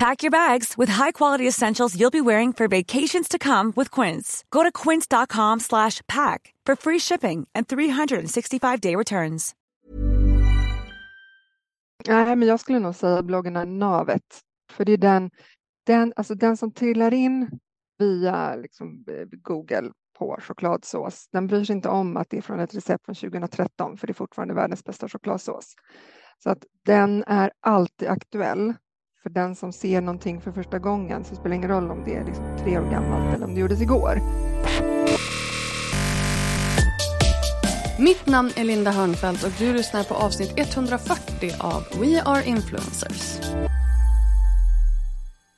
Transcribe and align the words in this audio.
Pack 0.00 0.22
your 0.22 0.30
bags 0.30 0.78
with 0.78 0.92
high-quality 0.92 1.48
essentials 1.48 1.94
you'll 1.94 2.10
be 2.10 2.20
wearing 2.22 2.54
for 2.54 2.68
vacations 2.68 3.28
to 3.28 3.38
come 3.38 3.72
with 3.76 3.90
Quince. 3.90 4.44
Go 4.50 4.62
to 4.62 4.72
quince.com 4.72 5.60
slash 5.60 6.00
pack 6.08 6.54
for 6.66 6.76
free 6.76 6.98
shipping 6.98 7.46
and 7.54 7.68
365-day 7.68 8.96
returns. 8.96 9.54
Nej, 12.08 12.36
men 12.36 12.48
jag 12.48 12.60
skulle 12.60 12.78
nog 12.78 12.94
säga 12.94 13.22
bloggen 13.22 13.56
är 13.56 13.66
navet. 13.66 14.22
För 14.72 14.84
det 14.84 14.92
är 14.92 14.96
den, 14.96 15.30
den, 15.86 16.12
alltså 16.16 16.34
den 16.34 16.56
som 16.56 16.72
trillar 16.72 17.14
in 17.14 17.50
via 17.98 18.56
liksom, 18.56 19.04
eh, 19.10 19.26
Google 19.42 19.90
på 20.18 20.38
chokladsås. 20.40 21.28
Den 21.32 21.46
bryr 21.46 21.64
sig 21.64 21.76
inte 21.76 21.88
om 21.88 22.16
att 22.16 22.30
det 22.30 22.38
är 22.38 22.42
från 22.42 22.60
ett 22.60 22.74
recept 22.74 23.04
från 23.04 23.14
2013, 23.14 23.96
för 23.96 24.06
det 24.06 24.10
är 24.10 24.14
fortfarande 24.14 24.54
världens 24.54 24.84
bästa 24.84 25.08
chokladsås. 25.08 25.74
Så 26.42 26.50
att 26.50 26.64
den 26.84 27.24
är 27.26 27.50
alltid 27.60 28.08
aktuell. 28.08 28.74
För 29.22 29.30
den 29.30 29.56
som 29.56 29.72
ser 29.72 30.00
någonting 30.00 30.40
för 30.40 30.52
första 30.52 30.78
gången 30.78 31.24
så 31.24 31.34
spelar 31.34 31.48
det 31.50 31.56
ingen 31.56 31.70
roll 31.70 31.90
om 31.90 32.04
det 32.04 32.14
är 32.14 32.24
liksom 32.24 32.44
tre 32.58 32.78
år 32.78 32.90
gammalt 32.90 33.34
eller 33.34 33.46
om 33.46 33.54
det 33.54 33.60
gjordes 33.60 33.80
igår. 33.80 34.20
Mitt 37.98 38.26
namn 38.26 38.50
är 38.56 38.64
Linda 38.64 38.90
Hörnfeldt 38.90 39.44
och 39.44 39.50
du 39.58 39.72
lyssnar 39.72 40.04
på 40.04 40.14
avsnitt 40.14 40.52
140 40.56 41.52
av 41.60 41.82
We 42.00 42.22
Are 42.22 42.44
Influencers. 42.44 43.40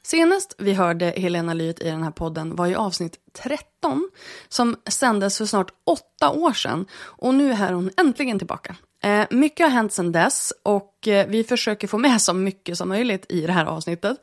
Senast 0.03 0.55
vi 0.59 0.75
hörde 0.75 1.15
Helena 1.17 1.55
Lyth 1.55 1.83
i 1.83 1.91
den 1.91 2.03
här 2.03 2.11
podden 2.11 2.57
var 2.57 2.67
i 2.67 2.75
avsnitt 2.75 3.17
13 3.43 4.11
som 4.49 4.77
sändes 4.89 5.39
för 5.39 5.47
snart 5.47 5.71
åtta 5.87 6.31
år 6.31 6.53
sedan 6.53 6.87
och 6.95 7.35
nu 7.35 7.53
är 7.53 7.73
hon 7.73 7.91
äntligen 8.01 8.39
tillbaka. 8.39 8.77
Eh, 9.03 9.27
mycket 9.31 9.67
har 9.67 9.71
hänt 9.71 9.93
sedan 9.93 10.13
dess 10.13 10.53
och 10.63 11.09
eh, 11.09 11.27
vi 11.27 11.45
försöker 11.45 11.89
få 11.89 11.99
med 11.99 12.23
så 12.23 12.35
mycket 12.35 12.79
som 12.79 12.89
möjligt 12.89 13.27
i 13.29 13.47
det 13.47 13.53
här 13.53 13.65
avsnittet. 13.65 14.17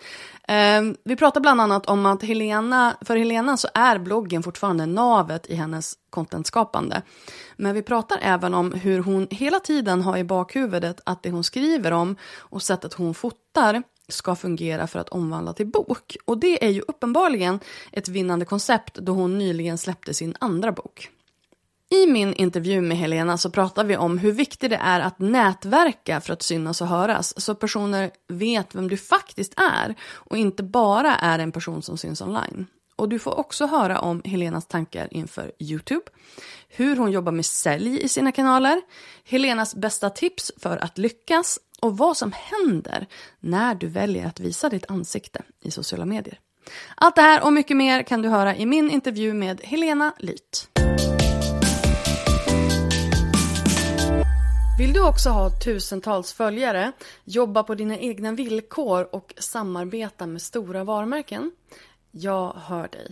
Eh, 0.48 0.82
vi 1.04 1.16
pratar 1.16 1.42
bland 1.42 1.62
annat 1.62 1.86
om 1.86 2.06
att 2.06 2.24
Helena, 2.24 2.98
för 3.02 3.16
Helena 3.16 3.58
så 3.58 3.68
är 3.74 4.00
bloggen 4.00 4.44
fortfarande 4.44 4.86
navet 4.86 5.48
i 5.48 5.56
hennes 5.56 5.94
contentskapande. 6.10 7.02
Men 7.58 7.74
vi 7.76 7.82
pratar 7.82 8.20
även 8.22 8.54
om 8.54 8.72
hur 8.72 9.00
hon 9.00 9.28
hela 9.32 9.60
tiden 9.60 10.02
har 10.02 10.18
i 10.18 10.24
bakhuvudet 10.24 11.02
att 11.06 11.24
det 11.24 11.32
hon 11.32 11.44
skriver 11.44 11.92
om 11.92 12.16
och 12.38 12.64
sättet 12.64 12.94
hon 12.94 13.14
fotar 13.14 13.84
ska 14.08 14.36
fungera 14.36 14.88
för 14.88 15.00
att 15.00 15.10
omvandla 15.10 15.54
till 15.54 15.68
bok. 15.68 16.18
Och 16.26 16.38
det 16.38 16.66
är 16.66 16.70
ju 16.70 16.82
uppenbarligen 16.88 17.60
ett 17.92 18.08
vinnande 18.08 18.46
koncept 18.46 18.96
då 18.96 19.12
hon 19.12 19.38
nyligen 19.38 19.78
släppte 19.78 20.14
sin 20.14 20.36
andra 20.40 20.72
bok. 20.72 21.10
I 21.92 22.08
min 22.08 22.34
intervju 22.34 22.82
med 22.82 22.98
Helena 22.98 23.38
så 23.38 23.50
pratar 23.50 23.84
vi 23.84 23.98
om 23.98 24.18
hur 24.18 24.32
viktigt 24.32 24.70
det 24.70 24.80
är 24.84 25.00
att 25.00 25.20
nätverka 25.20 26.22
för 26.22 26.34
att 26.34 26.42
synas 26.42 26.82
och 26.82 26.88
höras 26.88 27.42
så 27.42 27.56
personer 27.56 28.12
vet 28.28 28.76
vem 28.76 28.88
du 28.88 28.98
faktiskt 28.98 29.54
är 29.60 29.96
och 30.14 30.38
inte 30.38 30.64
bara 30.64 31.16
är 31.16 31.40
en 31.40 31.52
person 31.52 31.82
som 31.82 31.98
syns 31.98 32.22
online. 32.22 32.68
Och 32.96 33.10
du 33.10 33.20
får 33.20 33.40
också 33.40 33.66
höra 33.66 34.00
om 34.00 34.22
Helenas 34.26 34.68
tankar 34.68 35.08
inför 35.12 35.52
Youtube, 35.60 36.06
hur 36.68 36.96
hon 36.96 37.12
jobbar 37.12 37.32
med 37.32 37.46
sälj 37.46 38.02
i 38.02 38.10
sina 38.10 38.32
kanaler, 38.32 38.82
Helenas 39.24 39.76
bästa 39.76 40.10
tips 40.10 40.52
för 40.58 40.78
att 40.78 40.98
lyckas 40.98 41.60
och 41.80 41.98
vad 41.98 42.18
som 42.18 42.34
händer 42.36 43.08
när 43.40 43.76
du 43.76 43.88
väljer 43.88 44.28
att 44.28 44.40
visa 44.40 44.70
ditt 44.70 44.92
ansikte 44.92 45.42
i 45.62 45.72
sociala 45.72 46.06
medier. 46.06 46.40
Allt 46.96 47.16
det 47.16 47.22
här 47.22 47.44
och 47.44 47.54
mycket 47.54 47.78
mer 47.78 48.04
kan 48.04 48.22
du 48.22 48.30
höra 48.30 48.56
i 48.56 48.66
min 48.66 48.92
intervju 48.92 49.34
med 49.34 49.62
Helena 49.64 50.14
Lyth. 50.20 50.68
Vill 54.80 54.94
du 54.94 55.08
också 55.08 55.30
ha 55.30 55.50
tusentals 55.50 56.34
följare, 56.34 56.92
jobba 57.24 57.64
på 57.64 57.76
dina 57.76 57.98
egna 57.98 58.32
villkor 58.32 59.16
och 59.16 59.34
samarbeta 59.38 60.28
med 60.28 60.42
stora 60.42 60.84
varumärken? 60.84 61.52
Jag 62.12 62.54
hör 62.54 62.88
dig. 62.88 63.12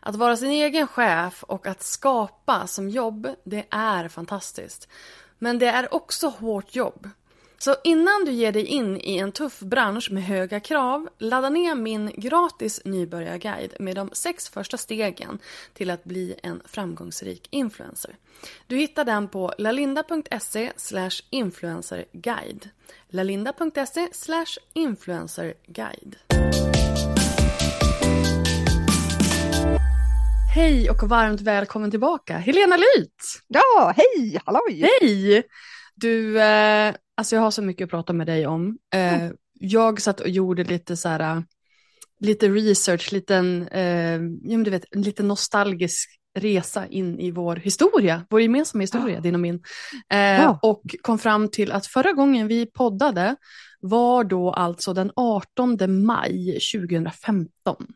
Att 0.00 0.16
vara 0.16 0.36
sin 0.36 0.50
egen 0.50 0.86
chef 0.86 1.42
och 1.42 1.66
att 1.66 1.82
skapa 1.82 2.66
som 2.66 2.90
jobb, 2.90 3.28
det 3.44 3.66
är 3.70 4.08
fantastiskt. 4.08 4.88
Men 5.38 5.58
det 5.58 5.66
är 5.66 5.94
också 5.94 6.28
hårt 6.28 6.74
jobb. 6.74 7.08
Så 7.64 7.76
innan 7.84 8.24
du 8.24 8.32
ger 8.32 8.52
dig 8.52 8.66
in 8.66 9.00
i 9.00 9.18
en 9.18 9.32
tuff 9.32 9.60
bransch 9.60 10.10
med 10.10 10.22
höga 10.22 10.60
krav, 10.60 11.08
ladda 11.18 11.50
ner 11.50 11.74
min 11.74 12.12
gratis 12.16 12.80
nybörjarguide 12.84 13.74
med 13.78 13.96
de 13.96 14.10
sex 14.12 14.48
första 14.48 14.76
stegen 14.76 15.38
till 15.74 15.90
att 15.90 16.04
bli 16.04 16.34
en 16.42 16.62
framgångsrik 16.64 17.48
influencer. 17.50 18.16
Du 18.66 18.76
hittar 18.76 19.04
den 19.04 19.28
på 19.28 19.52
lalinda.se 19.58 20.72
influencerguide. 21.30 22.68
lalinda.se 23.08 24.08
influencerguide. 24.72 26.16
Hej 30.54 30.90
och 30.90 31.08
varmt 31.08 31.40
välkommen 31.40 31.90
tillbaka, 31.90 32.36
Helena 32.36 32.76
Lyth! 32.76 33.24
Ja, 33.48 33.94
hej, 33.96 34.40
halloj! 34.44 34.88
Hej! 35.00 35.44
Du, 36.02 36.40
eh, 36.40 36.94
alltså 37.14 37.36
jag 37.36 37.42
har 37.42 37.50
så 37.50 37.62
mycket 37.62 37.84
att 37.84 37.90
prata 37.90 38.12
med 38.12 38.26
dig 38.26 38.46
om. 38.46 38.78
Eh, 38.94 39.22
mm. 39.22 39.36
Jag 39.52 40.00
satt 40.00 40.20
och 40.20 40.28
gjorde 40.28 40.64
lite 40.64 40.96
så 40.96 41.08
här, 41.08 41.44
lite 42.20 42.48
research, 42.48 43.12
liten, 43.12 43.68
eh, 43.68 44.20
ja, 44.42 44.58
du 44.64 44.70
vet, 44.70 44.84
en 44.90 45.02
lite 45.02 45.22
nostalgisk 45.22 46.18
resa 46.38 46.86
in 46.86 47.18
i 47.18 47.30
vår 47.30 47.56
historia, 47.56 48.26
vår 48.30 48.40
gemensamma 48.40 48.80
historia, 48.80 49.20
din 49.20 49.34
och 49.34 49.40
min. 49.40 49.62
Eh, 50.12 50.18
ja. 50.18 50.58
Och 50.62 50.82
kom 51.02 51.18
fram 51.18 51.48
till 51.48 51.72
att 51.72 51.86
förra 51.86 52.12
gången 52.12 52.48
vi 52.48 52.66
poddade 52.66 53.36
var 53.80 54.24
då 54.24 54.50
alltså 54.50 54.92
den 54.94 55.12
18 55.16 56.04
maj 56.04 56.58
2015. 56.74 57.86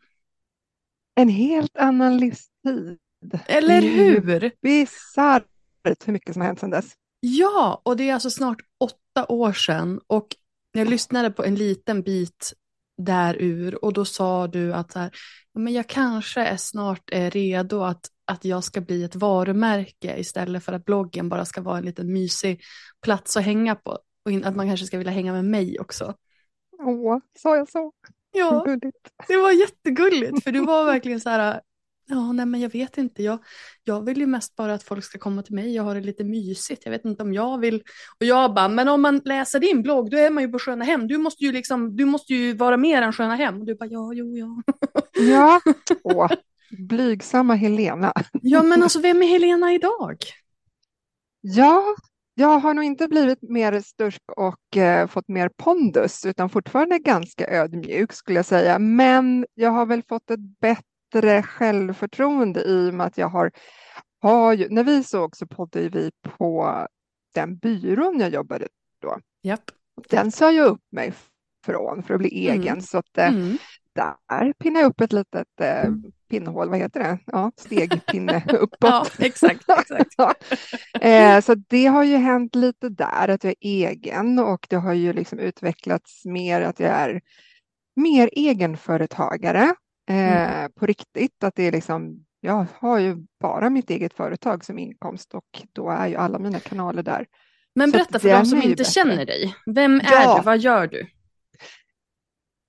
En 1.15 1.29
helt 1.29 1.77
annan 1.77 2.17
livstid. 2.17 2.97
Eller 3.45 3.81
hur? 3.81 4.51
Bisarrt 4.61 5.43
hur 6.05 6.13
mycket 6.13 6.33
som 6.33 6.41
har 6.41 6.47
hänt 6.47 6.59
sedan 6.59 6.69
dess. 6.69 6.93
Ja, 7.19 7.81
och 7.85 7.97
det 7.97 8.09
är 8.09 8.13
alltså 8.13 8.29
snart 8.29 8.61
åtta 8.79 9.25
år 9.29 9.53
sedan 9.53 9.99
och 10.07 10.27
jag 10.71 10.89
lyssnade 10.89 11.31
på 11.31 11.43
en 11.43 11.55
liten 11.55 12.01
bit 12.01 12.53
där 12.97 13.35
ur 13.39 13.85
och 13.85 13.93
då 13.93 14.05
sa 14.05 14.47
du 14.47 14.73
att 14.73 14.93
här, 14.93 15.11
men 15.53 15.73
jag 15.73 15.87
kanske 15.87 16.41
är 16.41 16.57
snart 16.57 17.09
är 17.11 17.31
redo 17.31 17.81
att, 17.81 18.09
att 18.25 18.45
jag 18.45 18.63
ska 18.63 18.81
bli 18.81 19.03
ett 19.03 19.15
varumärke 19.15 20.17
istället 20.17 20.63
för 20.63 20.73
att 20.73 20.85
bloggen 20.85 21.29
bara 21.29 21.45
ska 21.45 21.61
vara 21.61 21.77
en 21.77 21.85
liten 21.85 22.13
mysig 22.13 22.61
plats 23.01 23.37
att 23.37 23.43
hänga 23.43 23.75
på 23.75 23.99
och 24.25 24.31
att 24.43 24.55
man 24.55 24.67
kanske 24.67 24.85
ska 24.85 24.97
vilja 24.97 25.13
hänga 25.13 25.33
med 25.33 25.45
mig 25.45 25.79
också. 25.79 26.13
Åh, 26.79 27.19
sa 27.39 27.55
jag 27.55 27.69
så? 27.69 27.91
Ja, 28.31 28.65
det 29.27 29.37
var 29.37 29.51
jättegulligt 29.51 30.43
för 30.43 30.51
du 30.51 30.65
var 30.65 30.85
verkligen 30.85 31.19
så 31.19 31.29
här, 31.29 31.61
Ja, 32.09 32.31
nej 32.31 32.45
men 32.45 32.61
jag 32.61 32.69
vet 32.69 32.97
inte. 32.97 33.23
Jag, 33.23 33.39
jag 33.83 34.05
vill 34.05 34.17
ju 34.17 34.25
mest 34.25 34.55
bara 34.55 34.73
att 34.73 34.83
folk 34.83 35.03
ska 35.03 35.19
komma 35.19 35.43
till 35.43 35.55
mig 35.55 35.79
och 35.79 35.85
ha 35.85 35.93
det 35.93 36.01
lite 36.01 36.23
mysigt. 36.23 36.81
Jag 36.85 36.91
vet 36.91 37.05
inte 37.05 37.23
om 37.23 37.33
jag 37.33 37.59
vill. 37.59 37.83
Och 38.19 38.25
jag 38.25 38.53
bara, 38.53 38.67
men 38.67 38.87
om 38.87 39.01
man 39.01 39.21
läser 39.25 39.59
din 39.59 39.81
blogg 39.81 40.11
då 40.11 40.17
är 40.17 40.29
man 40.29 40.43
ju 40.43 40.49
på 40.49 40.59
Sköna 40.59 40.85
Hem. 40.85 41.07
Du 41.07 41.17
måste 41.17 41.43
ju 41.43 41.51
liksom, 41.51 41.95
du 41.95 42.05
måste 42.05 42.33
ju 42.33 42.53
vara 42.53 42.77
mer 42.77 43.01
än 43.01 43.13
Sköna 43.13 43.35
Hem. 43.35 43.59
Och 43.59 43.65
du 43.65 43.75
bara, 43.75 43.89
ja, 43.89 44.13
jo, 44.13 44.37
ja. 44.37 44.61
Ja, 45.19 45.61
Åh, 46.03 46.31
blygsamma 46.69 47.55
Helena. 47.55 48.13
Ja, 48.41 48.63
men 48.63 48.83
alltså 48.83 48.99
vem 48.99 49.21
är 49.21 49.27
Helena 49.27 49.73
idag? 49.73 50.17
Ja, 51.41 51.95
jag 52.33 52.59
har 52.59 52.73
nog 52.73 52.83
inte 52.83 53.07
blivit 53.07 53.41
mer 53.41 53.81
stursk 53.81 54.21
och 54.37 54.77
eh, 54.77 55.07
fått 55.07 55.27
mer 55.27 55.49
pondus 55.57 56.25
utan 56.25 56.49
fortfarande 56.49 56.99
ganska 56.99 57.47
ödmjuk 57.47 58.13
skulle 58.13 58.39
jag 58.39 58.45
säga. 58.45 58.79
Men 58.79 59.45
jag 59.53 59.69
har 59.69 59.85
väl 59.85 60.03
fått 60.09 60.31
ett 60.31 60.59
bättre 60.59 60.96
självförtroende 61.43 62.63
i 62.63 62.89
och 62.89 62.93
med 62.93 63.07
att 63.07 63.17
jag 63.17 63.29
har, 63.29 63.51
har 64.21 64.53
ju, 64.53 64.69
när 64.69 64.83
vi 64.83 65.03
såg 65.03 65.35
så 65.35 65.47
poddade 65.47 65.89
vi 65.89 66.11
på 66.21 66.87
den 67.33 67.57
byrån 67.57 68.19
jag 68.19 68.29
jobbade 68.29 68.67
då. 69.01 69.17
Japp. 69.43 69.71
Den 70.09 70.31
sa 70.31 70.51
jag 70.51 70.67
upp 70.67 70.81
mig 70.91 71.13
från 71.65 72.03
för 72.03 72.13
att 72.13 72.19
bli 72.19 72.47
Mm. 72.47 72.61
egen 72.61 72.81
så 72.81 72.97
att 72.97 73.17
eh, 73.17 73.27
Mm. 73.27 73.57
där 73.93 74.53
pinnar 74.53 74.81
jag 74.81 74.89
upp 74.89 75.01
ett 75.01 75.13
litet 75.13 75.61
eh, 75.61 75.89
pinnhål, 76.29 76.69
vad 76.69 76.79
heter 76.79 76.99
det? 76.99 77.19
Ja, 77.25 77.51
stegpinne 77.57 78.43
uppåt. 78.59 78.77
Ja, 78.79 79.05
exakt, 79.19 79.65
exakt. 79.69 80.13
Ja. 80.17 80.33
Eh, 81.01 81.41
så 81.41 81.55
det 81.55 81.85
har 81.85 82.03
ju 82.03 82.17
hänt 82.17 82.55
lite 82.55 82.89
där, 82.89 83.27
att 83.27 83.43
jag 83.43 83.51
är 83.59 83.87
egen 83.89 84.39
och 84.39 84.67
det 84.69 84.75
har 84.75 84.93
ju 84.93 85.13
liksom 85.13 85.39
utvecklats 85.39 86.25
mer 86.25 86.61
att 86.61 86.79
jag 86.79 86.89
är 86.89 87.21
mer 87.95 88.29
egenföretagare 88.31 89.75
eh, 90.09 90.67
på 90.79 90.85
riktigt. 90.85 91.43
Att 91.43 91.55
det 91.55 91.63
är 91.63 91.71
liksom, 91.71 92.25
jag 92.41 92.65
har 92.79 92.99
ju 92.99 93.17
bara 93.41 93.69
mitt 93.69 93.89
eget 93.89 94.13
företag 94.13 94.65
som 94.65 94.79
inkomst 94.79 95.33
och 95.33 95.45
då 95.73 95.89
är 95.89 96.07
ju 96.07 96.15
alla 96.15 96.39
mina 96.39 96.59
kanaler 96.59 97.03
där. 97.03 97.25
Men 97.75 97.91
Så 97.91 97.97
berätta 97.97 98.19
för 98.19 98.29
de 98.29 98.45
som 98.45 98.57
inte 98.57 98.69
bättre. 98.69 98.83
känner 98.83 99.25
dig. 99.25 99.55
Vem 99.75 99.99
är 99.99 100.11
Ja. 100.11 100.37
du? 100.37 100.43
Vad 100.45 100.57
gör 100.57 100.87
du? 100.87 101.07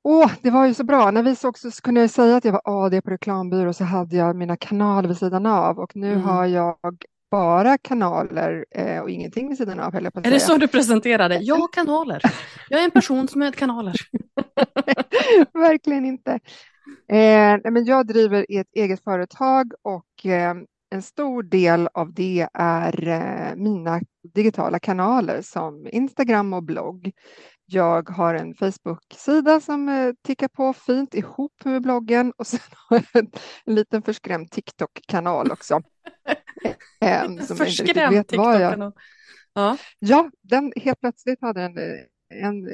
Åh, 0.04 0.30
det 0.42 0.50
var 0.50 0.66
ju 0.66 0.74
så 0.74 0.84
bra. 0.84 1.10
När 1.10 1.22
vi 1.22 1.36
såg 1.36 1.58
så 1.58 1.70
kunde 1.70 2.00
jag 2.00 2.10
säga 2.10 2.36
att 2.36 2.44
jag 2.44 2.52
var 2.52 2.62
AD 2.86 3.00
på 3.02 3.10
reklambyrå 3.10 3.72
så 3.72 3.84
hade 3.84 4.16
jag 4.16 4.36
mina 4.36 4.56
kanaler 4.56 5.08
vid 5.08 5.18
sidan 5.18 5.46
av 5.46 5.78
och 5.78 5.96
nu 5.96 6.12
Mm. 6.12 6.22
har 6.22 6.46
jag 6.46 6.76
bara 7.30 7.78
kanaler 7.78 8.64
eh, 8.70 9.00
och 9.00 9.10
ingenting 9.10 9.48
vid 9.48 9.58
sidan 9.58 9.80
av 9.80 9.92
höll 9.92 10.04
jag 10.04 10.12
på 10.12 10.20
att 10.20 10.26
Är 10.26 10.30
det 10.30 10.40
så 10.40 10.56
du 10.56 10.68
presenterar 10.68 11.28
dig? 11.28 11.38
Jag 11.42 11.56
har 11.56 11.68
kanaler. 11.72 12.22
Jag 12.68 12.80
är 12.80 12.84
en 12.84 12.90
person 12.90 13.28
som 13.28 13.40
har 13.40 13.52
kanaler. 13.52 13.94
Verkligen 15.52 16.04
inte. 16.04 16.38
Eh, 17.08 17.72
men 17.72 17.84
jag 17.84 18.06
driver 18.06 18.46
ett 18.48 18.68
eget 18.72 19.04
företag 19.04 19.72
och 19.82 20.26
eh, 20.26 20.54
en 20.90 21.02
stor 21.02 21.42
del 21.42 21.88
av 21.94 22.14
det 22.14 22.48
är 22.54 23.08
eh, 23.08 23.56
mina 23.56 24.00
digitala 24.34 24.78
kanaler 24.78 25.42
som 25.42 25.86
Instagram 25.92 26.52
och 26.52 26.62
blogg. 26.62 27.12
Jag 27.66 28.08
har 28.08 28.34
en 28.34 28.54
Facebook-sida 28.54 29.60
som 29.60 29.88
eh, 29.88 30.12
tickar 30.22 30.48
på 30.48 30.72
fint 30.72 31.14
ihop 31.14 31.64
med 31.64 31.82
bloggen 31.82 32.32
och 32.36 32.46
sen 32.46 32.60
har 32.88 32.96
jag 33.12 33.22
en, 33.22 33.30
en 33.64 33.74
liten 33.74 34.02
förskrämd 34.02 34.50
TikTok-kanal 34.50 35.50
också. 35.50 35.80
Eh, 37.00 37.36
som 37.36 37.56
Förskrämd. 37.56 38.28
TikTok-kanal. 38.28 38.92
Ja. 39.54 39.76
Ja, 39.98 40.30
den 40.42 40.72
helt 40.76 41.00
plötsligt 41.00 41.40
hade 41.40 41.60
den 41.60 41.78
en 42.34 42.68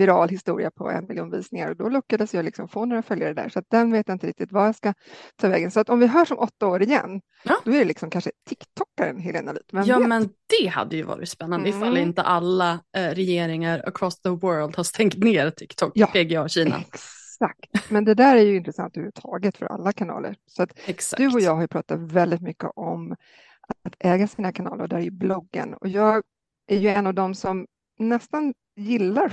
viral 0.00 0.28
historia 0.28 0.70
på 0.70 0.90
en 0.90 1.06
miljon 1.08 1.30
visningar 1.30 1.70
och 1.70 1.76
då 1.76 1.88
lyckades 1.88 2.34
jag 2.34 2.44
liksom 2.44 2.68
få 2.68 2.84
några 2.84 3.02
följare 3.02 3.34
där 3.34 3.48
så 3.48 3.58
att 3.58 3.64
den 3.70 3.92
vet 3.92 4.08
jag 4.08 4.14
inte 4.14 4.26
riktigt 4.26 4.52
vad 4.52 4.66
jag 4.66 4.74
ska 4.76 4.94
ta 5.36 5.48
vägen. 5.48 5.70
Så 5.70 5.80
att 5.80 5.88
om 5.88 6.00
vi 6.00 6.06
hörs 6.06 6.30
om 6.30 6.38
åtta 6.38 6.66
år 6.66 6.82
igen, 6.82 7.20
Ja. 7.44 7.56
då 7.64 7.70
är 7.70 7.78
det 7.78 7.84
liksom 7.84 8.10
kanske 8.10 8.30
TikTokaren 8.48 9.18
Helena. 9.18 9.54
Vem 9.72 9.84
ja, 9.84 9.98
vet? 9.98 10.08
men 10.08 10.28
det 10.60 10.66
hade 10.66 10.96
ju 10.96 11.02
varit 11.02 11.28
spännande 11.28 11.68
ifall 11.68 11.82
Mm. 11.96 12.08
inte 12.08 12.22
alla 12.22 12.72
eh, 12.96 13.08
regeringar 13.10 13.82
across 13.88 14.20
the 14.20 14.28
world 14.28 14.76
har 14.76 14.84
stängt 14.84 15.14
ner 15.18 15.50
TikTok, 15.50 15.92
Ja. 15.94 16.06
PGA 16.06 16.48
Kina. 16.48 16.76
Exakt, 16.78 17.90
men 17.90 18.04
det 18.04 18.14
där 18.14 18.36
är 18.36 18.42
ju 18.42 18.56
intressant 18.56 18.96
överhuvudtaget 18.96 19.56
för 19.56 19.66
alla 19.66 19.92
kanaler. 19.92 20.36
Så 20.46 20.62
att 20.62 20.70
Exakt. 20.86 21.18
du 21.22 21.28
och 21.28 21.40
jag 21.40 21.54
har 21.54 21.62
ju 21.62 21.68
pratat 21.68 22.00
väldigt 22.00 22.40
mycket 22.42 22.70
om 22.76 23.12
att 23.84 23.94
äga 23.98 24.26
sina 24.28 24.52
kanaler 24.52 24.82
och 24.82 24.88
där 24.88 24.96
är 24.96 25.00
ju 25.02 25.10
bloggen. 25.10 25.74
Och 25.74 25.88
jag 25.88 26.22
är 26.66 26.76
ju 26.78 26.88
en 26.88 27.06
av 27.06 27.14
dem 27.14 27.34
som 27.34 27.66
nästan 27.98 28.54
gillar 28.80 29.24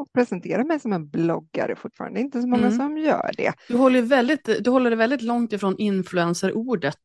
att 0.00 0.12
presentera 0.14 0.64
mig 0.64 0.80
som 0.80 0.92
en 0.92 1.08
bloggare 1.08 1.76
fortfarande. 1.76 2.18
Det 2.18 2.22
är 2.22 2.24
inte 2.24 2.40
så 2.42 2.48
många 2.48 2.66
Mm. 2.66 2.78
som 2.78 2.98
gör 2.98 3.30
det. 3.36 3.52
Du 3.68 3.76
håller, 3.76 4.02
väldigt, 4.02 4.64
du 4.64 4.70
håller 4.70 4.90
det 4.90 4.96
väldigt 4.96 5.22
långt 5.22 5.52
ifrån 5.52 5.76
influencer-ordet. 5.78 6.96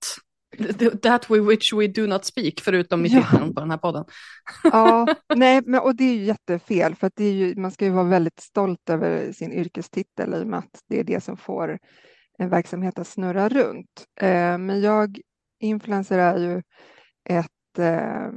That 1.01 1.29
we 1.29 1.39
which 1.39 1.73
we 1.73 1.87
do 1.87 2.07
not 2.07 2.25
speak, 2.25 2.53
förutom 2.61 3.05
i 3.05 3.09
Ja. 3.09 3.21
titeln 3.31 3.53
på 3.53 3.59
den 3.59 3.71
här 3.71 3.77
podden. 3.77 4.05
Ja, 4.63 5.07
nej, 5.35 5.61
men, 5.65 5.79
och 5.81 5.95
det 5.95 6.03
är 6.03 6.13
ju 6.13 6.23
jättefel 6.23 6.95
för 6.95 7.07
att 7.07 7.19
ju, 7.19 7.55
man 7.55 7.71
ska 7.71 7.85
ju 7.85 7.91
vara 7.91 8.03
väldigt 8.03 8.39
stolt 8.39 8.89
över 8.89 9.31
sin 9.31 9.51
yrkestitel 9.53 10.33
i 10.33 10.43
och 10.43 10.47
med 10.47 10.59
att 10.59 10.79
det 10.89 10.99
är 10.99 11.03
det 11.03 11.23
som 11.23 11.37
får 11.37 11.79
en 12.37 12.49
verksamhet 12.49 12.99
att 12.99 13.07
snurra 13.07 13.49
runt. 13.49 14.05
Eh, 14.21 14.57
men 14.57 14.81
jag, 14.81 15.19
influencer 15.59 16.17
är 16.19 16.37
ju 16.37 16.61
ett 17.29 17.79
eh, 17.79 18.31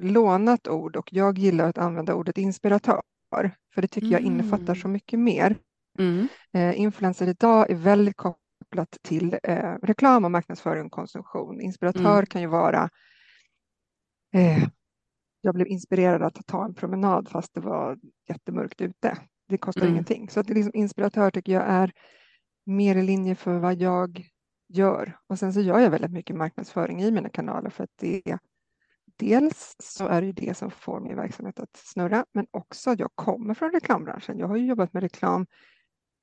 lånat 0.00 0.68
ord 0.68 0.96
och 0.96 1.08
jag 1.12 1.38
gillar 1.38 1.68
att 1.68 1.78
använda 1.78 2.14
ordet 2.14 2.38
inspiratör 2.38 3.00
för 3.74 3.82
det 3.82 3.88
tycker 3.88 4.08
jag 4.08 4.20
innefattar 4.20 4.64
Mm. 4.64 4.76
så 4.76 4.88
mycket 4.88 5.18
mer. 5.18 5.56
Mm. 5.98 6.28
Eh, 6.52 6.80
influencer 6.80 7.26
idag 7.28 7.70
är 7.70 7.74
väldigt 7.74 8.16
kopplat 8.16 8.98
till 9.02 9.38
eh, 9.42 9.74
reklam 9.82 10.24
och 10.24 10.30
marknadsföring 10.30 10.84
och 10.86 10.92
konsumtion. 10.92 11.60
Inspiratör 11.60 12.12
Mm. 12.16 12.26
kan 12.26 12.40
ju 12.40 12.46
vara 12.46 12.88
eh, 14.34 14.68
jag 15.40 15.54
blev 15.54 15.66
inspirerad 15.66 16.22
att 16.22 16.46
ta 16.46 16.64
en 16.64 16.74
promenad 16.74 17.28
fast 17.28 17.54
det 17.54 17.60
var 17.60 17.98
jättemörkt 18.28 18.80
ute. 18.80 19.18
Det 19.48 19.58
kostar 19.58 19.80
Mm. 19.82 19.92
ingenting. 19.92 20.28
Så 20.28 20.40
att 20.40 20.50
är 20.50 20.54
liksom 20.54 20.72
inspiratör 20.74 21.30
tycker 21.30 21.52
jag 21.52 21.64
är 21.66 21.92
mer 22.66 22.96
i 22.96 23.02
linje 23.02 23.34
för 23.34 23.58
vad 23.58 23.74
jag 23.74 24.30
gör. 24.68 25.18
Och 25.26 25.38
sen 25.38 25.52
så 25.52 25.60
gör 25.60 25.78
jag 25.78 25.90
väldigt 25.90 26.10
mycket 26.12 26.36
marknadsföring 26.36 27.02
i 27.02 27.10
mina 27.10 27.28
kanaler 27.28 27.70
för 27.70 27.84
att 27.84 27.90
det 28.00 28.38
dels 29.16 29.76
så 29.78 30.06
är 30.06 30.20
det 30.20 30.26
ju 30.26 30.32
det 30.32 30.56
som 30.56 30.70
får 30.70 31.00
min 31.00 31.16
verksamhet 31.16 31.60
att 31.60 31.76
snurra, 31.76 32.24
men 32.32 32.46
också 32.50 32.90
att 32.90 32.98
jag 33.00 33.10
kommer 33.14 33.54
från 33.54 33.72
reklambranschen. 33.72 34.38
Jag 34.38 34.48
har 34.48 34.56
ju 34.56 34.66
jobbat 34.66 34.92
med 34.92 35.02
reklam 35.02 35.46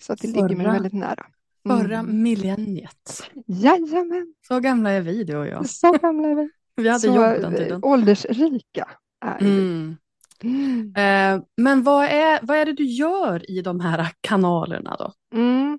Så 0.00 0.12
att 0.12 0.18
det 0.20 0.28
ligger 0.28 0.48
mig 0.48 0.56
Förra- 0.56 0.72
väldigt 0.72 0.92
nära. 0.92 1.26
Förra 1.68 1.98
Mm. 1.98 2.22
millenniet. 2.22 3.30
Jajamän, 3.46 4.34
Så 4.48 4.60
gamla 4.60 4.90
är 4.90 5.00
vi, 5.00 5.24
du 5.24 5.36
och 5.36 5.46
jag. 5.46 5.68
så 5.68 5.92
gamla 5.92 6.28
är 6.28 6.34
vi. 6.34 6.50
Vi 6.76 6.88
hade 6.88 7.00
så 7.00 7.06
jobb 7.06 7.16
den 7.40 7.52
eh, 7.52 7.58
tiden. 7.58 7.80
åldersrika 7.84 8.88
är 9.20 9.38
vi. 9.40 9.46
Mm. 9.58 9.96
Mm. 10.42 10.94
Eh, 10.96 11.44
men 11.56 11.82
vad 11.82 12.04
är, 12.04 12.40
vad 12.42 12.56
är 12.56 12.64
det 12.66 12.72
du 12.72 12.84
gör 12.84 13.50
i 13.50 13.62
de 13.62 13.80
här 13.80 14.08
kanalerna 14.20 14.96
då? 14.98 15.12
Mm. 15.38 15.78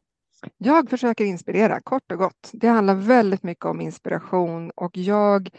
Jag 0.57 0.89
försöker 0.89 1.25
inspirera, 1.25 1.81
kort 1.81 2.11
och 2.11 2.17
gott. 2.17 2.49
Det 2.53 2.67
handlar 2.67 2.95
väldigt 2.95 3.43
mycket 3.43 3.65
om 3.65 3.81
inspiration 3.81 4.71
och 4.75 4.97
jag, 4.97 5.49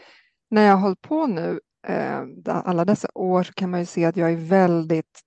när 0.49 0.61
jag 0.61 0.73
har 0.73 0.81
hållit 0.81 1.01
på 1.01 1.27
nu 1.27 1.59
eh, 1.87 2.21
alla 2.45 2.85
dessa 2.85 3.07
år 3.13 3.43
så 3.43 3.53
kan 3.53 3.71
man 3.71 3.79
ju 3.79 3.85
se 3.85 4.05
att 4.05 4.17
jag 4.17 4.31
är 4.31 4.37
väldigt 4.37 5.21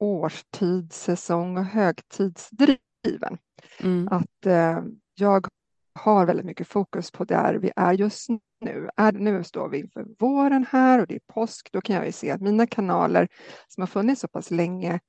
årstids-, 0.00 1.04
säsong 1.04 1.58
och 1.58 1.64
högtidsdriven. 1.64 3.38
Mm. 3.80 4.08
Att 4.08 4.46
eh, 4.46 4.82
jag 5.14 5.46
har 5.94 6.26
väldigt 6.26 6.46
mycket 6.46 6.68
fokus 6.68 7.10
på 7.10 7.24
där 7.24 7.54
vi 7.54 7.72
är 7.76 7.92
just 7.92 8.28
nu. 8.60 8.88
Är, 8.96 9.12
nu 9.12 9.44
står 9.44 9.68
vi 9.68 9.78
inför 9.78 10.06
våren 10.18 10.66
här 10.70 11.00
och 11.00 11.06
det 11.06 11.14
är 11.14 11.32
påsk. 11.34 11.68
Då 11.72 11.80
kan 11.80 11.96
jag 11.96 12.06
ju 12.06 12.12
se 12.12 12.30
att 12.30 12.40
mina 12.40 12.66
kanaler 12.66 13.28
som 13.68 13.80
har 13.80 13.86
funnits 13.86 14.20
så 14.20 14.28
pass 14.28 14.50
länge 14.50 15.00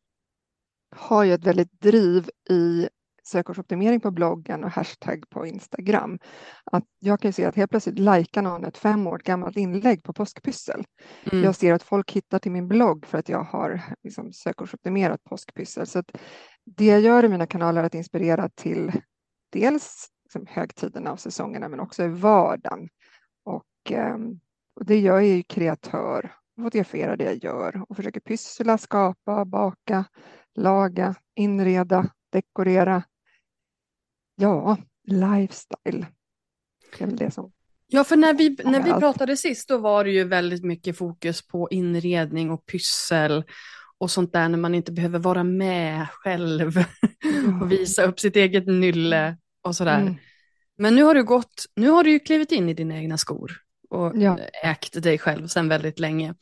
har 0.95 1.23
ju 1.23 1.33
ett 1.33 1.45
väldigt 1.45 1.81
driv 1.81 2.29
i 2.49 2.89
sökordsoptimering 3.23 3.99
på 3.99 4.11
bloggen 4.11 4.63
och 4.63 4.71
hashtag 4.71 5.23
på 5.29 5.45
Instagram. 5.45 6.19
Att 6.71 6.83
jag 6.99 7.19
kan 7.19 7.29
ju 7.29 7.33
se 7.33 7.45
att 7.45 7.55
helt 7.55 7.71
plötsligt 7.71 7.99
likar 7.99 8.41
någon 8.41 8.65
ett 8.65 8.77
fem 8.77 9.07
år 9.07 9.21
gammalt 9.25 9.57
inlägg 9.57 10.03
på 10.03 10.13
påskpyssel. 10.13 10.83
Mm. 11.31 11.43
Jag 11.43 11.55
ser 11.55 11.73
att 11.73 11.83
folk 11.83 12.11
hittar 12.11 12.39
till 12.39 12.51
min 12.51 12.67
blogg 12.67 13.05
för 13.05 13.17
att 13.17 13.29
jag 13.29 13.43
har 13.43 13.81
liksom 14.03 14.33
sökordsoptimerat 14.33 15.23
påskpyssel. 15.23 15.87
Så 15.87 16.03
det 16.65 16.85
jag 16.85 17.01
gör 17.01 17.25
i 17.25 17.29
mina 17.29 17.47
kanaler 17.47 17.81
är 17.81 17.85
att 17.85 17.95
inspirera 17.95 18.49
till 18.49 18.91
dels 19.51 20.07
liksom 20.23 20.45
högtiderna 20.49 21.11
och 21.11 21.19
säsongerna 21.19 21.69
men 21.69 21.79
också 21.79 22.03
i 22.03 22.07
vardagen. 22.07 22.89
Och, 23.43 23.91
ehm, 23.91 24.39
och 24.75 24.85
det 24.85 24.99
jag 24.99 25.17
är 25.17 25.35
ju 25.35 25.43
kreatör, 25.43 26.31
fotograferar 26.61 27.17
det 27.17 27.23
jag 27.23 27.43
gör 27.43 27.85
och 27.89 27.95
försöker 27.95 28.19
pyssla, 28.19 28.77
skapa, 28.77 29.45
baka, 29.45 30.05
laga, 30.55 31.15
inreda, 31.35 32.09
dekorera. 32.29 33.03
Ja, 34.41 34.77
lifestyle. 35.07 36.05
Det 36.97 37.03
är 37.03 37.07
väl 37.07 37.15
det 37.17 37.31
som 37.31 37.51
Ja, 37.93 38.03
för 38.03 38.15
när 38.15 38.33
vi, 38.33 38.57
när 38.65 38.83
vi 38.83 38.93
pratade 38.93 39.37
sist 39.37 39.69
då 39.69 39.77
var 39.77 40.03
det 40.03 40.11
ju 40.11 40.23
väldigt 40.23 40.63
mycket 40.63 40.97
fokus 40.97 41.47
på 41.47 41.67
inredning 41.71 42.51
och 42.51 42.65
pyssel 42.65 43.43
och 43.97 44.11
sånt 44.11 44.33
där 44.33 44.49
när 44.49 44.57
man 44.57 44.75
inte 44.75 44.91
behöver 44.91 45.19
vara 45.19 45.43
med 45.43 46.07
själv 46.09 46.83
och 47.61 47.71
visa 47.71 48.03
upp 48.03 48.19
sitt 48.19 48.35
eget 48.35 48.67
nylle 48.67 49.37
och 49.61 49.75
sådär. 49.75 50.01
Mm. 50.01 50.15
Men 50.77 50.95
nu 50.95 51.03
har 51.03 51.15
du 51.15 51.23
gått, 51.23 51.65
nu 51.75 51.89
har 51.89 52.03
du 52.03 52.11
ju 52.11 52.19
klivit 52.19 52.51
in 52.51 52.69
i 52.69 52.73
dina 52.73 52.97
egna 52.97 53.17
skor 53.17 53.51
och 53.89 54.11
Ja. 54.15 54.39
ägt 54.63 55.03
dig 55.03 55.17
själv 55.17 55.47
sedan 55.47 55.67
väldigt 55.69 55.99
länge. 55.99 56.35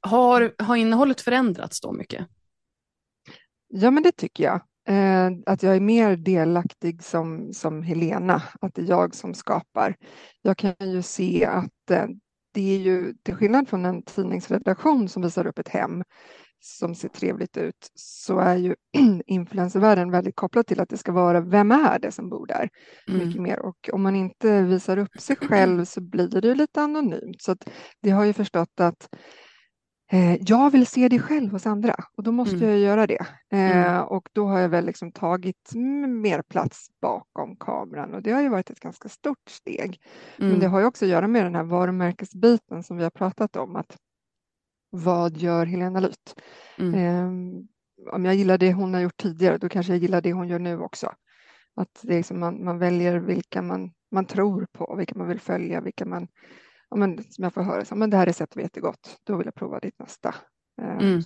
Har, 0.00 0.54
har 0.58 0.76
innehållet 0.76 1.20
förändrats 1.20 1.80
då 1.80 1.92
mycket? 1.92 2.26
Ja, 3.68 3.90
men 3.90 4.02
det 4.02 4.12
tycker 4.12 4.44
jag. 4.44 4.60
Eh, 4.88 5.30
att 5.46 5.62
jag 5.62 5.76
är 5.76 5.80
mer 5.80 6.16
delaktig 6.16 7.02
som, 7.02 7.52
som 7.52 7.82
Helena, 7.82 8.42
att 8.60 8.74
det 8.74 8.82
är 8.82 8.88
jag 8.88 9.14
som 9.14 9.34
skapar. 9.34 9.96
Jag 10.42 10.58
kan 10.58 10.74
ju 10.80 11.02
se 11.02 11.44
att 11.44 11.90
eh, 11.90 12.06
det 12.54 12.74
är 12.74 12.78
ju, 12.78 13.14
till 13.22 13.34
skillnad 13.34 13.68
från 13.68 13.84
en 13.84 14.02
tidningsredaktion 14.02 15.08
som 15.08 15.22
visar 15.22 15.46
upp 15.46 15.58
ett 15.58 15.68
hem 15.68 16.02
som 16.60 16.94
ser 16.94 17.08
trevligt 17.08 17.56
ut, 17.56 17.90
så 17.94 18.38
är 18.38 18.56
ju 18.56 18.74
influencervärlden 19.26 20.10
väldigt 20.10 20.36
kopplad 20.36 20.66
till 20.66 20.80
att 20.80 20.88
det 20.88 20.98
ska 20.98 21.12
vara, 21.12 21.40
vem 21.40 21.70
är 21.70 21.98
det 21.98 22.12
som 22.12 22.28
bor 22.28 22.46
där? 22.46 22.68
Mm. 23.08 23.26
mycket 23.26 23.42
mer. 23.42 23.58
Och 23.58 23.90
om 23.92 24.02
man 24.02 24.16
inte 24.16 24.62
visar 24.62 24.96
upp 24.96 25.20
sig 25.20 25.36
själv 25.36 25.84
så 25.84 26.00
blir 26.00 26.28
det 26.28 26.48
ju 26.48 26.54
lite 26.54 26.80
anonymt. 26.80 27.42
Så 27.42 27.56
det 28.02 28.10
har 28.10 28.24
ju 28.24 28.32
förstått 28.32 28.80
att 28.80 29.08
eh, 30.12 30.34
jag 30.42 30.70
vill 30.70 30.86
se 30.86 31.08
det 31.08 31.18
själv 31.18 31.50
hos 31.52 31.66
andra 31.66 31.94
och 32.16 32.22
då 32.22 32.32
måste 32.32 32.56
Mm. 32.56 32.68
jag 32.70 32.78
göra 32.78 33.06
det. 33.06 33.26
Eh, 33.52 33.58
Mm. 33.76 34.02
Och 34.04 34.28
då 34.32 34.46
har 34.46 34.58
jag 34.58 34.68
väl 34.68 34.84
liksom 34.86 35.12
tagit 35.12 35.72
mer 36.08 36.42
plats 36.42 36.86
bakom 37.00 37.56
kameran 37.56 38.14
och 38.14 38.22
det 38.22 38.32
har 38.32 38.42
ju 38.42 38.48
varit 38.48 38.70
ett 38.70 38.80
ganska 38.80 39.08
stort 39.08 39.48
steg. 39.50 40.00
Men 40.36 40.48
det 40.48 40.54
Mm. 40.66 40.72
har 40.72 40.80
ju 40.80 40.86
också 40.86 41.04
att 41.04 41.10
göra 41.10 41.28
med 41.28 41.44
den 41.44 41.54
här 41.54 41.64
varumärkesbiten 41.64 42.82
som 42.82 42.96
vi 42.96 43.02
har 43.02 43.10
pratat 43.10 43.56
om. 43.56 43.76
att 43.76 43.96
Vad 44.90 45.36
gör 45.36 45.66
Helena 45.66 46.00
Lyth? 46.00 46.34
Mm. 46.78 46.94
Eh, 46.94 48.14
om 48.14 48.24
jag 48.24 48.34
gillar 48.34 48.58
det 48.58 48.72
hon 48.72 48.94
har 48.94 49.00
gjort 49.00 49.16
tidigare, 49.16 49.58
då 49.58 49.68
kanske 49.68 49.92
jag 49.92 50.00
gillar 50.02 50.20
det 50.20 50.32
hon 50.32 50.48
gör 50.48 50.58
nu 50.58 50.78
också. 50.80 51.12
Att 51.76 52.00
det 52.02 52.12
är 52.12 52.16
liksom 52.16 52.40
man, 52.40 52.64
man 52.64 52.78
väljer 52.78 53.16
vilka 53.20 53.62
man, 53.62 53.92
man 54.10 54.26
tror 54.26 54.66
på, 54.72 54.94
vilka 54.98 55.18
man 55.18 55.28
vill 55.28 55.40
följa, 55.40 55.80
vilka 55.80 56.06
man, 56.06 56.28
men, 56.96 57.24
som 57.30 57.44
jag 57.44 57.54
får 57.54 57.62
höra, 57.62 57.84
så, 57.84 57.94
men 57.94 58.10
det 58.10 58.16
här 58.16 58.26
receptet 58.26 58.56
var 58.56 58.62
jättegott, 58.62 59.16
då 59.24 59.36
vill 59.36 59.46
jag 59.46 59.54
prova 59.54 59.80
ditt 59.80 59.98
nästa. 59.98 60.34
Eh, 60.82 60.98
Mm. 60.98 61.22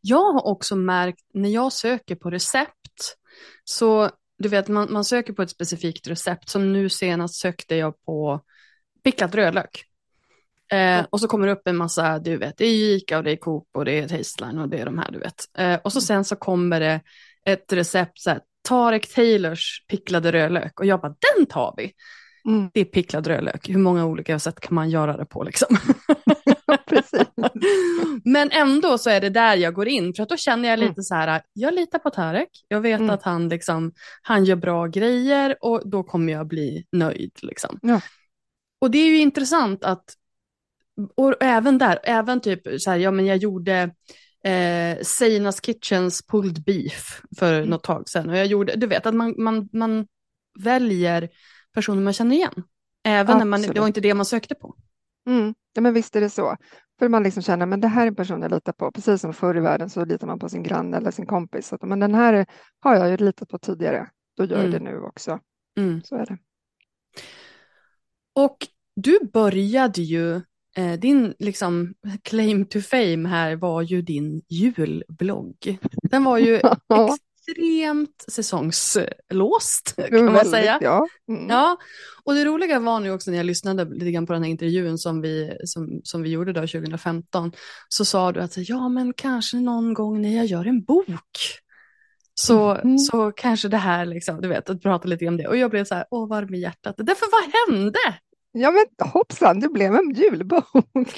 Jag 0.00 0.32
har 0.32 0.46
också 0.46 0.76
märkt 0.76 1.24
när 1.34 1.48
jag 1.48 1.72
söker 1.72 2.16
på 2.16 2.30
recept, 2.30 3.16
så 3.64 4.10
du 4.38 4.48
vet 4.48 4.68
man, 4.68 4.92
man 4.92 5.04
söker 5.04 5.32
på 5.32 5.42
ett 5.42 5.50
specifikt 5.50 6.08
recept, 6.08 6.48
som 6.48 6.72
nu 6.72 6.88
senast 6.88 7.34
sökte 7.34 7.76
jag 7.76 8.04
på 8.04 8.40
picklad 9.04 9.34
rödlök. 9.34 9.84
Eh, 10.72 11.06
och 11.10 11.20
så 11.20 11.28
kommer 11.28 11.46
det 11.46 11.52
upp 11.52 11.68
en 11.68 11.76
massa, 11.76 12.18
du 12.18 12.36
vet, 12.36 12.56
det 12.56 12.66
är 12.66 12.96
Ica 12.96 13.18
och 13.18 13.24
det 13.24 13.30
är 13.30 13.36
Coop 13.36 13.68
och 13.72 13.84
det 13.84 13.98
är 13.98 14.08
Tasteline 14.08 14.58
och 14.58 14.68
det 14.68 14.78
är 14.78 14.84
de 14.84 14.98
här, 14.98 15.10
du 15.10 15.18
vet. 15.18 15.44
Eh, 15.58 15.74
och 15.84 15.92
så 15.92 16.00
sen 16.00 16.24
så 16.24 16.36
kommer 16.36 16.80
det 16.80 17.00
ett 17.44 17.72
recept, 17.72 18.18
så 18.20 18.30
här, 18.30 18.40
Tarek 18.68 19.14
Taylors 19.14 19.86
picklade 19.88 20.32
rödlök 20.32 20.80
och 20.80 20.86
jag 20.86 21.00
bara, 21.00 21.14
den 21.36 21.46
tar 21.46 21.74
vi. 21.76 21.92
Mm. 22.48 22.70
Det 22.74 22.80
är 22.80 22.84
picklad 22.84 23.26
rödlök, 23.26 23.68
hur 23.68 23.78
många 23.78 24.06
olika 24.06 24.38
sätt 24.38 24.60
kan 24.60 24.74
man 24.74 24.90
göra 24.90 25.16
det 25.16 25.24
på 25.24 25.42
liksom? 25.42 25.76
Men 28.24 28.50
ändå 28.50 28.98
så 28.98 29.10
är 29.10 29.20
det 29.20 29.30
där 29.30 29.56
jag 29.56 29.74
går 29.74 29.88
in, 29.88 30.14
för 30.14 30.22
att 30.22 30.28
då 30.28 30.36
känner 30.36 30.68
jag 30.68 30.78
Mm. 30.78 30.88
lite 30.88 31.02
så 31.02 31.14
här, 31.14 31.42
jag 31.52 31.74
litar 31.74 31.98
på 31.98 32.10
Tarek, 32.10 32.48
jag 32.68 32.80
vet 32.80 33.00
Mm. 33.00 33.10
att 33.10 33.22
han, 33.22 33.48
liksom, 33.48 33.92
han 34.22 34.44
gör 34.44 34.56
bra 34.56 34.86
grejer 34.86 35.56
och 35.60 35.90
då 35.90 36.02
kommer 36.02 36.32
jag 36.32 36.46
bli 36.46 36.84
nöjd. 36.92 37.32
Liksom. 37.42 37.78
Ja. 37.82 38.00
Och 38.80 38.90
det 38.90 38.98
är 38.98 39.06
ju 39.06 39.18
intressant 39.18 39.84
att, 39.84 40.04
och 41.16 41.34
även 41.42 41.78
där, 41.78 41.98
även 42.04 42.40
typ 42.40 42.60
så 42.80 42.90
här, 42.90 42.98
ja 42.98 43.10
men 43.10 43.26
jag 43.26 43.36
gjorde 43.36 43.90
eh, 44.44 44.98
Seinas 45.02 45.60
Kitchens 45.66 46.26
pulled 46.26 46.62
beef 46.64 47.22
för 47.38 47.54
Mm. 47.54 47.68
något 47.70 47.82
tag 47.84 48.08
sedan 48.08 48.30
och 48.30 48.36
jag 48.36 48.46
gjorde, 48.46 48.76
du 48.76 48.86
vet 48.86 49.06
att 49.06 49.14
man, 49.14 49.34
man, 49.38 49.68
man 49.72 50.06
väljer 50.58 51.28
personer 51.78 52.02
man 52.02 52.12
känner 52.12 52.36
igen. 52.36 52.62
Även 53.04 53.38
när 53.38 53.44
man, 53.44 53.62
det 53.62 53.80
var 53.80 53.86
inte 53.86 54.00
det 54.00 54.14
man 54.14 54.26
sökte 54.26 54.54
på. 54.54 54.74
Mm. 55.28 55.54
Ja, 55.74 55.80
men 55.80 55.94
visst 55.94 56.16
är 56.16 56.20
det 56.20 56.30
så. 56.30 56.56
För 56.98 57.08
man 57.08 57.22
liksom 57.22 57.42
känner, 57.42 57.66
men 57.66 57.80
det 57.80 57.88
här 57.88 58.02
är 58.02 58.06
en 58.06 58.14
person 58.14 58.42
jag 58.42 58.50
litar 58.50 58.72
på. 58.72 58.90
Precis 58.92 59.20
som 59.20 59.32
förr 59.34 59.56
i 59.56 59.60
världen 59.60 59.90
så 59.90 60.04
litar 60.04 60.26
man 60.26 60.38
på 60.38 60.48
sin 60.48 60.62
granne 60.62 60.96
eller 60.96 61.10
sin 61.10 61.26
kompis. 61.26 61.66
Så 61.68 61.74
att, 61.74 61.82
men 61.82 62.00
den 62.00 62.14
här 62.14 62.32
är- 62.34 62.46
har 62.80 62.94
jag 62.94 63.10
ju 63.10 63.16
litat 63.16 63.48
på 63.48 63.58
tidigare. 63.58 64.10
Då 64.36 64.44
gör 64.44 64.56
jag 64.56 64.66
Mm. 64.66 64.84
det 64.84 64.90
nu 64.90 65.00
också. 65.00 65.38
Mm. 65.78 66.02
Så 66.02 66.16
är 66.16 66.26
det. 66.26 66.38
Och 68.34 68.56
du 68.96 69.18
började 69.32 70.02
ju, 70.02 70.34
eh, 70.76 70.92
din 70.98 71.34
liksom 71.38 71.94
claim 72.22 72.64
to 72.66 72.80
fame 72.80 73.28
här 73.28 73.56
var 73.56 73.82
ju 73.82 74.02
din 74.02 74.42
julblogg. 74.48 75.78
Den 76.02 76.24
var 76.24 76.38
ju 76.38 76.60
Ja, 76.86 77.16
extremt 77.48 78.24
säsongslåst 78.28 79.96
kan 79.96 80.10
var 80.10 80.22
man 80.22 80.34
väldigt, 80.34 80.50
säga. 80.50 80.78
Ja. 80.80 81.06
Mm. 81.28 81.48
Ja, 81.48 81.76
och 82.24 82.34
det 82.34 82.44
roliga 82.44 82.80
var 82.80 83.00
nu 83.00 83.10
också 83.10 83.30
när 83.30 83.38
jag 83.38 83.46
lyssnade 83.46 83.84
lite 83.84 84.10
grann 84.10 84.26
på 84.26 84.32
den 84.32 84.42
här 84.42 84.50
intervjun 84.50 84.98
som 84.98 85.20
vi, 85.20 85.52
som, 85.64 86.00
som 86.04 86.22
vi 86.22 86.30
gjorde 86.30 86.52
då 86.52 86.60
2015, 86.60 87.52
så 87.88 88.04
sa 88.04 88.32
du 88.32 88.40
att 88.40 88.68
ja 88.68 88.88
men 88.88 89.12
kanske 89.12 89.56
någon 89.56 89.94
gång 89.94 90.22
när 90.22 90.36
jag 90.36 90.46
gör 90.46 90.66
en 90.66 90.84
bok 90.84 91.38
så, 92.34 92.78
Mhm. 92.84 92.98
så 92.98 93.32
kanske 93.32 93.68
det 93.68 93.76
här, 93.76 94.06
liksom, 94.06 94.40
du 94.40 94.48
vet, 94.48 94.70
att 94.70 94.82
prata 94.82 95.08
lite 95.08 95.28
om 95.28 95.36
det. 95.36 95.48
Och 95.48 95.56
jag 95.56 95.70
blev 95.70 95.84
så 95.84 95.94
här, 95.94 96.04
åh 96.10 96.28
varm 96.28 96.54
i 96.54 96.60
hjärtat. 96.60 96.94
Därför 96.98 97.26
vad 97.32 97.76
hände? 97.78 97.98
Ja, 98.60 98.70
men 98.70 99.08
hoppsan, 99.08 99.60
det 99.60 99.68
blev 99.68 99.94
en 99.94 100.10
julbok. 100.14 100.64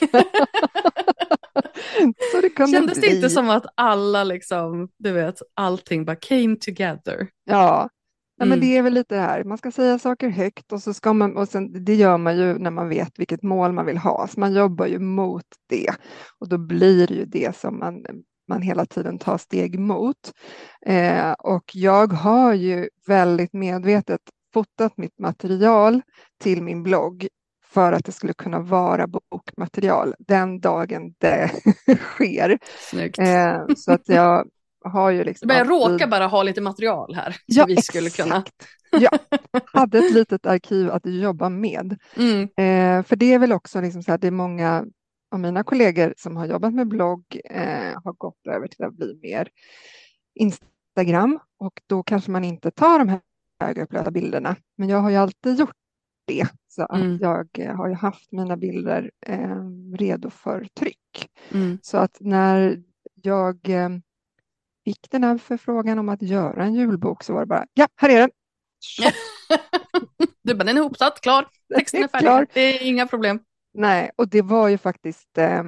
så 2.33 2.41
det 2.41 2.51
kunde 2.51 2.73
Kändes 2.77 2.99
bli. 3.01 3.09
det 3.09 3.15
inte 3.17 3.31
som 3.31 3.51
att 3.51 3.65
alla, 3.75 4.25
liksom, 4.25 4.89
du 4.99 5.13
vet, 5.13 5.35
allting 5.55 6.05
bara 6.05 6.17
came 6.17 6.57
together? 6.57 7.29
Ja, 7.45 7.89
ja 8.37 8.45
men 8.45 8.49
Mm. 8.49 8.61
det 8.61 8.77
är 8.77 8.83
väl 8.83 8.93
lite 8.95 9.15
det 9.15 9.21
här. 9.21 9.45
Man 9.45 9.59
ska 9.59 9.71
säga 9.71 9.99
saker 9.99 10.29
högt 10.29 10.73
och 10.73 10.83
så 10.83 10.95
ska 10.95 11.13
man, 11.13 11.37
och 11.37 11.49
sen, 11.49 11.85
det 11.85 11.95
gör 11.95 12.19
man 12.19 12.37
ju 12.39 12.59
när 12.59 12.71
man 12.71 12.89
vet 12.89 13.19
vilket 13.19 13.43
mål 13.43 13.73
man 13.73 13.87
vill 13.87 13.99
ha. 13.99 14.27
Så 14.29 14.41
man 14.41 14.55
jobbar 14.55 14.87
ju 14.87 14.99
mot 14.99 15.45
det 15.69 15.91
och 16.39 16.49
då 16.49 16.59
blir 16.59 17.07
det 17.07 17.15
ju 17.15 17.25
det 17.25 17.57
som 17.57 17.79
man, 17.79 18.05
man 18.49 18.63
hela 18.63 18.87
tiden 18.87 19.19
tar 19.19 19.39
steg 19.39 19.79
mot. 19.79 20.33
Eh, 20.87 21.33
och 21.33 21.65
jag 21.75 22.13
har 22.13 22.55
ju 22.55 22.89
väldigt 23.07 23.53
medvetet 23.53 24.21
fotat 24.55 24.97
mitt 24.97 25.19
material 25.19 26.03
till 26.43 26.63
min 26.63 26.83
blogg 26.83 27.29
för 27.65 27.93
att 27.93 28.05
det 28.05 28.13
skulle 28.13 28.33
kunna 28.35 28.59
vara 28.61 29.07
bokmaterial 29.07 30.15
den 30.19 30.61
dagen 30.61 31.15
det 31.19 31.51
sker. 31.99 32.59
Snyggt. 32.91 33.19
Eh, 33.19 33.67
så 33.77 33.93
att 33.93 34.09
jag 34.09 34.47
har 34.85 35.11
ju 35.11 35.25
liksom 35.25 35.47
Men 35.47 35.57
jag 35.57 35.73
alltid- 35.73 35.93
råkar 35.93 36.07
bara 36.07 36.27
ha 36.27 36.43
lite 36.43 36.61
material 36.61 37.15
här. 37.15 37.37
Ja, 37.47 37.63
som 37.63 37.69
vi 37.75 37.83
skulle 37.83 38.11
kunna. 38.11 38.37
exakt. 38.37 38.67
Ja, 38.93 39.11
hade 39.73 39.99
ett 39.99 40.13
litet 40.13 40.47
arkiv 40.47 40.91
att 40.91 41.07
jobba 41.07 41.49
med. 41.49 41.99
Mm, 42.17 42.43
Eh, 42.43 43.05
för 43.07 43.17
det 43.17 43.35
är 43.35 43.39
väl 43.39 43.53
också 43.53 43.81
liksom 43.81 44.03
så 44.03 44.11
här, 44.11 44.19
det 44.19 44.27
är 44.27 44.31
många 44.31 44.85
av 45.33 45.41
mina 45.41 45.63
kollegor 45.65 46.15
som 46.17 46.37
har 46.37 46.47
jobbat 46.47 46.75
med 46.75 46.89
blogg 46.89 47.23
eh, 47.51 48.01
har 48.05 48.13
gått 48.13 48.47
över 48.49 48.69
till 48.69 48.85
att 48.85 48.95
bli 48.97 49.19
mer 49.23 49.49
Instagram 50.35 51.39
och 51.61 51.73
då 51.87 52.03
kanske 52.03 52.31
man 52.31 52.45
inte 52.45 52.71
tar 52.71 52.99
de 52.99 53.09
här 53.09 53.21
högupplösta 53.61 54.11
bilderna. 54.11 54.57
Men 54.77 54.89
jag 54.89 54.99
har 54.99 55.11
ju 55.11 55.17
alltid 55.17 55.59
gjort 55.59 55.77
det 56.27 56.47
så 56.69 56.83
att 56.83 57.01
Mm. 57.01 57.19
jag 57.21 57.49
eh, 57.59 57.77
har 57.77 57.89
ju 57.89 57.95
haft 57.95 58.33
mina 58.33 58.57
bilder 58.57 59.11
eh, 59.27 59.57
redo 59.99 60.31
för 60.31 60.67
tryck. 60.75 61.29
mm. 61.55 61.79
Så 61.83 61.99
att 61.99 62.17
när 62.21 62.83
jag 63.15 63.69
eh, 63.69 63.89
fick 64.85 65.11
den 65.11 65.25
här 65.25 65.39
förfrågan 65.39 65.99
om 65.99 66.09
att 66.09 66.23
göra 66.23 66.65
en 66.65 66.75
julbok 66.75 67.23
så 67.25 67.33
var 67.33 67.41
det 67.41 67.47
bara, 67.47 67.67
ja, 67.75 67.87
här 67.97 68.09
är 68.09 68.19
den. 68.19 68.31
Du 70.43 70.55
bara, 70.55 70.65
den 70.65 70.77
är 70.77 70.81
ihopsatt, 70.81 71.21
klar. 71.21 71.47
Texten 71.75 72.03
är 72.03 72.09
färdig. 72.09 72.25
Klar. 72.27 72.47
Det 72.55 72.61
är 72.61 72.87
inga 72.87 73.07
problem. 73.07 73.41
Nej, 73.75 74.11
och 74.17 74.29
det 74.29 74.43
var 74.43 74.69
ju 74.69 74.79
faktiskt 74.79 75.39
eh, 75.39 75.65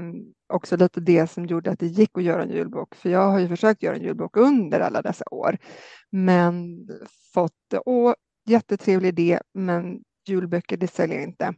också 0.53 0.77
lite 0.77 1.01
det 1.01 1.27
som 1.27 1.47
gjorde 1.47 1.71
att 1.71 1.79
det 1.79 1.87
gick 1.87 2.11
att 2.19 2.23
göra 2.23 2.43
en 2.43 2.51
julbok. 2.51 2.95
För 2.95 3.11
jag 3.11 3.31
har 3.31 3.39
ju 3.39 3.49
försökt 3.49 3.83
göra 3.83 3.97
en 3.97 4.03
julbok 4.03 4.37
under 4.37 4.81
alla 4.81 5.03
dessa 5.03 5.25
år, 5.31 5.59
men 6.11 6.79
fått, 7.35 7.75
åh, 7.87 8.15
jättetrevlig 8.47 9.09
idé, 9.09 9.41
men 9.55 10.01
julböcker, 10.29 10.77
det 10.77 10.89
säljer 10.89 11.21
inte. 11.21 11.55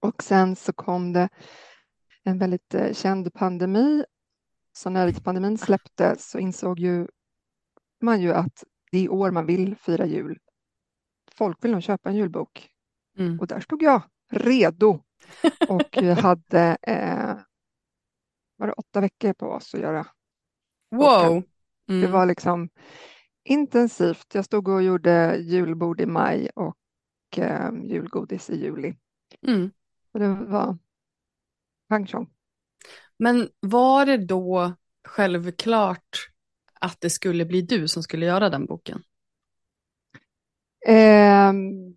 Och 0.00 0.22
sen 0.22 0.56
så 0.56 0.72
kom 0.72 1.12
det 1.12 1.28
en 2.24 2.38
väldigt 2.38 2.74
eh, 2.74 2.92
känd 2.92 3.34
pandemi. 3.34 4.04
Så 4.72 4.90
när 4.90 5.12
pandemin 5.12 5.58
släppte 5.58 6.16
så 6.18 6.38
insåg 6.38 6.78
ju 6.78 7.08
man 8.02 8.20
ju 8.20 8.32
att 8.32 8.64
det 8.92 8.98
är 9.04 9.12
år 9.12 9.30
man 9.30 9.46
vill 9.46 9.76
fira 9.76 10.06
jul. 10.06 10.38
Folk 11.34 11.64
vill 11.64 11.70
nog 11.70 11.82
köpa 11.82 12.08
en 12.08 12.16
julbok 12.16 12.70
Mm. 13.18 13.40
och 13.40 13.46
där 13.46 13.60
stod 13.60 13.82
jag 13.82 14.02
redo 14.30 15.00
och 15.68 15.96
hade 15.96 16.76
eh, 16.82 17.36
var 18.56 18.66
det 18.66 18.72
åtta 18.72 19.00
veckor 19.00 19.32
på 19.32 19.46
oss 19.46 19.74
att 19.74 19.80
göra. 19.80 20.06
Wow. 20.90 21.42
Det 21.86 21.92
Mm. 21.92 22.12
var 22.12 22.26
liksom 22.26 22.68
intensivt. 23.44 24.34
Jag 24.34 24.44
stod 24.44 24.68
och 24.68 24.82
gjorde 24.82 25.36
julbord 25.36 26.00
i 26.00 26.06
maj 26.06 26.50
och 26.54 26.76
eh, 27.36 27.70
julgodis 27.84 28.50
i 28.50 28.56
juli. 28.56 28.94
Mm. 29.46 29.70
Och 30.12 30.20
det 30.20 30.28
var 30.28 30.78
pang 31.88 32.06
tjong. 32.06 32.30
Men 33.18 33.48
var 33.60 34.06
det 34.06 34.16
då, 34.16 34.74
självklart 35.08 36.28
att 36.80 37.00
det 37.00 37.10
skulle 37.10 37.44
bli 37.44 37.62
du 37.62 37.88
som 37.88 38.02
skulle 38.02 38.26
göra 38.26 38.50
den 38.50 38.66
boken? 38.66 39.02
Ehm, 40.86 41.96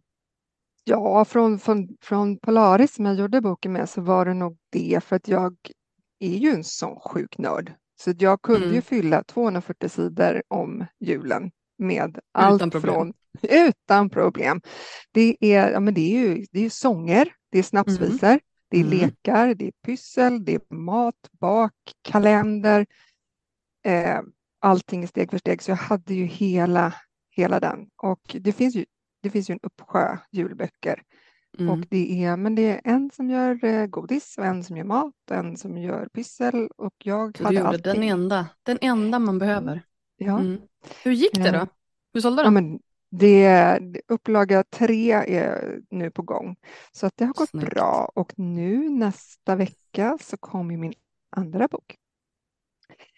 ja, 0.83 1.25
från, 1.25 1.59
från, 1.59 1.97
från 2.01 2.37
Polaris 2.39 2.93
som 2.95 3.05
jag 3.05 3.15
gjorde 3.15 3.41
boken 3.41 3.73
med 3.73 3.89
så 3.89 4.01
var 4.01 4.25
det 4.25 4.33
nog 4.33 4.57
det 4.69 5.03
för 5.03 5.15
att 5.15 5.27
jag 5.27 5.57
är 6.19 6.37
ju 6.37 6.49
en 6.49 6.63
sån 6.63 6.99
sjuk 6.99 7.37
nörd. 7.37 7.73
Så 7.99 8.13
jag 8.19 8.41
kunde 8.41 8.63
Mm. 8.65 8.75
ju 8.75 8.81
fylla 8.81 9.23
240 9.23 9.89
sidor 9.89 10.43
om 10.47 10.85
julen 10.99 11.51
med 11.77 12.09
Utan 12.09 12.21
allt 12.31 12.61
problem. 12.71 12.81
från 12.81 13.13
utan 13.41 14.09
problem. 14.09 14.61
Det 15.11 15.37
är, 15.39 15.71
ja, 15.71 15.79
men 15.79 15.93
det 15.93 16.01
är 16.01 16.19
ju 16.19 16.45
det 16.51 16.65
är 16.65 16.69
sånger, 16.69 17.33
det 17.51 17.59
är 17.59 17.63
snapsvisor, 17.63 18.39
det 18.69 18.77
är 18.77 18.83
Mm. 18.83 18.89
lekar, 18.99 19.53
det 19.55 19.65
är 19.67 19.71
pyssel, 19.85 20.45
det 20.45 20.55
är 20.55 20.75
mat, 20.75 21.15
bak, 21.39 21.73
kalender. 22.01 22.85
Eh, 23.85 24.19
allting 24.59 25.07
steg 25.07 25.31
för 25.31 25.37
steg. 25.37 25.61
Så 25.61 25.71
jag 25.71 25.75
hade 25.75 26.13
ju 26.13 26.25
hela, 26.25 26.93
hela 27.29 27.59
den. 27.59 27.89
Och 27.95 28.35
det 28.39 28.51
finns 28.51 28.75
ju, 28.75 28.85
det 29.21 29.29
finns 29.29 29.49
ju 29.49 29.53
en 29.53 29.59
uppsjö 29.63 30.17
julböcker. 30.31 31.01
Mm. 31.57 31.69
Och 31.69 31.85
det 31.89 32.23
är, 32.23 32.37
men 32.37 32.55
det 32.55 32.61
är 32.71 32.81
en 32.83 33.11
som 33.11 33.29
gör 33.29 33.63
eh, 33.65 33.85
godis 33.85 34.37
och 34.37 34.45
en 34.45 34.63
som 34.63 34.77
gör 34.77 34.83
mat 34.83 35.13
och 35.29 35.35
en 35.35 35.57
som 35.57 35.77
gör 35.77 36.07
pyssel 36.13 36.69
och 36.77 36.93
jag 37.03 37.33
du 37.33 37.43
hade 37.43 37.55
gjorde 37.55 37.67
allting. 37.67 37.93
den 37.93 38.03
enda, 38.03 38.47
den 38.63 38.77
enda 38.81 39.19
man 39.19 39.39
behöver. 39.39 39.81
Ja. 40.17 40.39
Mm. 40.39 40.61
Hur 41.03 41.11
gick 41.11 41.33
det 41.35 41.49
Eh, 41.49 41.53
då? 41.59 41.67
Hur 42.13 42.21
sålde 42.21 42.43
Ja, 42.43 42.49
men 42.49 42.79
det, 43.11 43.79
upplaga 44.07 44.63
tre 44.63 45.11
är 45.11 45.81
nu 45.89 46.11
på 46.11 46.21
gång. 46.21 46.55
Så 46.91 47.05
att 47.05 47.17
det 47.17 47.25
har 47.25 47.33
gått 47.33 47.49
Snyggt. 47.49 47.69
bra. 47.69 48.11
Och 48.15 48.33
nu 48.39 48.89
nästa 48.89 49.55
vecka 49.55 50.17
så 50.21 50.37
kommer 50.37 50.77
min 50.77 50.93
andra 51.29 51.67
bok. 51.67 51.95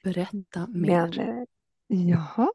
Berätta 0.04 0.68
Men, 0.68 0.82
mer. 0.82 1.20
eh, 1.20 1.44
jaha. 1.88 2.52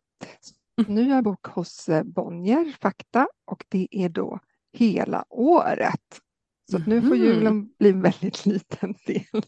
Nu 0.88 1.00
är 1.00 1.08
jag 1.14 1.24
bok 1.24 1.46
hos 1.46 1.88
eh, 1.88 2.02
Bonnier, 2.04 2.76
Fakta, 2.80 3.28
och 3.44 3.64
det 3.68 3.88
är 3.90 4.08
då 4.08 4.38
hela 4.76 5.24
året. 5.30 6.20
Så 6.70 6.78
nu 6.78 7.00
får 7.02 7.08
Mhm. 7.16 7.24
julen 7.24 7.68
bli 7.78 7.90
en 7.90 8.02
väldigt 8.02 8.46
liten 8.46 8.94
del. 9.06 9.42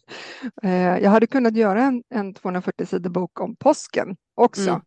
Eh, 0.62 0.98
Jag 1.02 1.10
hade 1.10 1.26
kunnat 1.26 1.56
göra 1.56 1.82
en, 1.82 2.02
en 2.08 2.34
240 2.34 2.86
sidor 2.86 3.10
bok 3.10 3.40
om 3.40 3.56
påsken 3.56 4.16
också. 4.34 4.70
Mm. 4.70 4.82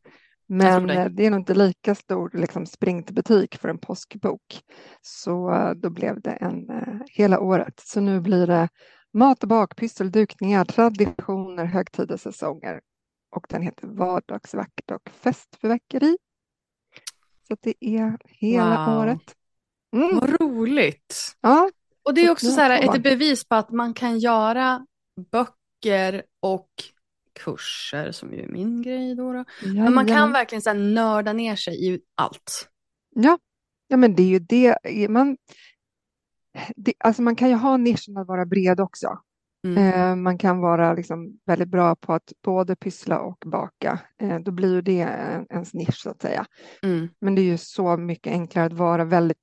Men 0.48 0.90
eh, 0.90 1.06
det 1.06 1.26
är 1.26 1.32
nog 1.32 1.40
inte 1.40 1.54
lika 1.54 1.96
stor 1.96 2.32
liksom, 2.34 2.66
spring 2.66 3.04
till 3.04 3.16
butik 3.16 3.56
för 3.58 3.70
en 3.70 3.78
påskbok. 3.78 4.62
Så 5.02 5.54
eh, 5.54 5.72
då 5.72 5.90
blev 5.90 6.22
det 6.22 6.32
en 6.32 6.68
hela 7.12 7.40
året. 7.40 7.80
Så 7.80 8.02
nu 8.02 8.22
blir 8.22 8.48
det 8.48 8.70
mat 9.14 9.44
och 9.44 9.50
bak, 9.50 9.76
pyssel, 9.76 10.12
dukningar, 10.12 10.66
traditioner, 10.66 11.66
högtider, 11.66 12.18
säsonger. 12.18 12.82
Och 13.36 13.46
den 13.50 13.62
heter 13.62 13.88
Vardagsvakt 13.88 14.92
och 14.92 15.10
festförverkeri. 15.10 16.18
Så 17.48 17.56
det 17.62 17.74
är 17.80 18.18
hela 18.28 18.86
Wow. 18.86 18.98
året. 19.00 19.36
Mm. 19.96 20.20
Vad 20.20 20.42
roligt. 20.42 21.38
Ja, 21.42 21.70
Och 22.04 22.14
det 22.14 22.22
är 22.22 22.26
Så 22.26 22.32
också 22.32 22.52
så 22.52 22.62
här 22.62 22.96
ett 22.96 23.04
bevis 23.04 23.48
på 23.48 23.56
att 23.56 23.72
man 23.72 23.94
kan 23.94 24.20
göra 24.20 24.86
böcker 25.32 26.24
och 26.40 26.70
kurser 27.34 28.12
som 28.12 28.34
ju 28.34 28.44
är 28.44 28.48
min 28.48 28.82
grej 28.82 29.16
då. 29.16 29.34
då. 29.34 29.46
Men 29.66 29.94
man 29.94 30.06
kan 30.06 30.14
jajamän. 30.14 30.34
verkligen 30.34 30.62
så 30.62 30.70
här 30.70 30.78
nörda 30.78 31.34
ner 31.34 31.56
sig 31.56 31.88
i 31.88 32.02
allt. 32.16 32.70
Ja, 33.16 33.40
ja 33.88 33.98
men 33.98 34.16
det 34.16 34.24
är 34.24 34.28
ju 34.28 34.40
det. 34.40 34.78
Man, 35.10 35.38
det, 36.76 36.94
alltså 37.00 37.22
man 37.22 37.36
kan 37.36 37.50
ju 37.50 37.56
ha 37.56 37.78
nischen 37.78 38.18
att 38.18 38.28
vara 38.28 38.46
bred 38.46 38.80
också. 38.80 39.20
Mm. 39.68 39.78
Eh, 39.94 40.16
man 40.16 40.38
kan 40.38 40.60
vara 40.60 40.94
liksom 40.94 41.40
väldigt 41.46 41.68
bra 41.68 41.96
på 41.96 42.14
att 42.14 42.34
både 42.44 42.76
pyssla 42.76 43.20
och 43.20 43.44
baka. 43.46 44.00
Eh, 44.22 44.40
då 44.40 44.52
blir 44.52 44.74
ju 44.74 44.82
det 44.82 45.02
en, 45.02 45.46
ens 45.50 45.74
nisch 45.74 46.02
så 46.02 46.10
att 46.10 46.22
säga. 46.22 46.46
Mm. 46.84 47.10
Men 47.22 47.36
det 47.36 47.42
är 47.42 47.46
ju 47.46 47.58
så 47.58 47.98
mycket 47.98 48.32
enklare 48.32 48.66
att 48.66 48.74
vara 48.74 49.06
väldigt 49.06 49.38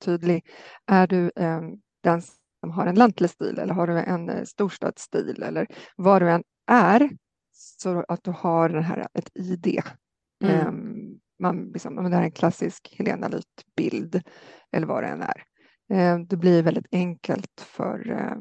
tydlig. 0.00 0.46
Är 0.86 1.06
du 1.06 1.30
eh, 1.36 1.60
den 2.02 2.22
som 2.60 2.70
har 2.70 2.86
en 2.86 2.94
lantlig 2.94 3.30
stil 3.30 3.58
eller 3.58 3.74
har 3.74 3.86
du 3.86 3.98
en 3.98 4.30
eh, 4.30 4.44
storstadsstil 4.44 5.42
eller 5.42 5.66
vad 5.96 6.22
du 6.22 6.30
än 6.30 6.42
är 6.70 7.10
så 7.52 8.04
att 8.08 8.24
du 8.24 8.30
har 8.30 8.68
den 8.68 8.82
här, 8.82 9.06
ett 9.14 9.30
ID. 9.34 9.82
Mm. 10.44 10.66
Ehm, 10.66 11.18
man, 11.38 11.70
liksom, 11.72 11.96
det 11.96 12.02
här 12.02 12.20
är 12.20 12.24
en 12.24 12.32
klassisk 12.32 12.94
Helena 12.98 13.28
Lyth-bild 13.28 14.22
eller 14.72 14.86
vad 14.86 15.02
det 15.02 15.08
än 15.08 15.22
är. 15.22 15.42
Ehm, 15.92 16.26
det 16.26 16.36
blir 16.36 16.62
väldigt 16.62 16.86
enkelt 16.92 17.60
för 17.60 18.10
eh, 18.10 18.36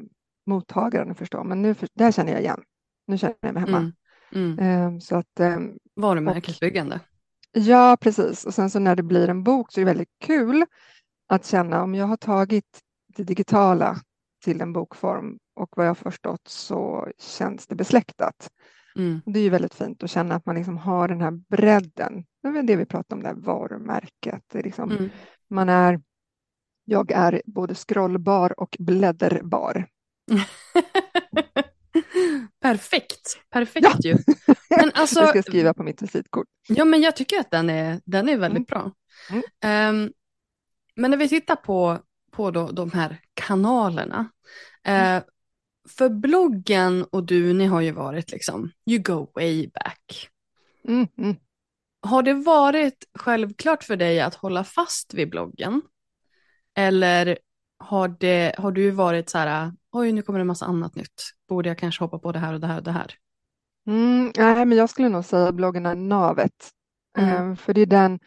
mottagaren 0.45 1.11
att 1.11 1.17
förstå. 1.17 1.43
Men 1.43 1.61
nu, 1.61 1.73
för, 1.73 1.89
där 1.93 2.11
känner 2.11 2.31
jag 2.31 2.41
igen. 2.41 2.61
Nu 3.07 3.17
känner 3.17 3.35
jag 3.41 3.53
mig 3.53 3.63
hemma. 3.63 3.77
Mm. 3.77 3.93
Mm. 4.31 4.59
Ehm, 4.59 5.01
så 5.01 5.15
att, 5.15 5.39
ehm, 5.39 5.77
Varumärkesbyggande. 5.95 6.99
ja, 7.51 7.97
precis. 8.01 8.45
Och 8.45 8.53
sen 8.53 8.69
så 8.69 8.79
när 8.79 8.95
det 8.95 9.03
blir 9.03 9.29
en 9.29 9.43
bok 9.43 9.71
så 9.71 9.79
är 9.79 9.85
det 9.85 9.91
väldigt 9.91 10.19
kul 10.19 10.65
att 11.29 11.45
känna 11.45 11.83
om 11.83 11.95
jag 11.95 12.05
har 12.05 12.17
tagit 12.17 12.79
det 13.15 13.23
digitala 13.23 13.97
till 14.43 14.61
en 14.61 14.73
bokform 14.73 15.37
och 15.55 15.69
vad 15.75 15.87
jag 15.87 15.97
förstått 15.97 16.47
så 16.47 17.07
känns 17.37 17.67
det 17.67 17.75
besläktat. 17.75 18.49
Mm. 18.95 19.21
Det 19.25 19.39
är 19.39 19.43
ju 19.43 19.49
väldigt 19.49 19.73
fint 19.73 20.03
att 20.03 20.09
känna 20.09 20.35
att 20.35 20.45
man 20.45 20.55
liksom 20.55 20.77
har 20.77 21.07
den 21.07 21.21
här 21.21 21.31
bredden. 21.31 22.25
Det 22.41 22.47
är 22.47 22.51
väl 22.51 22.65
det 22.65 22.75
vi 22.75 22.85
pratar 22.85 23.15
om, 23.15 23.21
det 23.23 23.27
här 23.29 23.35
varumärket. 23.35 24.43
Det 24.51 24.59
är 24.59 24.63
liksom, 24.63 24.91
Mm. 24.91 25.09
man 25.49 25.69
är, 25.69 26.01
jag 26.85 27.11
är 27.11 27.41
både 27.45 27.75
scrollbar 27.75 28.59
och 28.59 28.75
blädderbar. 28.79 29.87
Perfekt, 32.61 33.39
perfekt 33.49 34.05
ju. 34.05 34.17
Men 34.69 34.91
alltså, 34.93 35.19
det 35.21 35.27
ska 35.27 35.37
jag 35.37 35.45
skriva 35.45 35.73
på 35.73 35.83
mitt 35.83 36.01
visitkort. 36.01 36.47
ja 36.67 36.85
men 36.85 37.01
jag 37.01 37.15
tycker 37.15 37.39
att 37.39 37.51
den 37.51 37.69
är, 37.69 38.01
den 38.05 38.29
är 38.29 38.37
väldigt 38.37 38.67
bra. 38.67 38.91
Mm. 39.61 40.13
Men 40.99 41.11
när 41.11 41.17
vi 41.17 41.29
tittar 41.29 41.55
på, 41.55 41.99
på 42.31 42.51
då, 42.51 42.71
de 42.71 42.91
här 42.91 43.17
kanalerna. 43.33 44.29
eh, 44.83 45.23
för 45.89 46.09
bloggen 46.09 47.03
och 47.03 47.23
du, 47.23 47.53
ni 47.53 47.65
har 47.65 47.81
ju 47.81 47.91
varit 47.91 48.31
liksom, 48.31 48.71
you 48.85 49.03
go 49.03 49.31
way 49.35 49.67
back. 49.67 50.29
Mm, 50.87 51.07
mm. 51.17 51.35
Har 52.01 52.23
det 52.23 52.33
varit 52.33 53.03
självklart 53.19 53.83
för 53.83 53.95
dig 53.95 54.19
att 54.19 54.35
hålla 54.35 54.63
fast 54.63 55.13
vid 55.13 55.29
bloggen? 55.29 55.81
Eller 56.75 57.37
har, 57.79 58.07
det, 58.07 58.55
har 58.57 58.71
du 58.71 58.91
varit 58.91 59.29
så 59.29 59.37
här, 59.37 59.71
oj 59.91 60.11
nu 60.11 60.21
kommer 60.21 60.39
det 60.39 60.43
en 60.43 60.47
massa 60.47 60.65
annat 60.65 60.95
nytt, 60.95 61.23
borde 61.49 61.69
jag 61.69 61.77
kanske 61.77 62.03
hoppa 62.03 62.19
på 62.19 62.31
det 62.31 62.39
här 62.39 62.53
och 62.53 62.59
det 62.59 62.67
här 62.67 62.77
och 62.77 62.83
det 62.83 62.91
här? 62.91 63.13
Mm, 63.87 64.31
nej, 64.37 64.65
men 64.65 64.77
jag 64.77 64.89
skulle 64.89 65.09
nog 65.09 65.25
säga 65.25 65.51
bloggen 65.51 65.85
är 65.85 65.95
navet. 65.95 66.69
Mm. 67.17 67.51
Eh, 67.51 67.55
för 67.55 67.73
det 67.73 67.81
är 67.81 67.85
den, 67.85 68.19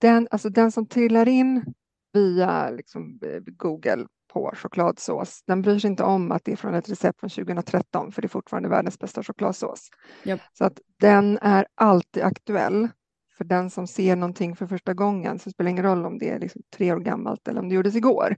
den, 0.00 0.28
alltså 0.30 0.50
den 0.50 0.72
som 0.72 0.86
trillar 0.86 1.28
in 1.28 1.74
via 2.12 2.70
liksom, 2.70 3.20
eh, 3.22 3.40
Google 3.40 4.06
på 4.32 4.52
chokladsås, 4.54 5.42
den 5.46 5.62
bryr 5.62 5.78
sig 5.78 5.90
inte 5.90 6.02
om 6.04 6.32
att 6.32 6.44
det 6.44 6.52
är 6.52 6.56
från 6.56 6.74
ett 6.74 6.88
recept 6.88 7.20
från 7.20 7.30
2013, 7.30 8.12
för 8.12 8.22
det 8.22 8.26
är 8.26 8.28
fortfarande 8.28 8.68
världens 8.68 8.98
bästa 8.98 9.22
chokladsås. 9.22 9.90
Japp. 10.24 10.40
Så 10.52 10.64
att 10.64 10.80
den 11.00 11.38
är 11.42 11.66
alltid 11.74 12.22
aktuell. 12.22 12.88
För 13.36 13.44
den 13.44 13.70
som 13.70 13.86
ser 13.86 14.16
någonting 14.16 14.56
för 14.56 14.66
första 14.66 14.94
gången 14.94 15.38
så 15.38 15.50
spelar 15.50 15.64
det 15.66 15.70
ingen 15.70 15.84
roll 15.84 16.06
om 16.06 16.18
det 16.18 16.30
är 16.30 16.38
liksom 16.38 16.62
tre 16.76 16.92
år 16.92 17.00
gammalt 17.00 17.48
eller 17.48 17.60
om 17.60 17.68
det 17.68 17.74
gjordes 17.74 17.94
igår. 17.96 18.36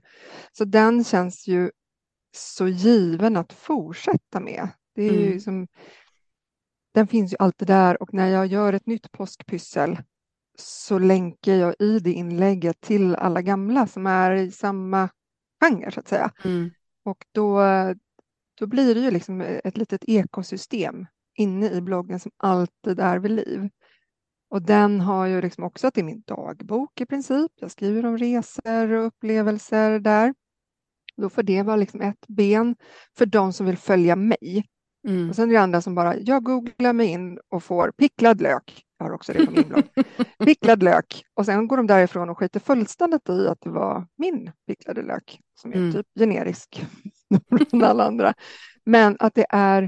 Så 0.51 0.65
den 0.65 1.03
känns 1.03 1.47
ju 1.47 1.71
så 2.35 2.67
given 2.67 3.37
att 3.37 3.53
fortsätta 3.53 4.39
med. 4.39 4.67
Det 4.95 5.03
är 5.03 5.11
ju 5.13 5.27
Mm. 5.27 5.39
som, 5.39 5.67
den 6.93 7.07
finns 7.07 7.33
ju 7.33 7.35
alltid 7.39 7.67
där 7.67 8.01
och 8.01 8.13
när 8.13 8.27
jag 8.27 8.45
gör 8.45 8.73
ett 8.73 8.85
nytt 8.85 9.11
påskpyssel 9.11 9.97
så 10.61 10.99
länkar 10.99 11.53
jag 11.53 11.75
i 11.79 11.99
det 11.99 12.11
inlägget 12.11 12.81
till 12.81 13.15
alla 13.15 13.41
gamla 13.41 13.87
som 13.87 14.07
är 14.07 14.31
i 14.31 14.51
samma 14.51 15.09
genre 15.61 15.91
så 15.91 15.99
att 15.99 16.07
säga. 16.07 16.31
Mm. 16.43 16.71
Och 17.05 17.25
då, 17.31 17.61
då 18.59 18.67
blir 18.67 18.95
det 18.95 19.01
ju 19.01 19.11
liksom 19.11 19.41
ett 19.41 19.77
litet 19.77 20.03
ekosystem 20.07 21.05
inne 21.37 21.71
i 21.71 21.81
bloggen 21.81 22.19
som 22.19 22.31
alltid 22.37 22.99
är 22.99 23.19
vid 23.19 23.31
liv. 23.31 23.69
Och 24.49 24.61
den 24.61 25.01
har 25.01 25.25
ju 25.25 25.41
liksom 25.41 25.63
också 25.63 25.87
att 25.87 25.93
det 25.93 26.01
är 26.01 26.05
min 26.05 26.23
dagbok 26.27 27.01
i 27.01 27.05
princip. 27.05 27.51
Jag 27.55 27.71
skriver 27.71 28.05
om 28.05 28.17
resor 28.17 28.91
och 28.91 29.05
upplevelser 29.05 29.99
där. 29.99 30.33
Då 31.17 31.29
får 31.29 31.43
det 31.43 31.63
vara 31.63 31.75
liksom 31.75 32.01
ett 32.01 32.27
ben 32.27 32.75
för 33.17 33.25
de 33.25 33.53
som 33.53 33.65
vill 33.65 33.77
följa 33.77 34.15
mig. 34.15 34.65
Mm. 35.07 35.29
Och 35.29 35.35
sen 35.35 35.49
är 35.49 35.53
det 35.53 35.61
andra 35.61 35.81
som 35.81 35.95
bara, 35.95 36.17
jag 36.17 36.43
googlar 36.43 36.93
mig 36.93 37.07
in 37.07 37.39
och 37.49 37.63
får 37.63 37.91
picklad 37.91 38.41
lök. 38.41 38.85
Jag 39.01 39.07
har 39.07 39.13
också 39.15 39.33
det 39.33 39.45
på 39.45 39.51
min 39.51 39.67
blogg. 39.67 39.83
picklad 40.39 40.83
lök. 40.83 41.23
Och 41.33 41.45
sen 41.45 41.67
går 41.67 41.77
de 41.77 41.87
därifrån 41.87 42.29
och 42.29 42.37
skiter 42.37 42.59
fullständigt 42.59 43.29
i 43.29 43.47
att 43.47 43.61
det 43.61 43.69
var 43.69 44.07
min 44.17 44.51
picklade 44.67 45.01
lök 45.01 45.39
som 45.61 45.71
är 45.71 45.75
Mm. 45.75 45.93
typ 45.93 46.07
generisk 46.19 46.85
från 47.69 47.83
alla 47.83 48.03
andra. 48.03 48.33
Men 48.85 49.17
att 49.19 49.33
det 49.35 49.45
är, 49.49 49.83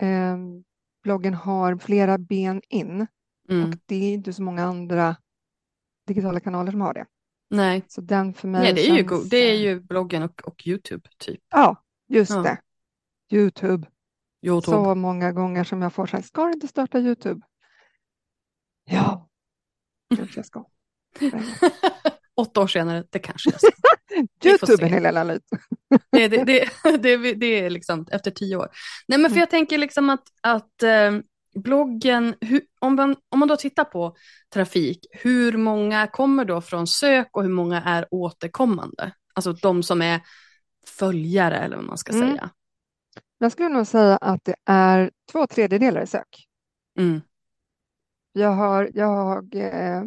eh, 0.00 0.36
bloggen 1.02 1.34
har 1.34 1.76
flera 1.76 2.18
ben 2.18 2.62
in 2.68 3.06
Mm. 3.50 3.70
och 3.70 3.76
det 3.86 3.96
är 3.96 4.14
inte 4.14 4.32
så 4.32 4.42
många 4.42 4.64
andra 4.64 5.16
digitala 6.06 6.40
kanaler 6.40 6.70
som 6.70 6.80
har 6.80 6.94
det. 6.94 7.06
Nej. 7.50 7.82
Så 7.88 8.00
den 8.00 8.34
för 8.34 8.48
mig 8.48 8.60
Nej, 8.62 8.72
det 8.74 8.80
är, 8.88 8.90
ju, 8.90 8.96
känns, 8.96 9.08
go- 9.10 9.28
det 9.30 9.36
är 9.36 9.52
eh, 9.54 9.60
ju 9.60 9.80
bloggen 9.80 10.22
och, 10.22 10.40
och 10.44 10.66
YouTube 10.66 11.08
typ. 11.18 11.40
Ja, 11.50 11.82
just 12.08 12.30
Ja. 12.30 12.42
det. 12.42 12.58
Youtube. 13.36 13.88
YouTube. 14.46 14.76
Så 14.76 14.94
många 14.94 15.32
gånger 15.32 15.64
som 15.64 15.82
jag 15.82 15.92
får 15.92 16.06
så 16.06 16.16
här, 16.16 16.22
ska 16.22 16.44
du 16.44 16.52
inte 16.52 16.68
starta 16.68 16.98
YouTube? 17.00 17.40
Ja, 18.90 19.28
kanske 20.16 20.38
jag 20.38 20.46
ska. 20.46 20.64
Åtta 22.36 22.60
år 22.60 22.66
senare, 22.66 23.04
det 23.10 23.18
kanske 23.18 23.50
jag 23.50 23.60
ska. 23.60 23.70
YouTube 24.48 24.76
se. 24.76 24.86
Helena 24.86 25.24
Lyd. 25.24 25.42
Det, 26.10 26.28
det, 26.28 26.44
det, 26.44 26.68
det, 27.16 27.34
det 27.34 27.46
är 27.46 27.70
liksom 27.70 28.06
efter 28.10 28.30
tio 28.30 28.56
år. 28.56 28.68
Nej 29.08 29.18
men 29.18 29.30
för 29.30 29.34
Mm. 29.36 29.40
jag 29.40 29.50
tänker 29.50 29.78
liksom 29.78 30.10
att, 30.10 30.22
att 30.42 30.82
eh, 30.82 31.12
bloggen, 31.54 32.34
hur, 32.40 32.60
om, 32.80 32.94
man, 32.94 33.16
om 33.28 33.38
man 33.38 33.48
då 33.48 33.56
tittar 33.56 33.84
på 33.84 34.16
trafik, 34.54 35.06
hur 35.10 35.56
många 35.56 36.06
kommer 36.06 36.44
då 36.44 36.60
från 36.60 36.86
sök 36.86 37.28
och 37.36 37.42
hur 37.42 37.50
många 37.50 37.82
är 37.82 38.06
återkommande? 38.10 39.12
Alltså 39.34 39.52
de 39.52 39.82
som 39.82 40.02
är 40.02 40.20
följare 40.86 41.56
eller 41.58 41.76
vad 41.76 41.84
man 41.84 41.98
ska 41.98 42.12
Mm. 42.12 42.28
säga. 42.30 42.50
Jag 43.38 43.52
skulle 43.52 43.68
nog 43.68 43.86
säga 43.86 44.16
att 44.16 44.44
det 44.44 44.56
är 44.66 45.10
två 45.32 45.46
tredjedelar 45.46 46.02
i 46.02 46.06
sök. 46.06 46.46
Mm. 46.98 47.20
Jag 48.32 48.50
har, 48.50 48.90
jag 48.94 49.54
eh, 49.54 50.02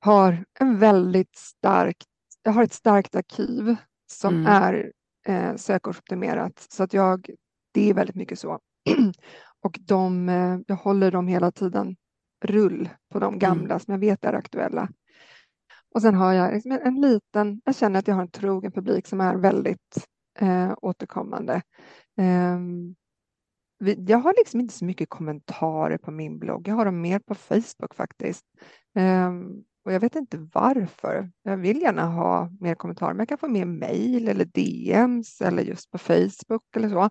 har 0.00 0.44
en 0.60 0.78
väldigt 0.78 1.36
starkt, 1.36 2.06
jag 2.42 2.52
har 2.52 2.62
ett 2.62 2.72
starkt 2.72 3.16
arkiv 3.16 3.76
som 4.12 4.34
Mm. 4.34 4.46
är 4.46 4.92
eh, 5.26 5.56
sökordsoptimerat 5.56 6.66
så 6.70 6.82
att 6.82 6.92
jag, 6.92 7.30
det 7.72 7.90
är 7.90 7.94
väldigt 7.94 8.16
mycket 8.16 8.38
så. 8.38 8.58
Och 9.60 9.78
de, 9.80 10.28
eh, 10.28 10.58
jag 10.66 10.76
håller 10.76 11.10
dem 11.10 11.28
hela 11.28 11.50
tiden 11.50 11.96
rull 12.44 12.88
på 13.12 13.18
de 13.18 13.38
gamla 13.38 13.78
som 13.78 13.92
jag 13.92 13.98
vet 13.98 14.24
är 14.24 14.32
aktuella. 14.32 14.88
Och 15.94 16.02
sen 16.02 16.14
har 16.14 16.32
jag 16.32 16.54
liksom 16.54 16.72
en, 16.72 16.80
en 16.82 17.00
liten, 17.00 17.60
jag 17.64 17.76
känner 17.76 17.98
att 17.98 18.08
jag 18.08 18.14
har 18.14 18.22
en 18.22 18.30
trogen 18.30 18.72
publik 18.72 19.06
som 19.06 19.20
är 19.20 19.36
väldigt 19.36 20.06
eh, 20.38 20.74
återkommande. 20.82 21.62
Vi, 22.16 22.24
jag 24.06 24.18
har 24.18 24.34
liksom 24.38 24.60
inte 24.60 24.74
så 24.74 24.84
mycket 24.84 25.08
kommentarer 25.08 25.98
på 25.98 26.10
min 26.10 26.38
blogg. 26.38 26.68
Jag 26.68 26.74
har 26.74 26.84
dem 26.84 27.00
mer 27.00 27.18
på 27.18 27.34
Facebook 27.34 27.94
faktiskt. 27.94 28.44
Ehm, 28.94 29.46
och 29.84 29.92
jag 29.92 30.00
vet 30.00 30.16
inte 30.16 30.48
varför. 30.54 31.30
Jag 31.42 31.56
vill 31.56 31.82
gärna 31.82 32.04
ha 32.04 32.50
mer 32.60 32.74
kommentarer, 32.74 33.12
men 33.12 33.18
jag 33.18 33.28
kan 33.28 33.38
få 33.38 33.48
mer 33.48 33.64
mejl 33.64 34.28
eller 34.28 34.44
DMs 34.44 35.40
eller 35.40 35.62
just 35.62 35.90
på 35.90 35.98
Facebook 35.98 36.62
eller 36.76 36.88
så. 36.88 37.10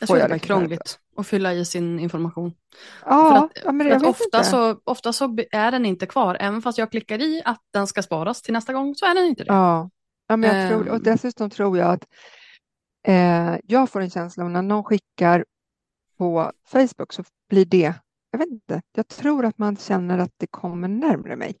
Jag 0.00 0.08
tror 0.08 0.18
det 0.18 0.24
är 0.24 0.28
liksom 0.28 0.46
krångligt 0.46 0.98
att 1.16 1.26
fylla 1.26 1.54
i 1.54 1.64
sin 1.64 2.00
information. 2.00 2.52
Ja, 3.04 3.30
för 3.30 3.44
att, 3.44 3.64
ja, 3.64 3.72
men 3.72 3.88
för 3.88 3.96
att 3.96 4.02
ofta, 4.04 4.24
inte. 4.38 4.44
så, 4.44 4.80
ofta 4.84 5.12
så 5.12 5.36
är 5.50 5.70
den 5.70 5.86
inte 5.86 6.06
kvar. 6.06 6.36
Även 6.40 6.62
fast 6.62 6.78
jag 6.78 6.90
klickar 6.90 7.22
i 7.22 7.42
att 7.44 7.60
den 7.72 7.86
ska 7.86 8.02
sparas 8.02 8.42
till 8.42 8.52
nästa 8.52 8.72
gång 8.72 8.94
så 8.94 9.06
är 9.06 9.14
den 9.14 9.24
inte 9.26 9.44
det. 9.44 9.52
Ja, 9.52 9.90
ja 10.26 10.36
men 10.36 10.56
jag 10.56 10.68
tror, 10.70 10.88
och 10.88 10.96
Ehm. 10.96 11.02
dessutom 11.02 11.50
tror 11.50 11.78
jag 11.78 11.90
att 11.92 12.06
eh, 13.06 13.56
jag 13.64 13.90
får 13.90 14.00
en 14.00 14.10
känsla 14.10 14.44
när 14.48 14.62
någon 14.62 14.84
skickar 14.84 15.44
på 16.18 16.52
Facebook 16.66 17.12
så 17.12 17.24
blir 17.50 17.64
det, 17.64 17.94
jag 18.30 18.38
vet 18.38 18.48
inte, 18.48 18.82
jag 18.96 19.08
tror 19.08 19.44
att 19.44 19.58
man 19.58 19.76
känner 19.76 20.18
att 20.18 20.32
det 20.36 20.46
kommer 20.46 20.88
närmare 20.88 21.36
mig. 21.36 21.54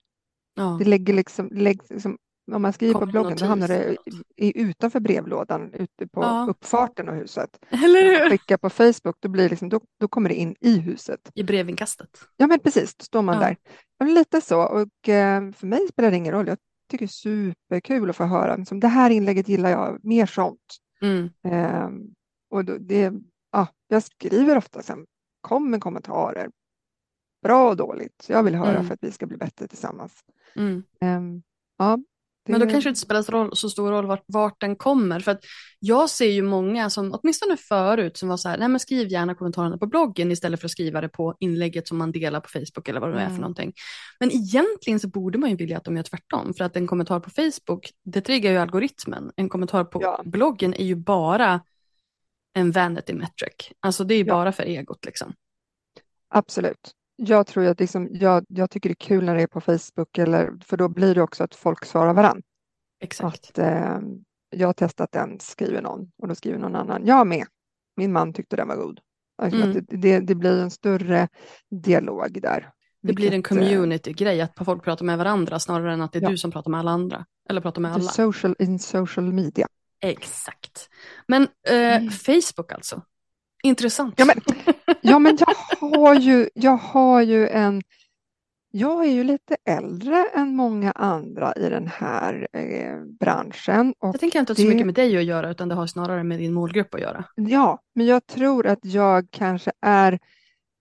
Ja. 0.54 0.76
Det 0.78 0.84
lägger 0.84 1.14
liksom, 1.14 1.48
läggs 1.52 1.90
liksom 1.90 2.18
om 2.52 2.62
man 2.62 2.72
skriver 2.72 2.92
på 2.94 2.98
Kommer 3.00 3.12
bloggen 3.12 3.30
notis 3.30 3.40
då 3.42 3.46
hamnar 3.46 3.68
det 3.68 3.96
i, 4.36 4.60
utanför 4.60 5.00
brevlådan 5.00 5.72
ute 5.72 6.08
på 6.08 6.22
Ja. 6.22 6.46
uppfarten 6.50 7.08
av 7.08 7.14
huset. 7.14 7.58
Eller 7.70 8.02
hur? 8.22 8.30
skickar 8.30 8.56
på 8.56 8.70
Facebook 8.70 9.16
då, 9.20 9.28
blir 9.28 9.48
liksom, 9.48 9.68
då, 9.68 9.80
då 10.00 10.08
kommer 10.08 10.28
det 10.28 10.34
in 10.34 10.54
i 10.60 10.78
huset. 10.78 11.30
I 11.34 11.42
brevinkastet. 11.42 12.10
Ja 12.36 12.46
men 12.46 12.58
precis, 12.58 12.94
då 12.96 13.04
står 13.04 13.22
man 13.22 13.34
Ja. 13.40 13.54
där. 14.00 14.14
Lite 14.14 14.40
så 14.40 14.62
och 14.62 15.08
eh, 15.08 15.50
för 15.52 15.66
mig 15.66 15.88
spelar 15.88 16.10
det 16.10 16.16
ingen 16.16 16.32
roll. 16.32 16.46
Jag 16.48 16.58
tycker 16.90 17.06
det 17.06 17.10
är 17.10 17.52
superkul 17.62 18.10
att 18.10 18.16
få 18.16 18.24
höra. 18.24 18.56
Liksom, 18.56 18.80
det 18.80 18.88
här 18.88 19.10
inlägget 19.10 19.48
gillar 19.48 19.70
jag, 19.70 19.98
mer 20.04 20.26
sånt. 20.26 20.76
Mm. 21.00 21.28
Ehm, 21.44 22.00
och 22.50 22.64
då, 22.64 22.76
det, 22.78 23.12
ja, 23.52 23.66
jag 23.88 24.02
skriver 24.02 24.56
ofta 24.56 24.82
sen, 24.82 25.06
kom 25.40 25.70
med 25.70 25.80
kommentarer. 25.80 26.50
Bra 27.42 27.68
och 27.68 27.76
dåligt. 27.76 28.26
Jag 28.28 28.42
vill 28.42 28.54
höra 28.54 28.70
Mm. 28.74 28.86
för 28.86 28.94
att 28.94 29.02
vi 29.02 29.12
ska 29.12 29.26
bli 29.26 29.36
bättre 29.36 29.66
tillsammans. 29.68 30.12
Mm. 30.56 30.82
Ehm, 31.00 31.42
ja, 31.78 31.98
Men 32.48 32.60
då 32.60 32.66
det- 32.66 32.72
kanske 32.72 32.88
det 32.88 32.90
inte 32.90 33.00
spelar 33.00 33.22
så, 33.22 33.32
roll, 33.32 33.56
så 33.56 33.70
stor 33.70 33.90
roll 33.90 34.06
vart, 34.06 34.24
vart 34.26 34.60
den 34.60 34.76
kommer. 34.76 35.20
För 35.20 35.32
att 35.32 35.40
jag 35.78 36.10
ser 36.10 36.30
ju 36.30 36.42
många 36.42 36.90
som, 36.90 37.14
åtminstone 37.14 37.56
förut, 37.56 38.16
som 38.16 38.28
var 38.28 38.36
så 38.36 38.48
här, 38.48 38.58
nej 38.58 38.68
men 38.68 38.80
skriv 38.80 39.08
gärna 39.08 39.34
kommentarerna 39.34 39.78
på 39.78 39.86
bloggen 39.86 40.32
istället 40.32 40.60
för 40.60 40.66
att 40.66 40.70
skriva 40.72 41.00
det 41.00 41.08
på 41.08 41.36
inlägget 41.40 41.88
som 41.88 41.98
man 41.98 42.12
delar 42.12 42.40
på 42.40 42.48
Facebook 42.48 42.88
eller 42.88 43.00
vad 43.00 43.10
det 43.10 43.14
nu 43.16 43.20
är 43.20 43.26
för 43.26 43.30
Mm. 43.30 43.40
någonting. 43.40 43.72
Men 44.20 44.30
egentligen 44.30 45.00
så 45.00 45.08
borde 45.08 45.38
man 45.38 45.50
ju 45.50 45.56
vilja 45.56 45.76
att 45.76 45.84
de 45.84 45.96
gör 45.96 46.02
tvärtom. 46.02 46.54
För 46.54 46.64
att 46.64 46.76
en 46.76 46.86
kommentar 46.86 47.20
på 47.20 47.30
Facebook, 47.30 47.90
det 48.04 48.20
triggar 48.20 48.50
ju 48.52 48.58
algoritmen. 48.58 49.32
En 49.36 49.48
kommentar 49.48 49.84
på 49.84 50.02
Ja. 50.02 50.22
bloggen 50.24 50.74
är 50.74 50.84
ju 50.84 50.94
bara 50.94 51.60
en 52.54 52.70
vanity 52.70 53.14
metric. 53.14 53.72
Alltså 53.80 54.04
det 54.04 54.14
är 54.14 54.18
ju 54.18 54.24
Ja. 54.24 54.34
bara 54.34 54.52
för 54.52 54.62
egot 54.62 55.04
liksom. 55.04 55.32
Absolut. 56.28 56.90
Jag 57.16 57.46
tror 57.46 57.66
att 57.66 57.80
liksom, 57.80 58.08
jag, 58.10 58.44
jag 58.48 58.70
tycker 58.70 58.88
det 58.88 58.92
är 58.92 59.06
kul 59.06 59.24
när 59.24 59.34
det 59.34 59.42
är 59.42 59.46
på 59.46 59.60
Facebook, 59.60 60.18
eller, 60.18 60.52
för 60.64 60.76
då 60.76 60.88
blir 60.88 61.14
det 61.14 61.22
också 61.22 61.44
att 61.44 61.54
folk 61.54 61.84
svarar 61.84 62.14
varann. 62.14 62.42
Exakt. 63.00 63.50
Att, 63.50 63.58
eh, 63.58 63.98
jag 64.50 64.68
har 64.68 64.72
testat 64.72 65.12
den, 65.12 65.40
skriver 65.40 65.82
någon, 65.82 66.10
och 66.22 66.28
då 66.28 66.34
skriver 66.34 66.58
någon 66.58 66.74
annan. 66.76 67.06
Jag 67.06 67.26
med. 67.26 67.46
Min 67.96 68.12
man 68.12 68.32
tyckte 68.32 68.56
den 68.56 68.68
var 68.68 68.76
god. 68.76 69.00
Alltså 69.42 69.60
Mm. 69.62 69.72
det, 69.88 69.96
det, 69.96 70.20
det 70.20 70.34
blir 70.34 70.60
en 70.62 70.70
större 70.70 71.28
dialog 71.70 72.42
där. 72.42 72.70
Det 73.02 73.12
blir 73.12 73.28
en 73.28 73.34
eh, 73.34 73.42
community-grej, 73.42 74.40
att 74.40 74.52
folk 74.64 74.84
pratar 74.84 75.04
med 75.04 75.18
varandra 75.18 75.58
snarare 75.58 75.92
än 75.92 76.02
att 76.02 76.12
det 76.12 76.18
är 76.18 76.22
Ja. 76.22 76.28
du 76.30 76.38
som 76.38 76.50
pratar 76.50 76.70
med 76.70 76.80
alla 76.80 76.90
andra. 76.90 77.26
Eller 77.48 77.60
pratar 77.60 77.82
med 77.82 77.92
alla. 77.92 78.02
social, 78.04 78.56
in 78.58 78.78
social 78.78 79.32
media. 79.32 79.66
Exakt. 80.00 80.88
Men 81.26 81.42
eh, 81.68 81.96
Mm. 81.96 82.10
Facebook 82.10 82.72
alltså. 82.72 83.02
Intressant. 83.62 84.14
Ja, 84.16 84.24
men, 84.24 84.36
ja, 85.00 85.18
men 85.18 85.38
jag 85.40 85.54
har 85.90 86.14
ju, 86.14 86.48
jag 86.54 86.76
har 86.76 87.22
ju 87.22 87.48
en... 87.48 87.82
Jag 88.70 89.04
är 89.06 89.10
ju 89.10 89.24
lite 89.24 89.56
äldre 89.64 90.26
än 90.34 90.56
många 90.56 90.90
andra 90.92 91.52
i 91.56 91.68
den 91.70 91.86
här 91.86 92.48
eh, 92.52 93.00
branschen. 93.20 93.94
Och 93.98 94.08
Jag 94.14 94.20
tänker 94.20 94.40
inte 94.40 94.54
så 94.54 94.62
det- 94.62 94.68
mycket 94.68 94.86
med 94.86 94.94
dig 94.94 95.16
att 95.18 95.24
göra, 95.24 95.50
utan 95.50 95.68
det 95.68 95.74
har 95.74 95.86
snarare 95.86 96.24
med 96.24 96.38
din 96.38 96.52
målgrupp 96.52 96.94
att 96.94 97.00
göra. 97.00 97.24
Ja, 97.34 97.82
men 97.94 98.06
jag 98.06 98.26
tror 98.26 98.66
att 98.66 98.78
jag 98.82 99.26
kanske 99.30 99.72
är, 99.80 100.18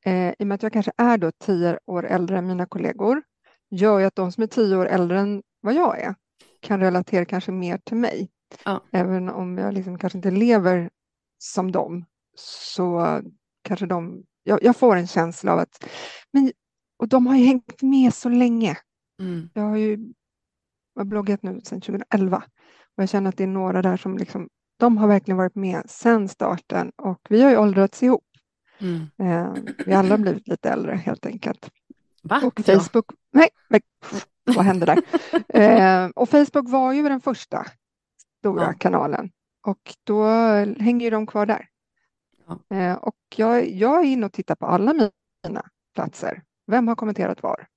eh, 0.06 0.30
i 0.30 0.36
och 0.39 0.47
med 0.47 0.56
att 0.56 0.63
jag 0.63 0.73
kanske 0.73 0.91
är 0.97 1.17
då 1.17 1.32
tio 1.32 1.80
år 1.86 2.06
äldre 2.06 2.38
än 2.38 2.47
mina 2.47 2.65
kollegor, 2.65 3.23
gör 3.71 3.99
ju 3.99 4.06
att 4.06 4.15
de 4.15 4.32
som 4.32 4.43
är 4.43 4.47
tio 4.47 4.77
år 4.77 4.86
äldre 4.86 5.19
än 5.19 5.43
vad 5.62 5.73
jag 5.73 5.99
är 5.99 6.15
kan 6.62 6.80
relatera 6.80 7.25
kanske 7.25 7.51
mer 7.51 7.77
till 7.77 7.97
mig. 7.97 8.30
Ja. 8.65 8.81
Även 8.91 9.29
om 9.29 9.57
jag 9.57 9.73
liksom 9.73 9.97
kanske 9.97 10.17
inte 10.17 10.31
lever 10.31 10.89
som 11.38 11.71
dem, 11.71 12.05
så 12.36 13.21
kanske 13.62 13.86
de, 13.86 14.23
jag, 14.43 14.63
jag 14.63 14.75
får 14.75 14.95
en 14.95 15.07
känsla 15.07 15.53
av 15.53 15.60
att, 15.60 15.86
men, 16.31 16.51
och 16.97 17.07
de 17.07 17.27
har 17.27 17.36
ju 17.36 17.45
hängt 17.45 17.81
med 17.81 18.13
så 18.13 18.29
länge. 18.29 18.77
Mm. 19.21 19.49
Jag 19.53 19.63
har 19.63 19.77
ju 19.77 20.13
jag 20.97 20.99
har 20.99 21.05
bloggat 21.05 21.43
nu 21.43 21.62
sedan 21.63 21.81
2011 21.81 22.43
och 22.95 23.03
jag 23.03 23.10
känner 23.10 23.29
att 23.29 23.38
det 23.38 23.43
är 23.43 23.47
några 23.47 23.81
där 23.81 23.97
som 23.97 24.17
liksom, 24.17 24.49
de 24.79 24.97
har 24.97 25.07
verkligen 25.07 25.38
varit 25.38 25.55
med 25.55 25.89
sedan 25.89 26.27
starten 26.27 26.91
och 26.95 27.19
vi 27.29 27.41
har 27.41 27.49
ju 27.51 27.57
åldrats 27.57 28.03
ihop. 28.03 28.23
Mm. 28.79 29.01
Eh, 29.17 29.53
vi 29.86 29.93
alla 29.93 30.10
har 30.10 30.17
blivit 30.17 30.47
lite 30.47 30.69
äldre 30.69 30.95
helt 30.95 31.25
enkelt. 31.25 31.69
Va? 32.23 32.41
Och. 32.45 32.60
Facebook, 32.65 33.05
nej, 33.31 33.49
men, 33.67 33.81
vad 34.45 34.65
hände 34.65 34.86
där? 34.86 35.01
Eh, 35.49 36.10
och 36.15 36.29
Facebook 36.29 36.69
var 36.69 36.93
ju 36.93 37.10
den 37.10 37.21
första 37.21 37.65
stora 38.47 38.63
Ja. 38.63 38.73
kanalen 38.73 39.29
och 39.65 39.95
då 40.03 40.23
hänger 40.79 41.01
ju 41.05 41.10
de 41.10 41.27
kvar 41.27 41.45
där. 41.45 41.67
Ja. 42.47 42.75
Eh, 42.77 42.93
och 42.93 43.15
jag, 43.36 43.69
jag 43.69 43.99
är 43.99 44.03
inne 44.07 44.25
och 44.25 44.33
tittar 44.33 44.55
på 44.55 44.65
alla 44.65 44.93
mina 44.93 45.63
platser. 45.95 46.43
Vem 46.67 46.88
har 46.88 46.95
kommenterat 46.95 47.43
var? 47.43 47.67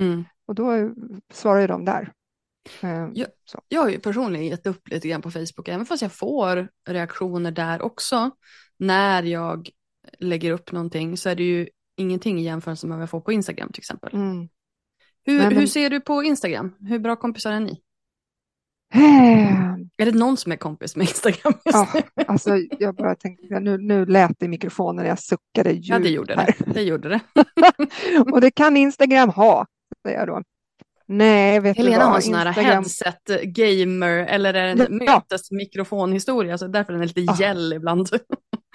Mm. 0.00 0.24
Och 0.46 0.54
då 0.54 0.90
svarar 1.32 1.60
ju 1.60 1.66
de 1.66 1.84
där. 1.84 2.12
Eh, 2.82 3.08
Ja. 3.14 3.26
så. 3.44 3.60
Jag 3.68 3.80
har 3.82 3.88
ju 3.88 3.98
personligen 3.98 4.46
gett 4.46 4.66
upp 4.66 4.88
lite 4.88 5.08
grann 5.08 5.22
på 5.22 5.30
Facebook, 5.30 5.68
även 5.68 5.86
fast 5.86 6.02
jag 6.02 6.12
får 6.12 6.68
reaktioner 6.88 7.50
där 7.50 7.82
också. 7.82 8.30
När 8.78 9.22
jag 9.22 9.68
lägger 10.18 10.52
upp 10.52 10.72
någonting 10.72 11.16
så 11.16 11.28
är 11.28 11.34
det 11.36 11.42
ju 11.42 11.68
ingenting 11.96 12.38
i 12.40 12.42
jämförelse 12.42 12.86
med 12.86 12.96
vad 12.96 13.02
jag 13.02 13.10
får 13.10 13.20
på 13.20 13.32
Instagram 13.32 13.72
till 13.72 13.80
exempel. 13.80 14.14
Mm. 14.14 14.48
Hur, 15.24 15.38
Nej, 15.38 15.48
men- 15.48 15.56
hur 15.58 15.66
ser 15.66 15.90
du 15.90 16.00
på 16.00 16.22
Instagram? 16.22 16.74
Hur 16.80 16.98
bra 16.98 17.16
kompisar 17.16 17.52
är 17.52 17.60
ni? 17.60 17.82
Eh, 18.94 19.74
Är 19.96 20.04
det 20.04 20.12
någon 20.18 20.36
som 20.36 20.52
är 20.52 20.56
kompis 20.56 20.96
med 20.96 21.04
Instagram 21.08 21.52
just 21.64 21.74
Ja, 21.76 21.88
nu? 21.94 22.24
alltså 22.28 22.56
jag 22.78 22.94
bara 22.94 23.14
tänkte, 23.14 23.60
nu, 23.60 23.78
nu 23.78 24.06
lät 24.06 24.32
det 24.38 24.44
i 24.46 24.48
mikrofonen 24.48 25.02
när 25.02 25.08
jag 25.08 25.18
suckade 25.18 25.70
djupt 25.72 25.88
Ja, 25.88 25.98
det 25.98 26.08
gjorde 26.08 26.34
här. 26.36 26.54
det. 26.58 26.72
Det 26.72 26.82
gjorde 26.82 27.08
det. 27.08 27.20
Och 28.32 28.40
det 28.40 28.50
kan 28.50 28.76
Instagram 28.76 29.28
ha, 29.30 29.66
säger 30.02 30.18
jag 30.18 30.28
då. 30.28 30.42
Nej, 31.06 31.60
vet 31.60 31.76
du 31.76 31.82
Helena 31.82 31.98
vad? 31.98 32.08
har 32.08 32.16
en 32.16 32.22
sån 32.22 32.34
här 32.34 32.46
Instagram- 32.46 32.74
headset 32.74 33.42
gamer 33.56 34.10
eller 34.18 34.54
är 34.54 34.74
det 34.76 34.84
en 34.86 35.00
Ja. 35.06 35.14
mötesmikrofonhistoria 35.14 36.58
så 36.58 36.66
därför 36.66 36.92
är 36.92 36.98
den 36.98 37.06
lite 37.06 37.32
Ah. 37.32 37.36
gäll 37.40 37.72
ibland. 37.72 38.08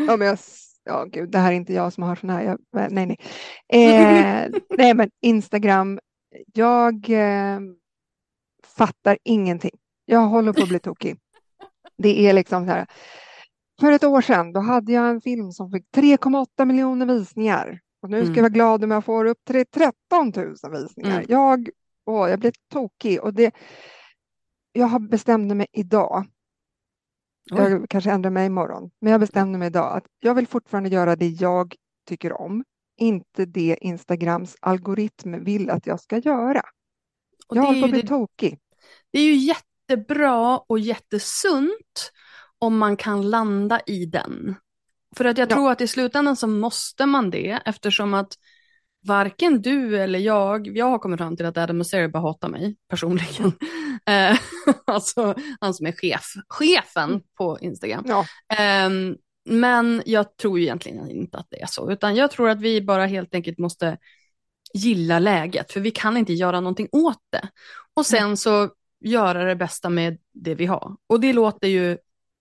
Ja, 0.08 0.18
men 0.18 0.28
jag, 0.28 0.38
ja, 0.84 1.06
gud, 1.12 1.32
det 1.32 1.38
här 1.38 1.52
är 1.52 1.56
inte 1.56 1.74
jag 1.74 1.94
som 1.94 2.04
har 2.04 2.16
sån 2.16 2.30
här. 2.30 2.44
Jag, 2.44 2.60
nej, 2.92 3.06
nej. 3.06 3.18
Eh, 3.74 4.52
nej, 4.78 4.94
men 4.94 5.10
Instagram. 5.22 6.00
Jag 6.54 7.10
eh, 7.10 7.60
fattar 8.78 9.18
ingenting. 9.24 9.72
Jag 10.06 10.20
håller 10.28 10.54
på 10.54 10.62
att 10.64 10.70
bli 10.70 10.80
tokig. 10.80 11.18
Det 11.98 12.28
är 12.28 12.34
liksom 12.34 12.66
så 12.66 12.72
här. 12.72 12.88
För 13.80 13.92
ett 13.92 14.04
år 14.04 14.22
sedan 14.22 14.54
då 14.54 14.60
hade 14.60 14.92
jag 14.92 15.10
en 15.10 15.22
film 15.22 15.52
som 15.52 15.72
fick 15.72 15.86
3,8 15.96 16.66
miljoner 16.66 17.06
visningar. 17.06 17.80
Och 18.02 18.10
nu 18.10 18.18
ska 18.18 18.26
Mm. 18.28 18.36
jag 18.36 18.42
vara 18.44 18.50
glad 18.50 18.84
om 18.84 18.92
jag 18.92 19.06
får 19.06 19.26
upp 19.26 19.38
till 19.46 19.66
13 19.66 19.94
000 20.36 20.56
visningar. 20.72 21.12
Mm. 21.12 21.26
Jag, 21.30 21.70
åh, 22.06 22.30
jag 22.30 22.40
blev 22.40 22.52
tokig 22.72 23.22
och 23.24 23.34
det, 23.34 23.56
jag 24.72 24.88
har 24.88 25.00
bestämde 25.00 25.56
mig 25.56 25.68
idag, 25.72 26.26
Oj. 27.52 27.58
jag 27.60 27.90
kanske 27.90 28.12
ändrar 28.12 28.32
mig 28.32 28.46
imorgon, 28.46 28.92
men 29.02 29.12
jag 29.12 29.20
bestämde 29.22 29.58
mig 29.58 29.68
idag 29.68 29.98
att 29.98 30.06
jag 30.20 30.36
vill 30.36 30.48
fortfarande 30.48 30.90
göra 30.90 31.16
det 31.16 31.28
jag 31.28 31.76
tycker 32.08 32.42
om, 32.42 32.64
inte 32.98 33.46
det 33.46 33.78
Instagrams 33.82 34.56
algoritm 34.60 35.44
vill 35.44 35.70
att 35.70 35.88
jag 35.88 36.00
ska 36.00 36.18
göra. 36.18 36.62
Och 37.48 37.58
jag 37.58 37.64
håller 37.64 37.80
på 37.82 37.86
att 37.86 37.92
bli 37.92 38.02
det, 38.02 38.08
tokig. 38.08 38.60
det 39.12 39.20
är 39.20 39.24
ju 39.24 39.36
jättebra 39.90 40.58
och 40.58 40.80
jättesunt 40.80 42.12
om 42.60 42.78
man 42.78 42.98
kan 42.98 43.30
landa 43.30 43.80
i 43.88 44.06
den. 44.06 44.56
För 45.16 45.26
att 45.26 45.38
jag 45.38 45.52
Ja. 45.52 45.56
tror 45.56 45.72
att 45.72 45.82
i 45.82 45.88
slutändan 45.88 46.36
så 46.36 46.48
måste 46.48 47.06
man 47.06 47.30
det 47.30 47.60
eftersom 47.66 48.14
att 48.14 48.34
varken 49.08 49.62
du 49.62 49.98
eller 49.98 50.20
jag, 50.20 50.68
jag 50.68 50.86
har 50.86 51.00
kommit 51.00 51.18
fram 51.20 51.38
till 51.38 51.46
att 51.46 51.58
Adam 51.58 51.78
Mosseri 51.78 52.08
bara 52.08 52.22
hatar 52.24 52.50
mig 52.50 52.76
personligen. 52.90 53.52
Eh, 54.08 54.38
alltså 54.88 55.36
han 55.60 55.74
som 55.74 55.86
är 55.86 55.92
chef, 55.92 56.26
chefen 56.50 57.10
Mm. 57.10 57.22
på 57.38 57.60
Instagram. 57.62 58.04
Ja, 58.08 58.26
Ehm, 58.58 59.16
men 59.50 60.02
jag 60.06 60.38
tror 60.38 60.60
egentligen 60.60 61.10
inte 61.12 61.38
att 61.38 61.48
det 61.50 61.62
är 61.62 61.66
så, 61.68 61.92
utan 61.92 62.16
jag 62.16 62.32
tror 62.32 62.50
att 62.50 62.62
vi 62.62 62.82
bara 62.82 63.06
helt 63.06 63.36
enkelt 63.36 63.58
måste 63.58 63.98
gilla 64.74 65.20
läget, 65.20 65.72
för 65.72 65.80
vi 65.80 65.92
kan 65.92 66.18
inte 66.18 66.34
göra 66.34 66.60
någonting 66.60 66.88
åt 66.92 67.20
det. 67.32 67.50
Och 67.94 68.06
sen 68.06 68.38
så 68.38 68.70
göra 69.06 69.44
det 69.44 69.56
bästa 69.56 69.90
med 69.90 70.18
det 70.34 70.56
vi 70.56 70.66
har. 70.66 70.96
Och 71.08 71.20
det 71.20 71.34
låter 71.34 71.68
ju 71.68 71.98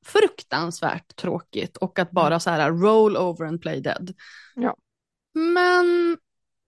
fruktansvärt 0.07 1.17
tråkigt 1.17 1.77
och 1.77 1.99
att 1.99 2.11
bara 2.11 2.41
så 2.41 2.51
här 2.51 2.71
roll 2.71 3.17
over 3.17 3.47
and 3.47 3.63
play 3.63 3.81
dead. 3.81 4.15
Ja. 4.55 4.77
Men 5.33 6.17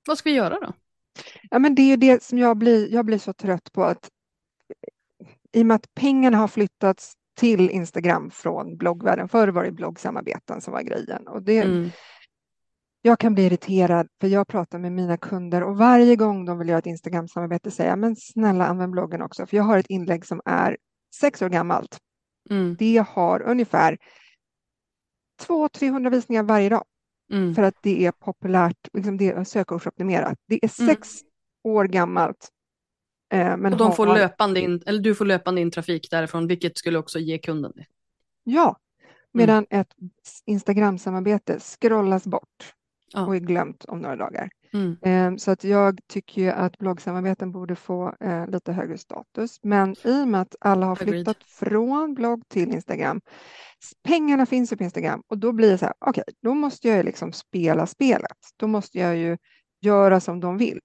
vad 0.07 0.19
ska 0.19 0.31
vi 0.31 0.37
göra 0.37 0.61
då? 0.61 0.73
Ja, 1.51 1.59
men 1.59 1.75
det 1.75 1.83
är 1.83 1.87
ju 1.87 1.97
det 1.97 2.23
som 2.23 2.39
jag 2.39 2.57
blir, 2.57 2.93
jag 2.93 3.05
blir 3.05 3.19
så 3.19 3.33
trött 3.33 3.73
på 3.73 3.85
att 3.85 4.09
i 5.53 5.63
och 5.63 5.67
med 5.67 5.75
att 5.75 5.95
pengarna 5.95 6.39
har 6.39 6.49
flyttats 6.49 7.15
till 7.37 7.71
Instagram 7.71 8.31
från 8.31 8.77
bloggvärlden. 8.77 9.29
Förr 9.29 9.49
var 9.49 9.65
det 9.65 9.73
bloggsamarbeten 9.73 10.61
som 10.61 10.73
var 10.73 10.83
grejen. 10.83 11.29
Och 11.29 11.43
det, 11.43 11.59
Mm. 11.59 11.91
Jag 13.07 13.19
kan 13.19 13.35
bli 13.35 13.45
irriterad 13.47 14.09
för 14.21 14.29
jag 14.29 14.49
pratar 14.49 14.79
med 14.79 14.93
mina 14.93 15.17
kunder 15.17 15.63
och 15.63 15.77
varje 15.79 16.17
gång 16.17 16.45
de 16.45 16.59
vill 16.59 16.69
göra 16.69 16.79
ett 16.79 16.87
Instagram-samarbete 16.87 17.71
säger 17.71 17.91
jag 17.91 17.99
men 17.99 18.17
snälla 18.17 18.67
använd 18.67 18.93
bloggen 18.93 19.23
också. 19.23 19.47
För 19.47 19.57
jag 19.57 19.65
har 19.65 19.79
ett 19.79 19.87
inlägg 19.89 20.27
som 20.27 20.41
är 20.45 20.77
sex 21.21 21.43
år 21.43 21.49
gammalt. 21.49 21.99
Mm. 22.51 22.77
Det 22.79 23.05
har 23.09 23.43
ungefär 23.43 23.99
200-300 25.43 26.11
visningar 26.11 26.43
varje 26.43 26.69
dag 26.69 26.85
Mm. 27.33 27.55
för 27.55 27.63
att 27.63 27.75
det 27.83 28.07
är 28.07 28.13
populärt, 28.13 28.89
liksom 28.93 29.17
det 29.17 29.29
är 29.29 29.45
sökordsoptimerat. 29.45 30.39
Det 30.47 30.55
är 30.65 30.81
Mm. 30.83 30.95
sex 30.95 31.09
år 31.65 31.85
gammalt. 31.85 32.49
eh, 33.33 33.57
Men 33.57 33.73
Och 33.73 33.79
de 33.79 33.93
får 33.93 34.07
har- 34.07 34.15
löpande 34.15 34.61
in, 34.61 34.83
eller 34.87 35.01
du 35.01 35.15
får 35.15 35.25
löpande 35.25 35.61
in 35.61 35.71
trafik 35.71 36.11
därifrån, 36.11 36.47
vilket 36.47 36.79
skulle 36.79 36.99
också 36.99 37.19
ge 37.19 37.39
kunden 37.39 37.73
det. 37.75 37.87
Ja, 38.45 38.77
medan 39.33 39.67
ett 39.71 39.89
Instagram-samarbete 40.45 41.59
scrollas 41.61 42.25
bort 42.27 42.73
Ja. 43.13 43.27
och 43.27 43.37
är 43.37 43.41
glömt 43.41 43.85
om 43.85 43.99
några 43.99 44.17
dagar. 44.17 44.51
Mm. 44.73 44.97
Eh, 45.03 45.37
Så 45.37 45.51
att 45.51 45.65
jag 45.65 46.01
tycker 46.07 46.43
ju 46.43 46.49
att 46.51 46.79
bloggsamarbeten 46.79 47.53
borde 47.53 47.77
få 47.77 48.15
eh, 48.21 48.47
lite 48.49 48.73
högre 48.73 48.99
status. 48.99 49.59
Men 49.63 49.97
i 50.05 50.23
och 50.23 50.29
med 50.29 50.41
att 50.41 50.57
alla 50.61 50.87
har 50.87 50.93
Agreed. 50.93 51.09
flyttat 51.09 51.45
från 51.45 52.15
blogg 52.15 52.49
till 52.49 52.73
Instagram, 52.73 53.21
pengarna 54.05 54.47
finns 54.47 54.73
ju 54.73 54.77
på 54.77 54.83
Instagram 54.85 55.23
och 55.27 55.39
då 55.39 55.53
blir 55.53 55.71
det 55.71 55.79
så 55.79 55.85
här, 55.85 55.95
okej, 55.99 56.25
då 56.43 56.55
måste 56.55 56.89
jag 56.89 56.97
ju 56.97 57.03
liksom 57.03 57.33
spela 57.33 57.87
spelet. 57.87 58.37
Då 58.57 58.67
måste 58.67 58.99
jag 58.99 59.17
ju 59.17 59.39
göra 59.81 60.21
som 60.21 60.41
de 60.41 60.59
vill. 60.59 60.81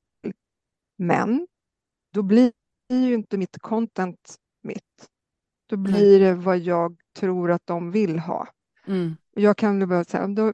Men 0.97 1.47
då 2.13 2.23
blir 2.23 2.51
ju 2.89 3.13
inte 3.13 3.37
mitt 3.37 3.57
content 3.61 4.35
mitt. 4.63 5.07
Då 5.69 5.77
blir 5.77 6.19
det 6.19 6.33
vad 6.33 6.57
jag 6.57 6.97
tror 7.15 7.51
att 7.51 7.61
de 7.65 7.91
vill 7.91 8.19
ha. 8.19 8.47
Mm. 8.87 9.15
Jag 9.35 9.57
kan 9.57 9.79
ju 9.79 9.85
bara 9.85 10.03
säga, 10.03 10.27
då, 10.27 10.53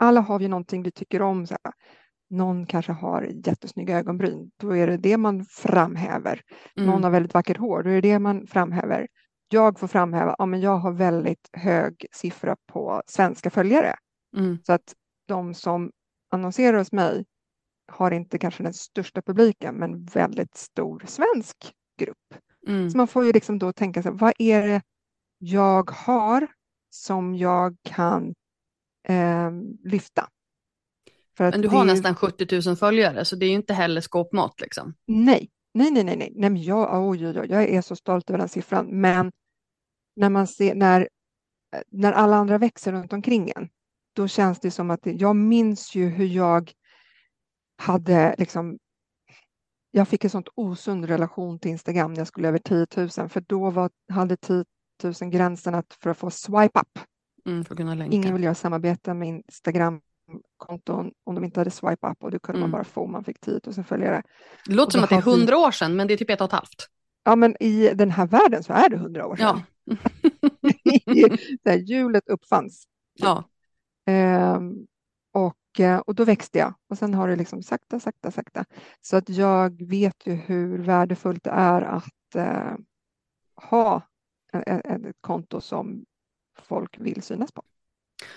alla 0.00 0.20
har 0.20 0.38
vi 0.38 0.48
någonting 0.48 0.82
vi 0.82 0.90
tycker 0.90 1.22
om. 1.22 1.46
Så 1.46 1.56
här. 1.64 1.72
Någon 2.30 2.66
kanske 2.66 2.92
har 2.92 3.22
jättesnygga 3.46 3.98
ögonbryn, 3.98 4.50
då 4.56 4.76
är 4.76 4.86
det 4.86 4.96
det 4.96 5.16
man 5.16 5.44
framhäver. 5.44 6.40
Någon 6.76 6.88
Mm. 6.88 7.02
har 7.02 7.10
väldigt 7.10 7.34
vackert 7.34 7.56
hår, 7.56 7.82
då 7.82 7.90
är 7.90 7.94
det 7.94 8.00
det 8.00 8.18
man 8.18 8.46
framhäver. 8.46 9.08
Jag 9.48 9.78
får 9.78 9.86
framhäva, 9.86 10.34
ja 10.38 10.46
men 10.46 10.60
jag 10.60 10.76
har 10.78 10.92
väldigt 10.92 11.48
hög 11.52 12.06
siffra 12.12 12.56
på 12.72 13.02
svenska 13.06 13.50
följare. 13.50 13.94
Mm. 14.36 14.58
Så 14.62 14.72
att 14.72 14.94
de 15.28 15.54
som 15.54 15.90
annonserar 16.32 16.78
hos 16.78 16.92
mig 16.92 17.24
har 17.92 18.10
inte 18.10 18.38
kanske 18.38 18.62
den 18.62 18.74
största 18.74 19.22
publiken, 19.22 19.74
men 19.74 20.04
väldigt 20.04 20.56
stor 20.56 21.02
svensk 21.06 21.56
grupp. 21.98 22.34
Mm. 22.68 22.90
Så 22.90 22.96
man 22.96 23.06
får 23.08 23.24
ju 23.24 23.32
liksom 23.32 23.58
då 23.58 23.72
tänka 23.72 24.02
sig, 24.02 24.12
vad 24.14 24.32
är 24.38 24.66
det 24.68 24.82
jag 25.38 25.90
har 25.90 26.46
som 26.90 27.34
jag 27.34 27.76
kan 27.82 28.34
eh, 29.08 29.50
lyfta? 29.84 30.28
Men 31.38 31.52
du 31.52 31.68
det 31.68 31.68
har 31.68 31.84
ju- 31.84 31.90
nästan 31.92 32.14
70 32.14 32.68
000 32.68 32.76
följare, 32.76 33.24
så 33.24 33.36
det 33.36 33.46
är 33.46 33.48
ju 33.50 33.54
inte 33.54 33.74
heller 33.74 34.00
skåpmat 34.00 34.60
liksom. 34.60 34.94
Nej, 35.06 35.50
nej, 35.74 35.90
nej, 35.90 36.04
nej, 36.04 36.16
nej, 36.16 36.32
nej 36.36 36.50
men 36.50 36.62
jag, 36.62 37.08
oj, 37.08 37.26
oj, 37.28 37.40
oj, 37.40 37.46
jag 37.50 37.64
är 37.68 37.82
så 37.82 37.96
stolt 37.96 38.30
över 38.30 38.38
den 38.38 38.48
siffran. 38.48 39.00
Men 39.00 39.32
när 40.16 40.30
man 40.30 40.46
ser, 40.46 40.74
när, 40.74 41.08
när 41.90 42.12
alla 42.12 42.36
andra 42.36 42.58
växer 42.58 42.92
runt 42.92 43.12
omkring 43.12 43.52
en, 43.56 43.68
då 44.12 44.28
känns 44.28 44.60
det 44.60 44.70
som 44.70 44.90
att 44.90 45.02
det, 45.02 45.12
jag 45.12 45.36
minns 45.36 45.94
ju 45.94 46.08
hur 46.08 46.26
jag 46.26 46.72
hade 47.78 48.34
liksom, 48.38 48.78
jag 49.90 50.08
fick 50.08 50.24
en 50.24 50.30
sånt 50.30 50.48
osund 50.54 51.04
relation 51.04 51.58
till 51.58 51.70
Instagram 51.70 52.12
när 52.12 52.20
jag 52.20 52.26
skulle 52.28 52.48
över 52.48 52.58
10 52.58 52.86
000, 52.96 53.28
för 53.28 53.40
då 53.40 53.70
var, 53.70 53.90
hade 54.12 54.36
10 54.36 54.64
000 55.02 55.30
gränsen 55.30 55.74
att 55.74 55.96
för 56.02 56.10
att 56.10 56.18
få 56.18 56.30
swipe 56.30 56.80
up. 56.80 56.98
Mm. 57.46 58.12
Ingen 58.12 58.34
vill 58.34 58.44
göra 58.44 58.54
samarbete 58.54 59.14
med 59.14 59.28
Instagram-konton 59.28 61.12
om 61.24 61.34
de 61.34 61.44
inte 61.44 61.60
hade 61.60 61.70
swipe 61.70 62.06
up 62.06 62.22
och 62.24 62.30
det 62.30 62.38
kunde 62.38 62.58
Mm. 62.58 62.70
man 62.70 62.78
bara 62.78 62.84
få 62.84 63.00
om 63.04 63.12
man 63.12 63.24
fick 63.24 63.40
10 63.40 63.60
000 63.76 63.84
följare. 63.84 64.22
Det 64.66 64.74
låter 64.74 64.92
som 64.92 65.04
att 65.04 65.10
det 65.10 65.16
är 65.16 65.22
hundra 65.22 65.58
år 65.58 65.70
sedan, 65.70 65.96
men 65.96 66.06
det 66.06 66.14
är 66.14 66.18
typ 66.18 66.30
ett 66.30 66.40
och 66.40 66.44
ett 66.46 66.52
halvt. 66.52 66.86
Ja, 67.24 67.36
men 67.36 67.62
i 67.62 67.90
den 67.94 68.10
här 68.10 68.26
världen 68.26 68.62
så 68.62 68.72
är 68.72 68.88
det 68.88 68.96
hundra 68.96 69.26
år 69.26 69.36
sedan. 69.36 69.60
Ja. 71.64 71.74
Hjulet 71.74 72.28
uppfanns. 72.28 72.84
ja. 73.18 73.44
Ehm, 74.06 74.86
och, 75.32 75.80
eh, 75.80 75.98
och 75.98 76.14
då 76.14 76.24
växte 76.24 76.58
jag 76.58 76.74
och 76.88 76.98
sen 76.98 77.14
har 77.14 77.28
det 77.28 77.36
liksom 77.36 77.62
sakta, 77.62 78.00
sakta, 78.00 78.30
sakta. 78.30 78.64
Så 79.00 79.16
att 79.16 79.28
jag 79.28 79.88
vet 79.88 80.26
ju 80.26 80.32
hur 80.34 80.78
värdefullt 80.78 81.44
det 81.44 81.50
är 81.50 81.82
att 81.82 82.34
eh, 82.34 82.74
ha 83.70 84.02
ett, 84.52 84.86
ett 84.86 85.16
konto 85.20 85.60
som 85.60 86.04
folk 86.60 86.96
vill 87.00 87.22
synas 87.22 87.52
på. 87.52 87.62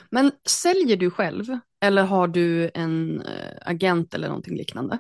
Men 0.10 0.32
säljer 0.46 0.98
du 0.98 1.12
själv 1.12 1.46
eller 1.82 2.04
har 2.04 2.28
du 2.28 2.72
en 2.74 3.22
eh, 3.22 3.58
agent 3.66 4.14
eller 4.14 4.28
någonting 4.28 4.56
liknande? 4.58 4.98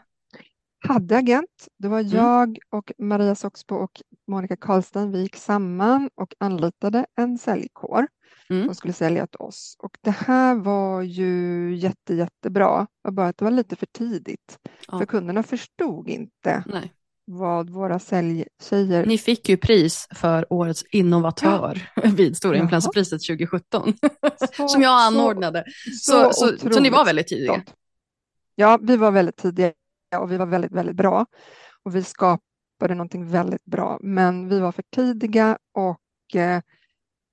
Hade 0.87 1.17
agent. 1.17 1.67
Det 1.77 1.87
var 1.87 1.99
Mm. 1.99 2.11
jag 2.15 2.57
och 2.69 2.91
Maria 2.97 3.35
Soxbo 3.35 3.75
och 3.75 4.01
Monica 4.27 4.55
Karlstein. 4.55 5.11
Vi 5.11 5.21
gick 5.21 5.35
samman 5.35 6.09
och 6.15 6.33
anlitade 6.39 7.05
en 7.15 7.37
säljkår 7.37 8.07
Mm. 8.49 8.65
som 8.65 8.75
skulle 8.75 8.93
sälja 8.93 9.27
till 9.27 9.39
oss. 9.39 9.75
Och 9.79 9.97
det 10.01 10.11
här 10.11 10.55
var 10.55 11.01
ju 11.01 11.75
jätte, 11.75 12.13
jättebra. 12.15 12.79
Det 12.79 12.87
var 13.03 13.11
bara 13.11 13.27
att 13.27 13.37
det 13.37 13.45
var 13.45 13.51
lite 13.51 13.75
för 13.75 13.85
tidigt. 13.85 14.59
Ja. 14.87 14.97
För 14.99 15.05
kunderna 15.05 15.43
förstod 15.43 16.09
inte 16.09 16.63
Nej. 16.67 16.93
Vad 17.25 17.69
våra 17.69 17.99
säljtjejer... 17.99 19.05
Ni 19.05 19.17
fick 19.17 19.49
ju 19.49 19.57
pris 19.57 20.07
för 20.15 20.53
årets 20.53 20.83
innovatör 20.91 21.89
vid 22.15 22.37
Stora 22.37 22.57
influencerpriset 22.57 23.21
2017 23.27 23.93
Så- 24.57 24.67
som 24.67 24.81
jag 24.81 25.13
så- 25.13 25.19
anordnade. 25.19 25.63
Så, 26.01 26.33
så, 26.33 26.57
så, 26.57 26.79
ni 26.79 26.89
var 26.89 27.05
väldigt 27.05 27.27
tidiga? 27.27 27.63
Ja, 28.55 28.79
vi 28.81 28.97
var 28.97 29.11
väldigt 29.11 29.37
tidiga 29.37 29.73
och 30.17 30.31
vi 30.31 30.37
var 30.37 30.45
väldigt, 30.45 30.71
väldigt 30.71 30.95
bra. 30.95 31.25
Och 31.83 31.95
vi 31.95 32.03
skapade 32.03 32.95
någonting 32.95 33.27
väldigt 33.27 33.65
bra. 33.65 33.99
Men 34.01 34.49
vi 34.49 34.59
var 34.59 34.71
för 34.71 34.83
tidiga 34.95 35.57
och 35.73 36.35
eh, 36.35 36.61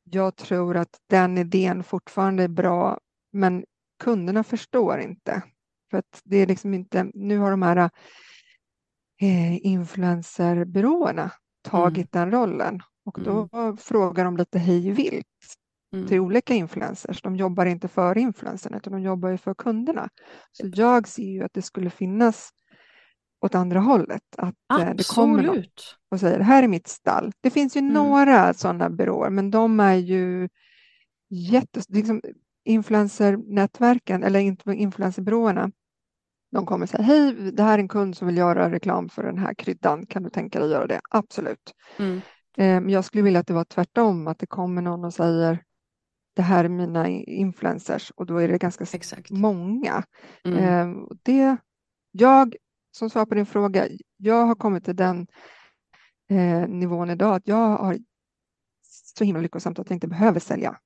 jag 0.05 0.37
tror 0.37 0.77
att 0.77 0.99
den 1.11 1.39
idén 1.39 1.85
fortfarande 1.85 2.43
är 2.43 2.49
bra. 2.49 2.99
Men 3.33 3.65
kunderna 4.03 4.45
förstår 4.45 4.99
inte. 5.01 5.43
För 5.91 5.99
att 5.99 6.21
det 6.25 6.37
är 6.37 6.47
liksom 6.47 6.75
inte, 6.75 7.11
nu 7.15 7.39
har 7.39 7.51
de 7.51 7.63
här 7.63 7.91
eh, 9.21 9.67
influencerbyråerna 9.67 11.31
tagit 11.63 12.13
den 12.13 12.31
rollen. 12.31 12.81
Och 13.05 13.19
då 13.25 13.49
frågar 13.77 14.25
de 14.25 14.37
lite 14.37 14.59
hej 14.59 14.91
vilt 14.91 15.27
Mm. 15.95 16.07
till 16.09 16.21
olika 16.21 16.55
influencers. 16.55 17.23
De 17.23 17.37
jobbar 17.37 17.67
inte 17.67 17.89
för 17.89 18.19
influencerna 18.19 18.77
utan 18.77 18.93
de 18.93 19.03
jobbar 19.03 19.29
ju 19.29 19.37
för 19.39 19.55
kunderna. 19.55 20.09
Så 20.53 20.71
jag 20.75 21.09
ser 21.09 21.23
ju 21.23 21.43
att 21.45 21.53
det 21.55 21.63
skulle 21.63 21.91
finnas 21.91 22.51
åt 23.41 23.55
andra 23.55 23.81
hållet. 23.81 24.23
Att 24.39 24.55
eh, 24.81 24.95
det 24.95 25.09
kommer 25.09 25.43
någon 25.43 25.49
Absolut. 25.51 25.97
och 26.11 26.21
säger 26.21 26.41
här 26.41 26.63
är 26.63 26.69
mitt 26.69 26.89
stall. 26.89 27.33
Det 27.41 27.51
finns 27.51 27.77
ju 27.77 27.81
Mm. 27.81 27.93
några 27.93 28.55
sådana 28.55 28.91
byråer 28.91 29.31
men 29.31 29.51
de 29.51 29.81
är 29.81 29.95
ju 29.95 30.49
jättes, 31.31 31.85
liksom 31.89 32.21
influencernätverken 32.65 34.25
eller 34.25 34.41
influencerbyråerna, 34.73 35.71
de 36.51 36.67
kommer 36.67 36.87
säga 36.87 37.03
hej, 37.03 37.33
det 37.53 37.63
här 37.63 37.75
är 37.75 37.79
en 37.79 37.89
kund 37.89 38.17
som 38.17 38.27
vill 38.27 38.37
göra 38.37 38.71
reklam 38.71 39.09
för 39.09 39.23
den 39.23 39.39
här 39.39 39.55
kryddan, 39.55 40.07
kan 40.07 40.23
du 40.23 40.31
tänka 40.31 40.59
dig 40.59 40.67
att 40.67 40.73
göra 40.73 40.87
det? 40.87 41.01
Absolut. 41.11 41.75
Mm. 41.99 42.21
Men 42.57 42.91
jag 42.91 43.05
skulle 43.05 43.23
vilja 43.23 43.41
att 43.41 43.47
det 43.47 43.55
var 43.55 43.65
tvärtom, 43.65 44.27
att 44.27 44.39
det 44.39 44.47
kommer 44.47 44.83
någon 44.83 45.05
och 45.05 45.15
säger 45.15 45.63
det 46.35 46.43
här 46.43 46.65
är 46.65 46.69
mina 46.69 47.09
influencers 47.09 48.11
och 48.11 48.27
då 48.27 48.37
är 48.37 48.49
det 48.49 48.59
ganska 48.59 48.85
Exakt. 48.93 49.31
många. 49.31 50.05
Mm. 50.45 51.09
Det, 51.23 51.57
jag, 52.11 52.57
som 52.91 53.11
svar 53.11 53.27
på 53.27 53.35
din 53.35 53.47
fråga, 53.47 53.89
jag 54.17 54.47
har 54.47 54.55
kommit 54.55 54.85
till 54.85 54.97
den 54.97 55.27
eh, 56.31 56.69
nivån 56.69 57.11
idag 57.11 57.35
att 57.35 57.49
jag 57.49 57.79
har 57.79 57.99
så 59.17 59.25
himla 59.25 59.43
lyckosamt 59.43 59.79
att 59.79 59.91
jag 59.91 59.97
inte 59.97 60.09
behöver 60.09 60.41
sälja, 60.41 60.79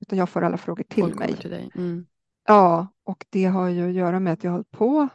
utan 0.00 0.18
jag 0.18 0.28
får 0.28 0.42
alla 0.42 0.56
frågor 0.56 0.82
till 0.82 1.02
Folk 1.02 1.18
mig. 1.18 1.36
Till. 1.36 1.70
Mm. 1.74 2.06
Ja, 2.50 2.88
och 3.04 3.24
det 3.30 3.44
har 3.44 3.68
ju 3.68 3.88
att 3.88 3.94
göra 3.94 4.20
med 4.20 4.32
att 4.32 4.44
jag 4.44 4.50
har 4.50 4.56
hållit 4.56 4.70
på 4.70 5.08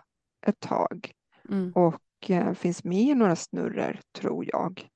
ett 0.48 0.60
tag 0.60 1.12
Mm. 1.50 1.72
och 1.76 2.30
eh, 2.30 2.54
finns 2.54 2.84
med 2.84 3.02
i 3.02 3.14
några 3.16 3.36
snurror, 3.36 4.00
tror 4.18 4.46
jag. 4.54 4.88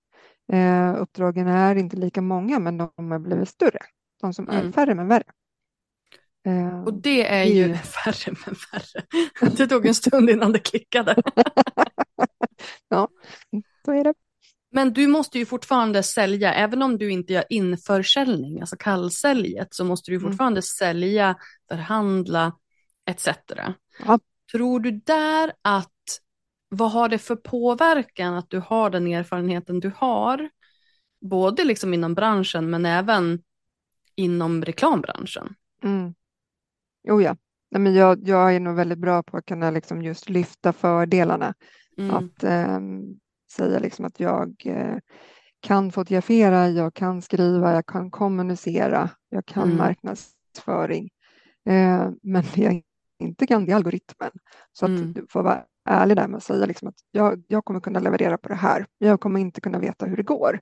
Eh, 0.53 0.95
uppdragen 1.01 1.47
är 1.47 1.75
inte 1.75 1.97
lika 1.97 2.21
många, 2.21 2.59
men 2.59 2.77
de 2.77 3.11
har 3.11 3.19
blivit 3.19 3.49
större. 3.49 3.79
De 4.21 4.33
som 4.33 4.49
är 4.49 4.59
Mm. 4.59 4.73
färre 4.73 4.95
men 4.95 5.07
värre. 5.07 5.23
Eh, 6.45 6.83
Och 6.83 6.93
det 6.93 7.27
är 7.27 7.39
är 7.41 7.43
ju 7.43 7.53
ju- 7.67 7.75
färre 8.03 8.35
men 8.45 8.55
färre. 8.55 9.03
Det 9.57 9.67
tog 9.67 9.85
en 9.85 9.95
stund 9.95 10.29
innan 10.29 10.51
det 10.51 10.59
klickade. 10.59 11.15
så 13.85 13.91
är 13.91 14.03
det. 14.03 14.13
Men 14.71 14.93
du 14.93 15.07
måste 15.07 15.39
ju 15.39 15.45
fortfarande 15.45 16.03
sälja, 16.03 16.53
även 16.53 16.81
om 16.81 16.97
du 16.97 17.11
inte 17.11 17.33
gör 17.33 17.43
införsäljning, 17.49 18.61
alltså 18.61 18.75
kallsäljet, 18.77 19.73
så 19.73 19.83
måste 19.83 20.11
du 20.11 20.17
Mm. 20.17 20.29
fortfarande 20.31 20.61
sälja, 20.61 21.35
förhandla 21.69 22.53
etc. 23.05 23.27
Ja. 24.05 24.19
Tror 24.51 24.79
du 24.79 24.91
där 24.91 25.53
att, 25.61 25.91
vad 26.69 26.91
har 26.91 27.09
det 27.09 27.17
för 27.17 27.35
påverkan 27.35 28.33
att 28.33 28.49
du 28.49 28.59
har 28.59 28.89
den 28.89 29.07
erfarenheten 29.07 29.79
du 29.79 29.91
har, 29.95 30.49
både 31.21 31.63
liksom 31.63 31.93
inom 31.93 32.13
branschen 32.13 32.69
men 32.69 32.85
även 32.85 33.41
inom 34.15 34.65
reklambranschen? 34.65 35.55
Mm. 35.83 36.13
Jo, 37.03 37.21
ja. 37.21 37.37
Nej, 37.71 37.81
men 37.81 37.93
jag, 37.93 38.27
jag 38.27 38.55
är 38.55 38.59
nog 38.59 38.75
väldigt 38.75 38.97
bra 38.99 39.23
på 39.23 39.37
att 39.37 39.45
kunna 39.45 39.71
liksom 39.71 40.01
just 40.01 40.29
lyfta 40.29 40.73
fördelarna. 40.73 41.53
Mm. 41.97 42.15
Att 42.15 42.43
ehm, 42.43 43.19
säga 43.51 43.79
liksom 43.79 44.05
att 44.05 44.19
jag 44.19 44.53
eh, 44.65 44.97
kan 45.59 45.91
fotografera, 45.91 46.69
jag 46.69 46.93
kan 46.93 47.21
skriva, 47.21 47.73
jag 47.73 47.85
kan 47.85 48.11
kommunicera, 48.11 49.09
jag 49.29 49.45
kan 49.45 49.63
Mm. 49.63 49.77
marknadsföring. 49.77 51.09
Eh, 51.69 52.09
men 52.21 52.43
det 52.55 52.61
jag 52.61 52.81
inte 53.19 53.47
kan, 53.47 53.65
det 53.65 53.71
är 53.71 53.75
algoritmen. 53.75 54.31
Så 54.71 54.85
att 54.85 54.89
Mm. 54.89 55.13
du 55.13 55.25
får 55.29 55.43
vara 55.43 55.63
ärlig 55.89 56.17
där 56.17 56.27
med 56.27 56.37
att 56.37 56.43
säga 56.43 56.65
liksom 56.65 56.87
att 56.87 56.95
jag, 57.11 57.43
jag 57.47 57.65
kommer 57.65 57.79
kunna 57.79 57.99
leverera 57.99 58.37
på 58.37 58.49
det 58.49 58.55
här. 58.55 58.85
Jag 58.97 59.19
kommer 59.19 59.39
inte 59.39 59.61
kunna 59.61 59.79
veta 59.79 60.05
hur 60.05 60.17
det 60.17 60.23
går. 60.23 60.59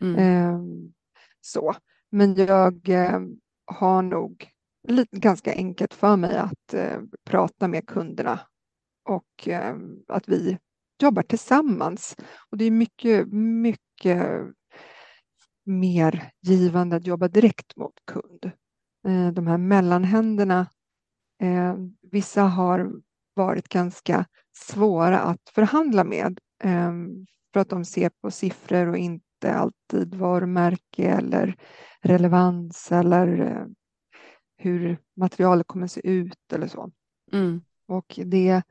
Mm. 0.00 0.16
Ehm, 0.18 0.92
så. 1.40 1.74
Men 2.10 2.34
jag 2.34 2.88
eh, 2.88 3.20
har 3.66 4.02
nog 4.02 4.48
lite, 4.88 5.16
ganska 5.18 5.52
enkelt 5.54 5.94
för 5.94 6.16
mig 6.16 6.36
att 6.36 6.74
prata 7.24 7.68
med 7.68 7.86
kunderna 7.86 8.40
och 9.08 9.48
att 10.08 10.28
vi 10.28 10.58
jobbar 11.02 11.22
tillsammans. 11.22 12.16
Och 12.50 12.58
det 12.58 12.64
är 12.64 12.70
mycket, 12.70 13.32
mycket 13.32 14.28
mer 15.64 16.30
givande 16.42 16.96
att 16.96 17.06
jobba 17.06 17.28
direkt 17.28 17.76
mot 17.76 17.94
kund. 18.06 18.50
Eh, 19.08 19.28
de 19.32 19.46
här 19.46 19.58
mellanhänderna, 19.58 20.66
eh, 21.42 21.74
vissa 22.10 22.42
har 22.42 22.92
varit 23.34 23.68
ganska 23.68 24.24
svåra 24.56 25.20
att 25.20 25.50
förhandla 25.54 26.04
med 26.04 26.38
eh, 26.64 26.92
för 27.52 27.60
att 27.60 27.68
de 27.68 27.84
ser 27.84 28.10
på 28.22 28.30
siffror 28.30 28.86
och 28.86 28.98
inte 28.98 29.54
alltid 29.54 30.14
varumärke 30.14 31.10
eller 31.10 31.56
relevans 32.00 32.92
eller 32.92 33.66
hur 34.56 34.98
materialet 35.16 35.66
kommer 35.66 35.86
se 35.86 36.08
ut 36.08 36.52
eller 36.52 36.66
så. 36.66 36.90
Mm. 37.32 37.62
Och 37.86 38.20
det, 38.24 38.62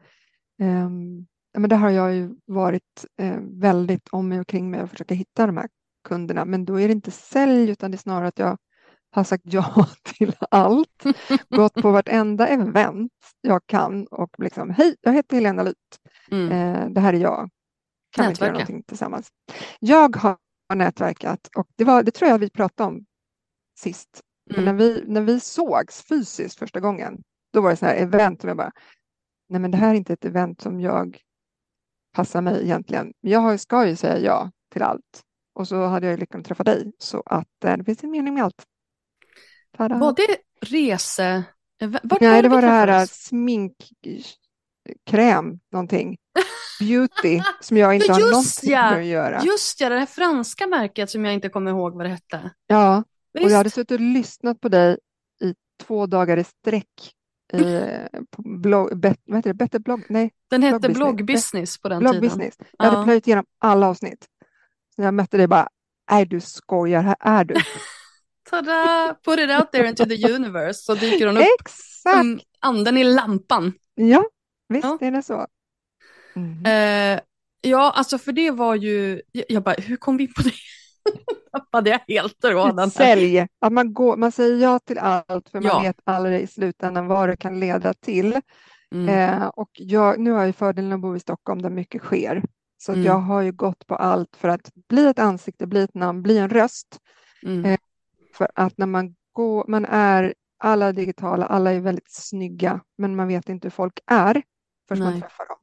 men 1.59 1.69
det 1.69 1.75
har 1.75 1.89
jag 1.89 2.15
ju 2.15 2.35
varit 2.45 3.05
eh, 3.17 3.37
väldigt 3.41 4.09
om 4.11 4.29
mig 4.29 4.39
och 4.39 4.47
kring 4.47 4.71
mig 4.71 4.81
och 4.81 4.89
försöka 4.89 5.13
hitta 5.15 5.45
de 5.45 5.57
här 5.57 5.67
kunderna. 6.07 6.45
Men 6.45 6.65
då 6.65 6.79
är 6.79 6.87
det 6.87 6.91
inte 6.91 7.11
sälj 7.11 7.71
utan 7.71 7.91
det 7.91 7.95
är 7.95 7.99
snarare 7.99 8.27
att 8.27 8.39
jag 8.39 8.57
har 9.11 9.23
sagt 9.23 9.43
ja 9.45 9.87
till 10.03 10.35
allt. 10.51 11.03
Gått 11.49 11.73
på 11.73 11.91
vartenda 11.91 12.47
event 12.47 13.11
jag 13.41 13.61
kan 13.65 14.07
och 14.07 14.35
liksom 14.37 14.69
hej, 14.69 14.95
jag 15.01 15.13
heter 15.13 15.35
Helena 15.35 15.63
Lyth. 15.63 15.97
Mm. 16.31 16.51
Eh, 16.51 16.89
det 16.89 17.01
här 17.01 17.13
är 17.13 17.17
jag. 17.17 17.49
Kan 18.11 18.25
vi 18.25 18.29
inte 18.31 18.43
göra 18.43 18.53
någonting 18.53 18.83
tillsammans? 18.83 19.27
Jag 19.79 20.15
har 20.15 20.37
nätverkat 20.75 21.49
och 21.57 21.67
det, 21.75 21.83
var, 21.83 22.03
det 22.03 22.11
tror 22.11 22.29
jag 22.29 22.37
vi 22.39 22.49
pratade 22.49 22.87
om 22.87 23.05
sist. 23.79 24.21
Men 24.55 24.65
när 24.65 24.73
Mm. 24.73 24.77
vi, 24.77 25.03
när 25.07 25.21
vi 25.21 25.39
sågs 25.39 26.03
fysiskt 26.03 26.59
första 26.59 26.79
gången, 26.79 27.21
då 27.53 27.61
var 27.61 27.69
det 27.69 27.75
så 27.75 27.85
här 27.85 27.95
event 27.95 28.41
som 28.41 28.47
jag 28.47 28.57
bara, 28.57 28.71
nej 29.49 29.61
men 29.61 29.71
det 29.71 29.77
här 29.77 29.89
är 29.89 29.93
inte 29.93 30.13
ett 30.13 30.25
event 30.25 30.61
som 30.61 30.81
jag 30.81 31.21
passar 32.11 32.41
mig 32.41 32.63
egentligen. 32.63 33.13
Jag 33.19 33.59
ska 33.59 33.87
ju 33.87 33.95
säga 33.95 34.19
ja 34.19 34.51
till 34.73 34.81
allt. 34.81 35.23
Och 35.53 35.67
så 35.67 35.85
hade 35.85 36.07
jag 36.07 36.13
ju 36.13 36.17
lyckan 36.17 36.41
att 36.41 36.47
träffa 36.47 36.63
dig, 36.63 36.91
så 36.97 37.23
att 37.25 37.63
eh, 37.65 37.77
det 37.77 37.83
finns 37.83 38.03
en 38.03 38.11
mening 38.11 38.33
med 38.33 38.43
allt. 38.43 38.63
Tada. 39.77 39.97
Var 39.97 40.13
det 40.13 40.37
rese... 40.61 41.43
Vart 42.03 42.21
Nej, 42.21 42.41
det 42.41 42.47
vi 42.49 42.55
var 42.55 42.61
det 42.61 42.67
här 42.67 43.01
eh, 43.01 43.05
sminkkräm, 43.05 43.79
någonting, 45.71 46.17
beauty, 46.79 47.41
som 47.61 47.77
jag 47.77 47.95
inte 47.95 48.11
har 48.11 48.19
någonting 48.19 48.71
ja. 48.71 48.91
med 48.91 48.99
att 48.99 49.05
göra. 49.05 49.41
Just 49.43 49.81
ja, 49.81 49.89
det 49.89 49.99
här 49.99 50.05
franska 50.05 50.67
märket 50.67 51.09
som 51.09 51.25
jag 51.25 51.33
inte 51.33 51.49
kommer 51.49 51.71
ihåg 51.71 51.93
vad 51.95 52.05
det 52.05 52.09
hette. 52.09 52.51
Ja, 52.67 53.03
och 53.33 53.41
jag 53.41 53.49
hade 53.49 53.63
Visst? 53.63 53.75
suttit 53.75 53.91
och 53.91 53.99
lyssnat 53.99 54.61
på 54.61 54.69
dig 54.69 54.97
i 55.41 55.53
två 55.83 56.05
dagar 56.05 56.37
i 56.37 56.43
sträck. 56.43 57.13
I, 57.53 58.07
på 58.31 58.41
blogg, 58.41 58.99
bet, 58.99 59.17
vad 59.25 59.37
heter 59.37 59.49
det, 59.49 59.53
Better 59.53 59.79
blogg? 59.79 60.03
Nej, 60.09 60.31
Den 60.49 60.63
hette 60.63 60.89
Blogg 60.89 61.25
Business. 61.25 61.51
Business 61.51 61.77
på 61.81 61.89
den 61.89 61.99
blogg 61.99 62.13
tiden. 62.13 62.27
business. 62.29 62.55
Jag 62.77 62.85
hade 62.85 62.97
Ja. 62.97 63.03
plöjt 63.03 63.27
igenom 63.27 63.45
alla 63.59 63.87
avsnitt. 63.87 64.27
Så 64.95 65.01
när 65.01 65.05
jag 65.07 65.13
mötte 65.13 65.37
dig 65.37 65.47
bara, 65.47 65.67
nej 66.11 66.25
du 66.25 66.39
skojar, 66.39 67.01
här 67.01 67.15
är 67.19 67.43
du. 67.43 67.55
Tada! 68.49 69.15
Put 69.25 69.39
it 69.39 69.49
out 69.59 69.71
there 69.71 69.87
into 69.89 70.05
the 70.05 70.33
universe 70.33 70.73
så 70.83 70.95
dyker 70.95 71.27
hon 71.27 71.37
upp 71.37 71.43
Exakt! 71.59 72.19
som 72.19 72.39
anden 72.59 72.97
i 72.97 73.03
lampan. 73.03 73.73
Ja, 73.95 74.25
visst 74.69 74.83
Ja. 74.85 74.97
är 75.01 75.11
det 75.11 75.23
så. 75.23 75.47
Mhm. 76.33 76.65
Eh, 76.65 77.19
ja, 77.61 77.91
alltså 77.95 78.17
för 78.17 78.31
det 78.31 78.51
var 78.51 78.75
ju, 78.75 79.21
jag 79.31 79.45
jag 79.49 79.63
bara, 79.63 79.75
hur 79.77 79.95
kom 79.95 80.17
vi 80.17 80.27
på 80.27 80.41
det? 80.41 80.51
Tappade 81.51 81.89
jag 81.89 81.99
helt 82.07 82.41
tråden. 82.41 82.91
Sälj, 82.91 83.47
att 83.61 83.73
man, 83.73 83.93
går, 83.93 84.17
man 84.17 84.31
säger 84.31 84.57
ja 84.57 84.79
till 84.79 84.97
allt 84.97 85.49
för 85.49 85.59
man 85.61 85.71
Ja. 85.71 85.81
vet 85.81 85.99
aldrig 86.03 86.41
i 86.41 86.47
slutändan 86.47 87.07
vad 87.07 87.29
det 87.29 87.37
kan 87.37 87.59
leda 87.59 87.93
till. 87.93 88.41
Mm. 88.91 89.09
Eh, 89.09 89.47
och 89.47 89.69
jag, 89.73 90.19
nu 90.19 90.31
har 90.31 90.45
jag 90.45 90.55
fördelen 90.55 90.93
att 90.93 90.99
bo 90.99 91.15
i 91.15 91.19
Stockholm 91.19 91.61
där 91.61 91.69
mycket 91.69 92.01
sker. 92.01 92.43
Så 92.77 92.91
Mm. 92.91 93.03
jag 93.05 93.19
har 93.19 93.41
ju 93.41 93.51
gått 93.51 93.87
på 93.87 93.95
allt 93.95 94.35
för 94.35 94.47
att 94.49 94.71
bli 94.89 95.07
ett 95.07 95.19
ansikte, 95.19 95.67
bli 95.67 95.83
ett 95.83 95.93
namn, 95.93 96.21
bli 96.21 96.37
en 96.37 96.49
röst. 96.49 96.99
Mm. 97.43 97.65
eh, 97.65 97.77
För 98.33 98.47
att 98.55 98.77
när 98.77 98.85
man 98.85 99.15
går, 99.33 99.65
man 99.67 99.85
är, 99.85 100.33
alla 100.57 100.85
är 100.85 100.93
digitala, 100.93 101.45
alla 101.45 101.71
är 101.71 101.79
väldigt 101.79 102.11
snygga, 102.11 102.79
men 102.97 103.15
man 103.15 103.27
vet 103.27 103.49
inte 103.49 103.65
hur 103.65 103.71
folk 103.71 103.99
är 104.05 104.41
förrän 104.87 105.03
man 105.03 105.21
träffar 105.21 105.45
dem. 105.47 105.57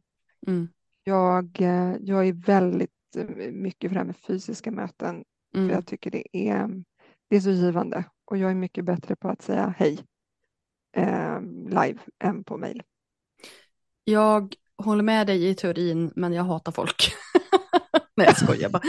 Mm. 0.47 0.69
Jag, 1.05 1.61
eh, 1.61 1.95
jag 2.01 2.29
är 2.29 2.33
väldigt 2.47 2.91
mycket 3.53 3.91
för 3.91 3.95
det 3.95 4.01
här 4.01 4.07
med 4.07 4.17
fysiska 4.17 4.71
möten, 4.71 5.25
för 5.55 5.59
Mm. 5.61 5.71
jag 5.71 5.87
tycker 5.87 6.11
det 6.11 6.37
är, 6.49 6.69
det 7.31 7.37
är 7.37 7.41
så 7.41 7.51
givande 7.51 8.05
och 8.31 8.37
jag 8.37 8.51
är 8.51 8.55
mycket 8.55 8.85
bättre 8.85 9.17
på 9.17 9.29
att 9.29 9.43
säga 9.43 9.75
hej 9.79 9.99
eh, 10.97 11.41
live 11.69 11.99
än 12.25 12.45
på 12.45 12.57
mail. 12.57 12.83
Jag 14.05 14.55
håller 14.83 15.03
med 15.03 15.27
dig 15.27 15.49
i 15.49 15.55
teorin, 15.55 16.13
men 16.17 16.33
jag 16.33 16.45
hatar 16.45 16.73
folk. 16.73 17.13
Nej, 18.17 18.27
jag 18.27 18.37
skojar 18.39 18.69
bara. 18.71 18.83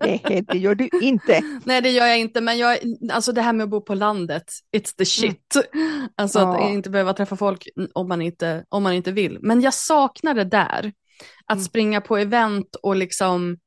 Nej, 0.00 0.44
det 0.48 0.58
gör 0.58 0.74
du 0.74 0.88
inte. 1.02 1.42
Nej, 1.64 1.82
det 1.82 1.90
gör 1.90 2.06
jag 2.06 2.18
inte, 2.18 2.40
men 2.40 2.58
jag, 2.58 2.78
alltså 3.12 3.32
det 3.32 3.42
här 3.42 3.52
med 3.52 3.64
att 3.64 3.70
bo 3.70 3.80
på 3.80 3.94
landet, 3.94 4.44
it's 4.76 4.96
the 4.96 5.04
shit. 5.04 5.56
Alltså 6.16 6.38
att 6.38 6.60
Ja. 6.60 6.68
inte 6.68 6.90
behöva 6.90 7.12
träffa 7.12 7.36
folk 7.36 7.68
om 7.94 8.08
man 8.08 8.22
inte, 8.22 8.64
om 8.68 8.82
man 8.82 8.92
inte 8.92 9.12
vill. 9.12 9.38
Men 9.40 9.60
jag 9.60 9.74
saknar 9.74 10.34
det 10.34 10.44
där, 10.44 10.92
att 11.46 11.56
Mm. 11.56 11.64
springa 11.64 12.00
på 12.00 12.16
event 12.16 12.74
och 12.82 12.96
liksom 12.96 13.58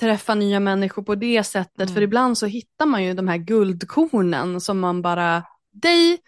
träffa 0.00 0.34
nya 0.34 0.60
människor 0.60 1.02
på 1.02 1.14
det 1.14 1.44
sättet. 1.44 1.88
För 1.90 1.96
Mm. 1.96 2.02
ibland 2.04 2.38
så 2.38 2.46
hittar 2.46 2.86
man 2.86 3.04
ju 3.04 3.14
de 3.14 3.28
här 3.28 3.36
guldkornen 3.36 4.60
som 4.60 4.80
man 4.80 5.02
bara, 5.02 5.42
dig, 5.72 6.18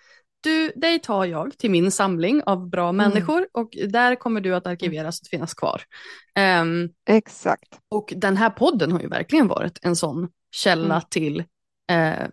du, 0.41 0.73
dig 0.77 0.99
tar 0.99 1.25
jag 1.25 1.59
till 1.59 1.71
min 1.71 1.91
samling 1.91 2.43
av 2.47 2.69
bra 2.69 2.89
Mm. 2.89 2.97
människor 2.97 3.47
och 3.53 3.71
där 3.89 4.15
kommer 4.15 4.41
du 4.41 4.55
att 4.55 4.67
arkiveras 4.67 5.21
och 5.21 5.27
finnas 5.27 5.55
kvar. 5.55 5.83
Ehm, 6.35 6.89
Exakt. 7.09 7.79
och 7.89 8.13
den 8.17 8.37
här 8.37 8.51
podden 8.51 8.93
har 8.93 9.01
ju 9.01 9.09
verkligen 9.09 9.49
varit 9.49 9.79
en 9.83 9.97
sån 9.97 10.29
källa 10.51 10.95
Mm. 10.95 11.03
till 11.11 11.45
eh, 11.91 12.27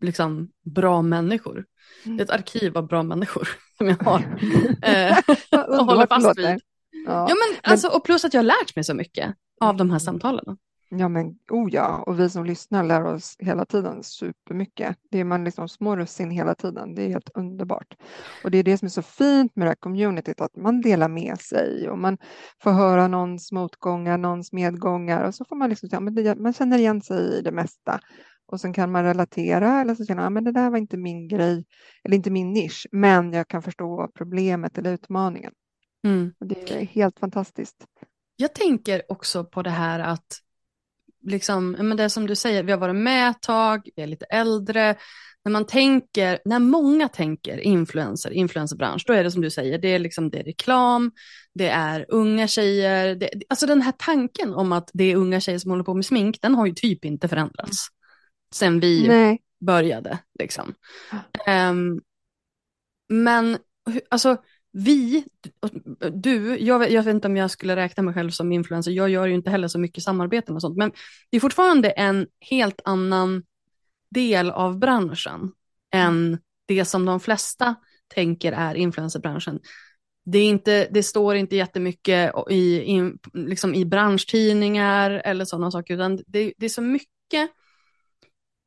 liksom, 0.00 0.48
bra 0.64 1.02
människor. 1.02 1.64
Mm. 2.04 2.20
Ett 2.20 2.30
arkiv 2.30 2.78
av 2.78 2.86
bra 2.86 3.02
människor 3.02 3.48
som 3.78 3.88
jag 3.88 4.02
har 4.04 4.20
eh, 4.82 5.18
och 5.68 5.86
håller 5.86 6.06
fast 6.06 6.38
vid. 6.38 6.60
Ja. 7.06 7.26
ja, 7.28 7.34
men, 7.34 7.72
alltså, 7.72 7.88
och 7.88 8.04
plus 8.04 8.24
att 8.24 8.34
jag 8.34 8.38
har 8.38 8.44
lärt 8.44 8.76
mig 8.76 8.84
så 8.84 8.94
mycket 8.94 9.34
av 9.60 9.76
de 9.76 9.90
här 9.90 9.98
samtalen. 9.98 10.56
Ja, 10.98 11.08
men 11.08 11.26
oh 11.50 11.68
ja, 11.72 12.02
och 12.06 12.20
vi 12.20 12.30
som 12.30 12.44
lyssnar 12.44 12.84
lär 12.84 13.04
oss 13.04 13.36
hela 13.38 13.64
tiden 13.64 14.02
supermycket. 14.02 14.96
Det 15.10 15.20
är 15.20 15.24
man 15.24 15.44
liksom 15.44 15.68
små 15.68 15.96
russin 15.96 16.30
hela 16.30 16.54
tiden. 16.54 16.94
Det 16.94 17.02
är 17.02 17.08
helt 17.08 17.30
underbart. 17.34 17.96
Och 18.44 18.50
det 18.50 18.58
är 18.58 18.62
det 18.62 18.78
som 18.78 18.86
är 18.86 18.90
så 18.90 19.02
fint 19.02 19.56
med 19.56 19.66
det 19.66 19.70
här 19.70 19.74
communityt, 19.74 20.40
att 20.40 20.56
man 20.56 20.80
delar 20.80 21.08
med 21.08 21.40
sig 21.40 21.88
och 21.88 21.98
man 21.98 22.18
får 22.62 22.70
höra 22.70 23.08
någons 23.08 23.52
motgångar, 23.52 24.18
någons 24.18 24.52
medgångar 24.52 25.24
och 25.24 25.34
så 25.34 25.44
får 25.44 25.56
man 25.56 25.70
liksom, 25.70 25.88
ja, 25.92 26.00
men 26.00 26.14
det, 26.14 26.34
man 26.34 26.52
känner 26.52 26.78
igen 26.78 27.02
sig 27.02 27.38
i 27.38 27.40
det 27.40 27.52
mesta. 27.52 28.00
Och 28.46 28.60
sen 28.60 28.72
kan 28.72 28.92
man 28.92 29.04
relatera 29.04 29.80
eller 29.80 29.94
så 29.94 30.06
känner 30.06 30.22
man, 30.22 30.24
ja, 30.24 30.30
men 30.30 30.44
det 30.44 30.52
där 30.52 30.70
var 30.70 30.78
inte 30.78 30.96
min 30.96 31.28
grej 31.28 31.64
eller 32.04 32.16
inte 32.16 32.30
min 32.30 32.52
nisch, 32.52 32.86
men 32.92 33.32
jag 33.32 33.48
kan 33.48 33.62
förstå 33.62 34.10
problemet 34.14 34.78
eller 34.78 34.92
utmaningen. 34.92 35.52
Mm. 36.04 36.32
Och 36.40 36.46
det 36.46 36.70
är 36.70 36.84
helt 36.84 37.18
fantastiskt. 37.18 37.84
Jag 38.36 38.54
tänker 38.54 39.02
också 39.08 39.44
på 39.44 39.62
det 39.62 39.70
här 39.70 40.00
att 40.00 40.40
liksom, 41.26 41.70
men 41.70 41.96
det 41.96 42.10
som 42.10 42.26
du 42.26 42.36
säger, 42.36 42.62
vi 42.62 42.72
har 42.72 42.78
varit 42.78 42.96
med 42.96 43.30
ett 43.30 43.42
tag, 43.42 43.88
vi 43.96 44.02
är 44.02 44.06
lite 44.06 44.24
äldre. 44.24 44.96
När 45.44 45.52
man 45.52 45.66
tänker, 45.66 46.38
när 46.44 46.58
många 46.58 47.08
tänker 47.08 47.58
influencer, 47.58 48.30
influencerbransch, 48.30 49.04
då 49.06 49.12
är 49.12 49.24
det 49.24 49.30
som 49.30 49.42
du 49.42 49.50
säger, 49.50 49.78
det 49.78 49.88
är, 49.88 49.98
liksom, 49.98 50.30
det 50.30 50.38
är 50.38 50.44
reklam, 50.44 51.12
det 51.54 51.68
är 51.68 52.06
unga 52.08 52.48
tjejer. 52.48 53.14
Det, 53.14 53.30
alltså 53.48 53.66
den 53.66 53.82
här 53.82 53.92
tanken 53.98 54.54
om 54.54 54.72
att 54.72 54.90
det 54.92 55.04
är 55.04 55.16
unga 55.16 55.40
tjejer 55.40 55.58
som 55.58 55.70
håller 55.70 55.84
på 55.84 55.94
med 55.94 56.06
smink, 56.06 56.38
den 56.42 56.54
har 56.54 56.66
ju 56.66 56.72
typ 56.72 57.04
inte 57.04 57.28
förändrats 57.28 57.88
sen 58.54 58.80
vi 58.80 59.08
Nej. 59.08 59.42
började. 59.60 60.18
Liksom. 60.38 60.74
Um, 61.70 62.00
men 63.08 63.58
alltså 64.10 64.36
vi, 64.76 65.24
du, 66.12 66.58
jag, 66.58 66.90
jag, 66.90 67.02
vet 67.02 67.14
inte 67.14 67.28
om 67.28 67.36
jag 67.36 67.50
skulle 67.50 67.76
räkna 67.76 68.02
mig 68.02 68.14
själv 68.14 68.30
som 68.30 68.52
influencer, 68.52 68.90
jag 68.90 69.08
gör 69.08 69.26
ju 69.26 69.34
inte 69.34 69.50
heller 69.50 69.68
så 69.68 69.78
mycket 69.78 70.04
samarbeten 70.04 70.54
och 70.54 70.60
sånt, 70.60 70.76
men 70.76 70.92
det 71.30 71.36
är 71.36 71.40
fortfarande 71.40 71.90
en 71.90 72.26
helt 72.40 72.80
annan 72.84 73.42
del 74.10 74.50
av 74.50 74.78
branschen 74.78 75.52
än 75.92 76.38
det 76.66 76.84
som 76.84 77.04
de 77.04 77.20
flesta 77.20 77.74
tänker 78.14 78.52
är 78.52 78.74
influencerbranschen. 78.74 79.60
Det, 80.24 80.38
är 80.38 80.48
inte, 80.48 80.88
det 80.90 81.02
står 81.02 81.36
inte 81.36 81.56
jättemycket 81.56 82.32
i, 82.50 82.96
i, 82.96 83.12
liksom 83.32 83.74
i 83.74 83.84
branschtidningar 83.84 85.10
eller 85.24 85.44
sådana 85.44 85.70
saker, 85.70 85.94
utan 85.94 86.16
det, 86.26 86.52
det 86.56 86.66
är 86.66 86.70
så 86.70 86.82
mycket 86.82 87.50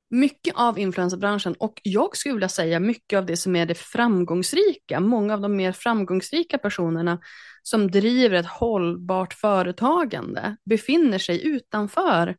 mycket 0.10 0.56
av 0.56 0.80
influencerbranschen 0.80 1.54
och 1.54 1.82
jag 1.84 2.18
skulle 2.18 2.34
vilja 2.34 2.50
säga 2.50 2.80
mycket 2.80 3.18
av 3.18 3.26
det 3.26 3.38
som 3.38 3.56
är 3.56 3.66
det 3.66 3.76
framgångsrika, 3.76 5.00
många 5.00 5.34
av 5.34 5.42
de 5.42 5.56
mer 5.56 5.72
framgångsrika 5.72 6.58
personerna 6.58 7.20
som 7.64 7.92
driver 7.92 8.36
ett 8.36 8.46
hållbart 8.46 9.34
företagande 9.34 10.58
befinner 10.66 11.18
sig 11.18 11.48
utanför 11.48 12.36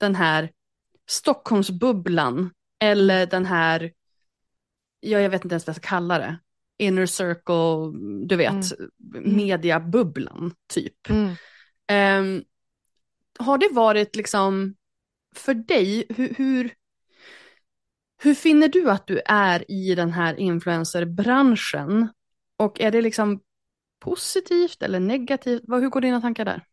den 0.00 0.14
här 0.14 0.50
Stockholmsbubblan 1.08 2.50
eller 2.80 3.26
den 3.26 3.46
här, 3.46 3.92
ja 5.00 5.20
jag 5.20 5.30
vet 5.30 5.44
inte 5.44 5.54
ens 5.54 5.66
vad 5.66 5.74
jag 5.74 5.82
ska 5.82 5.88
kalla 5.88 6.18
det, 6.18 6.38
inner 6.78 7.06
circle, 7.06 7.98
du 8.26 8.36
vet, 8.36 8.78
mm. 9.14 9.36
mediabubblan 9.36 10.54
typ. 10.74 11.10
Mm. 11.10 11.28
Um, 12.38 12.44
har 13.38 13.58
det 13.58 13.68
varit 13.72 14.16
liksom, 14.16 14.74
för 15.36 15.54
dig, 15.54 16.06
hur, 16.08 16.34
hur 16.34 16.74
hur 18.22 18.34
finner 18.34 18.68
du 18.68 18.90
att 18.90 19.06
du 19.06 19.20
är 19.26 19.70
i 19.70 19.94
den 19.94 20.12
här 20.12 20.40
influencerbranschen? 20.40 22.08
Och 22.58 22.80
är 22.80 22.90
det 22.90 23.02
liksom 23.02 23.40
positivt 24.00 24.82
eller 24.82 25.00
negativt? 25.00 25.62
Hur 25.68 25.88
går 25.88 26.00
dina 26.00 26.20
tankar 26.20 26.44
där? 26.44 26.64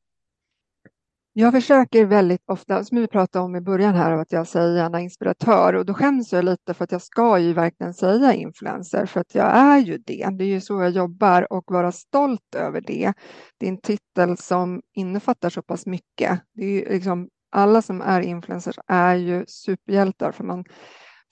Jag 1.34 1.54
försöker 1.54 2.06
väldigt 2.06 2.42
ofta, 2.46 2.84
som 2.84 2.98
vi 2.98 3.08
pratade 3.08 3.46
om 3.46 3.56
i 3.56 3.62
början 3.62 3.96
här, 3.96 4.12
att 4.12 4.32
jag 4.32 4.48
säger 4.48 4.76
gärna 4.76 5.02
inspiratör 5.02 5.74
och 5.74 5.86
då 5.86 5.94
skäms 5.94 6.34
jag 6.34 6.46
lite 6.46 6.74
för 6.74 6.84
att 6.84 6.92
jag 6.92 7.02
ska 7.02 7.40
ju 7.40 7.54
verkligen 7.54 7.94
säga 7.94 8.34
influencer 8.34 9.06
för 9.06 9.20
att 9.20 9.36
jag 9.36 9.58
är 9.58 9.78
ju 9.78 9.98
det. 9.98 10.30
Det 10.38 10.44
är 10.44 10.48
ju 10.48 10.62
så 10.62 10.82
jag 10.82 10.90
jobbar 10.90 11.54
och 11.54 11.64
vara 11.68 11.92
stolt 11.92 12.56
över 12.56 12.82
det. 12.82 13.14
Det 13.58 13.66
är 13.66 13.70
en 13.70 13.82
titel 13.82 14.38
som 14.38 14.82
innefattar 14.94 15.50
så 15.50 15.62
pass 15.62 15.86
mycket. 15.86 16.42
Det 16.54 16.66
är 16.66 16.70
ju 16.70 16.94
liksom, 16.94 17.30
alla 17.52 17.82
som 17.82 18.02
är 18.02 18.22
influencers 18.22 18.80
är 18.88 19.16
ju 19.16 19.46
superhjältar 19.48 20.32
för 20.32 20.44
man 20.44 20.66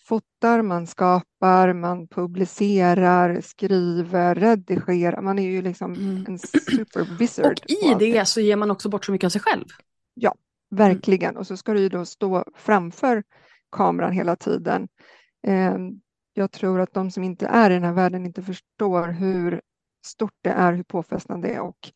fotar, 0.08 0.62
man 0.62 0.88
skapar, 0.88 1.74
man 1.74 2.08
publicerar, 2.08 3.42
skriver, 3.42 4.36
redigerar. 4.36 5.22
Man 5.22 5.40
är 5.40 5.44
ju 5.44 5.62
liksom 5.62 5.94
mm. 5.94 6.26
en 6.28 6.40
superwizard. 6.40 7.60
Och 7.64 7.72
i 7.72 7.96
det 8.00 8.26
så 8.26 8.42
ger 8.42 8.56
man 8.56 8.72
också 8.72 8.90
bort 8.90 9.06
så 9.06 9.12
mycket 9.12 9.26
av 9.26 9.30
sig 9.30 9.42
själv. 9.42 9.66
Ja, 10.14 10.36
verkligen. 10.70 11.30
Mm. 11.30 11.40
Och 11.40 11.48
så 11.48 11.58
ska 11.58 11.74
du 11.74 11.80
ju 11.80 11.90
då 11.90 12.06
stå 12.06 12.46
framför 12.56 13.24
kameran 13.72 14.12
hela 14.12 14.36
tiden. 14.36 14.88
Ehm, 15.48 15.92
jag 16.34 16.52
tror 16.52 16.82
att 16.82 16.94
de 16.94 17.12
som 17.12 17.24
inte 17.24 17.48
är 17.48 17.72
i 17.72 17.74
den 17.74 17.84
här 17.84 17.94
världen 17.94 18.26
inte 18.26 18.44
förstår 18.44 19.08
hur 19.08 19.62
stort 20.06 20.36
det 20.42 20.50
är, 20.50 20.74
hur 20.74 20.84
påfrestande 20.84 21.48
det 21.48 21.54
är 21.54 21.62
och 21.62 21.92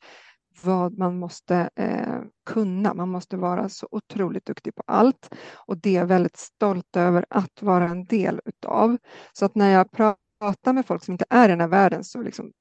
vad 0.64 0.98
man 0.98 1.20
måste 1.20 1.70
eh, 1.76 2.22
kunna. 2.46 2.94
Man 2.94 3.10
måste 3.10 3.38
vara 3.38 3.70
så 3.70 3.88
otroligt 3.92 4.46
duktig 4.46 4.76
på 4.76 4.84
allt 4.88 5.30
och 5.56 5.78
det 5.78 5.90
är 5.90 6.00
jag 6.00 6.06
väldigt 6.06 6.38
stolt 6.38 6.96
över 6.96 7.26
att 7.30 7.62
vara 7.62 7.90
en 7.90 8.06
del 8.06 8.42
utav. 8.46 8.98
Så 9.34 9.46
att 9.46 9.56
när 9.56 9.70
jag 9.70 9.92
pratar 9.92 10.74
med 10.74 10.86
folk 10.86 11.04
som 11.04 11.12
inte 11.12 11.26
är 11.30 11.46
i 11.46 11.52
den 11.52 11.62
här 11.62 11.68
världen 11.68 12.04
så 12.04 12.22
liksom, 12.22 12.52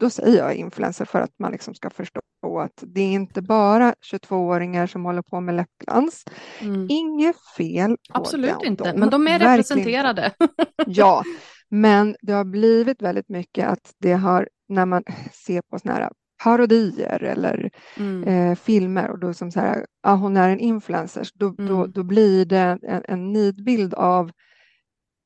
då 0.00 0.10
säger 0.10 0.38
jag 0.38 0.54
influencer 0.54 1.04
för 1.04 1.20
att 1.20 1.38
man 1.38 1.52
liksom 1.52 1.74
ska 1.74 1.90
förstå 1.90 2.20
att 2.60 2.82
det 2.86 3.00
är 3.00 3.12
inte 3.12 3.42
bara 3.42 3.94
22-åringar 4.12 4.86
som 4.86 5.04
håller 5.04 5.22
på 5.22 5.40
med 5.40 5.54
läppglans. 5.54 6.24
Mm. 6.60 6.86
Inget 6.90 7.36
fel 7.56 7.90
på 7.90 8.18
Absolut 8.18 8.50
dem. 8.50 8.64
inte, 8.64 8.94
men 8.96 9.10
de 9.10 9.28
är 9.28 9.38
representerade. 9.38 10.32
ja, 10.86 11.22
men 11.68 12.16
det 12.22 12.32
har 12.32 12.44
blivit 12.44 13.02
väldigt 13.02 13.28
mycket 13.28 13.68
att 13.68 13.92
det 14.00 14.12
har, 14.12 14.48
när 14.68 14.86
man 14.86 15.02
ser 15.46 15.62
på 15.62 15.78
sådana 15.78 16.00
här 16.00 16.10
parodier 16.44 17.22
eller 17.22 17.70
mm. 17.96 18.24
eh, 18.24 18.54
filmer 18.54 19.10
och 19.10 19.18
då 19.18 19.34
som 19.34 19.50
så 19.50 19.60
här, 19.60 19.86
ah, 20.02 20.14
hon 20.14 20.36
är 20.36 20.48
en 20.48 20.60
influencer, 20.60 21.28
då, 21.34 21.46
mm. 21.46 21.66
då, 21.66 21.86
då 21.86 22.02
blir 22.02 22.44
det 22.44 22.78
en, 22.82 23.02
en 23.08 23.32
nidbild 23.32 23.94
av 23.94 24.30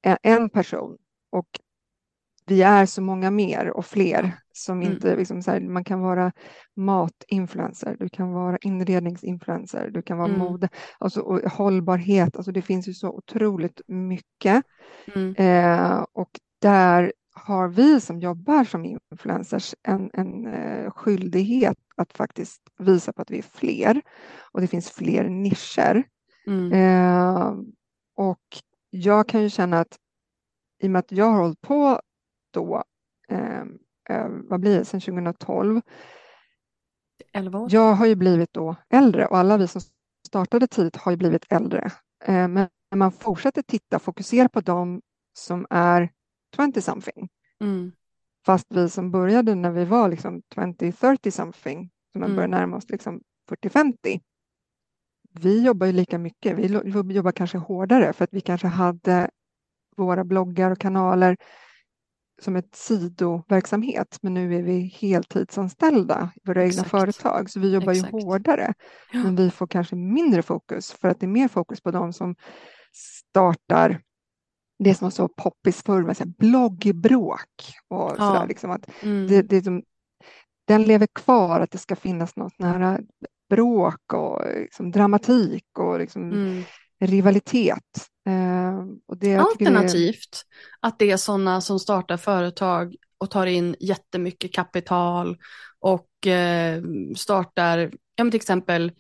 en, 0.03 0.17
en, 0.23 0.51
person 0.51 0.97
och 1.33 1.49
vi 2.47 2.63
är 2.63 2.87
så 2.87 3.03
många 3.03 3.31
mer 3.31 3.71
och 3.71 3.87
fler 3.87 4.33
som 4.53 4.81
mm. 4.81 4.93
inte, 4.93 5.17
liksom 5.17 5.43
så 5.43 5.51
här, 5.51 5.61
man 5.61 5.85
kan 5.85 6.01
vara 6.01 6.33
matinfluencer, 6.77 7.97
du 7.99 8.09
kan 8.09 8.33
vara 8.33 8.59
inredningsinfluencer, 8.61 9.91
du 9.91 10.03
kan 10.03 10.19
vara 10.19 10.29
mm. 10.29 10.41
mode, 10.41 10.69
alltså, 10.99 11.21
och 11.21 11.41
hållbarhet, 11.41 12.37
alltså 12.37 12.53
det 12.53 12.63
finns 12.63 12.89
ju 12.89 12.95
så 12.95 13.09
otroligt 13.09 13.81
mycket. 13.87 14.65
Mm. 15.15 15.35
Eh, 15.39 16.05
och 16.13 16.31
där 16.61 17.13
har 17.45 17.69
vi 17.69 18.01
som 18.01 18.21
jobbar 18.21 18.65
som 18.65 18.85
influencers 18.85 19.75
en, 19.83 20.11
en 20.13 20.47
uh, 20.47 20.91
skyldighet 20.91 21.79
att 21.97 22.13
faktiskt 22.13 22.63
visa 22.79 23.13
på 23.13 23.23
att 23.23 23.31
vi 23.31 23.39
är 23.39 23.43
fler 23.43 24.03
och 24.53 24.61
det 24.61 24.67
finns 24.67 24.91
fler 24.91 25.29
nischer. 25.29 26.05
Mm. 26.47 26.73
Uh, 26.73 27.59
och 28.17 28.43
jag 28.91 29.29
kan 29.29 29.43
ju 29.43 29.51
känna 29.51 29.81
att 29.81 29.99
i 30.83 30.87
och 30.87 30.91
med 30.91 30.99
att 30.99 31.13
jag 31.13 31.27
har 31.27 31.43
hållit 31.43 31.61
på 31.61 32.01
då, 32.51 32.85
uh, 33.33 33.65
vad 34.49 34.61
blir 34.61 34.79
det, 34.79 34.85
sedan 34.85 35.01
2012, 35.01 35.81
11 37.33 37.59
år. 37.59 37.69
Jag 37.71 37.95
har 37.95 38.07
ju 38.07 38.15
blivit 38.15 38.53
då 38.53 38.77
äldre 38.91 39.27
och 39.27 39.39
alla 39.39 39.57
vi 39.57 39.69
som 39.69 39.81
startade 40.27 40.67
tidigt 40.67 40.97
har 40.97 41.13
ju 41.13 41.17
blivit 41.17 41.53
äldre. 41.53 41.91
Men 42.27 42.69
när 42.91 42.97
man 42.97 43.13
fortsätter 43.13 43.63
titta, 43.63 43.99
fokusera 43.99 44.49
på 44.49 44.61
dem 44.61 45.01
som 45.39 45.67
är 45.71 46.11
20 46.57 46.83
something. 46.83 47.29
Mm. 47.61 47.93
Fast 48.47 48.67
vi 48.69 48.91
som 48.91 49.11
började 49.11 49.55
när 49.55 49.71
vi 49.71 49.85
var 49.85 50.09
liksom 50.09 50.43
20-30 50.55 51.31
something, 51.31 51.91
som 52.13 52.21
man 52.21 52.31
mm. 52.31 52.37
börjar 52.37 52.49
närma 52.49 52.77
oss 52.77 52.91
liksom 52.91 53.21
40-50, 53.51 54.21
vi 55.41 55.65
jobbar 55.65 55.87
ju 55.87 55.93
lika 55.93 56.19
mycket. 56.19 56.59
Vi 56.59 56.67
jobbar 57.15 57.33
kanske 57.33 57.59
hårdare 57.59 58.13
för 58.13 58.25
att 58.25 58.33
vi 58.33 58.41
kanske 58.41 58.67
hade 58.67 59.31
våra 59.97 60.25
bloggar 60.25 60.71
och 60.71 60.79
kanaler 60.79 61.37
som 62.41 62.57
ett 62.57 62.75
sidoverksamhet, 62.75 64.19
men 64.23 64.35
nu 64.35 64.55
är 64.55 64.63
vi 64.63 64.81
heltidsanställda 64.81 66.31
i 66.35 66.41
våra 66.45 66.63
Exakt. 66.63 66.79
egna 66.79 66.99
företag, 66.99 67.51
så 67.51 67.61
vi 67.61 67.73
jobbar 67.73 67.93
Exakt. 67.93 68.15
ju 68.15 68.21
hårdare. 68.21 68.75
Ja. 69.13 69.23
Men 69.23 69.37
vi 69.37 69.51
får 69.51 69.67
kanske 69.67 69.97
mindre 69.97 70.43
fokus 70.43 70.93
för 70.93 71.09
att 71.09 71.21
det 71.21 71.27
är 71.27 71.29
mer 71.29 71.49
fokus 71.49 71.81
på 71.81 71.91
de 71.91 72.13
som 72.13 72.35
startar 72.93 74.01
det 74.79 74.95
som 74.95 75.05
var 75.05 75.11
så 75.11 75.29
poppis 75.29 75.83
förr 75.83 76.15
så 76.15 76.25
här 76.25 76.33
bloggbråk 76.39 77.75
och 77.89 78.11
ja. 78.11 78.17
sådär. 78.17 78.47
Liksom 78.47 78.71
att 78.71 79.03
mm. 79.03 79.27
det, 79.27 79.43
det 79.43 79.63
som, 79.63 79.83
den 80.67 80.83
lever 80.83 81.07
kvar, 81.15 81.61
att 81.61 81.71
det 81.71 81.79
ska 81.79 81.97
finnas 81.97 82.37
något 82.37 82.59
nära 82.59 83.01
bråk 83.51 84.13
och 84.13 84.43
liksom 84.55 84.91
dramatik 84.91 85.79
och 85.79 85.99
liksom 85.99 86.33
mm. 86.33 86.63
rivalitet. 87.01 88.09
Eh, 88.29 88.79
och 89.07 89.17
det, 89.17 89.37
Alternativt 89.37 90.31
det... 90.31 90.87
att 90.87 90.99
det 90.99 91.11
är 91.11 91.17
sådana 91.17 91.61
som 91.61 91.79
startar 91.79 92.17
företag 92.17 92.97
och 93.19 93.31
tar 93.31 93.47
in 93.47 93.77
jättemycket 93.81 94.55
kapital 94.55 95.39
och 95.81 96.27
eh, 96.27 96.83
startar, 97.17 97.93
ja 98.17 98.25
till 98.25 98.37
exempel 98.37 98.93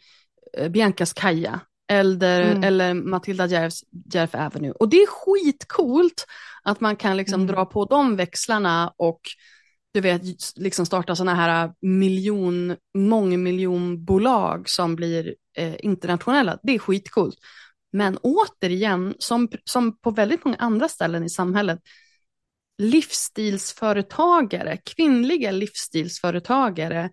eh, 0.58 0.68
Biancas 0.68 1.12
Kaja 1.12 1.60
eller, 1.88 2.40
mm. 2.40 2.64
eller 2.64 2.94
Matilda 2.94 3.46
Järfs, 3.46 3.84
Järf 4.14 4.34
Avenue. 4.34 4.72
Och 4.72 4.88
det 4.88 4.96
är 4.96 5.06
skitcoolt 5.06 6.26
att 6.62 6.80
man 6.80 6.96
kan 6.96 7.16
liksom 7.16 7.40
mm. 7.40 7.46
dra 7.54 7.64
på 7.64 7.84
de 7.84 8.16
växlarna 8.16 8.92
och 8.96 9.20
du 9.94 10.00
vet, 10.00 10.22
liksom 10.56 10.86
starta 10.86 11.16
sådana 11.16 11.34
här 11.34 11.72
miljon, 11.80 12.76
mångmiljonbolag 12.94 14.68
som 14.68 14.96
blir 14.96 15.34
eh, 15.56 15.74
internationella. 15.78 16.58
Det 16.62 16.74
är 16.74 16.78
skitcoolt. 16.78 17.38
Men 17.92 18.18
återigen, 18.18 19.14
som, 19.18 19.48
som 19.64 19.98
på 19.98 20.10
väldigt 20.10 20.44
många 20.44 20.56
andra 20.56 20.88
ställen 20.88 21.24
i 21.24 21.30
samhället, 21.30 21.80
livsstilsföretagare, 22.78 24.76
kvinnliga 24.76 25.50
livsstilsföretagare 25.50 27.10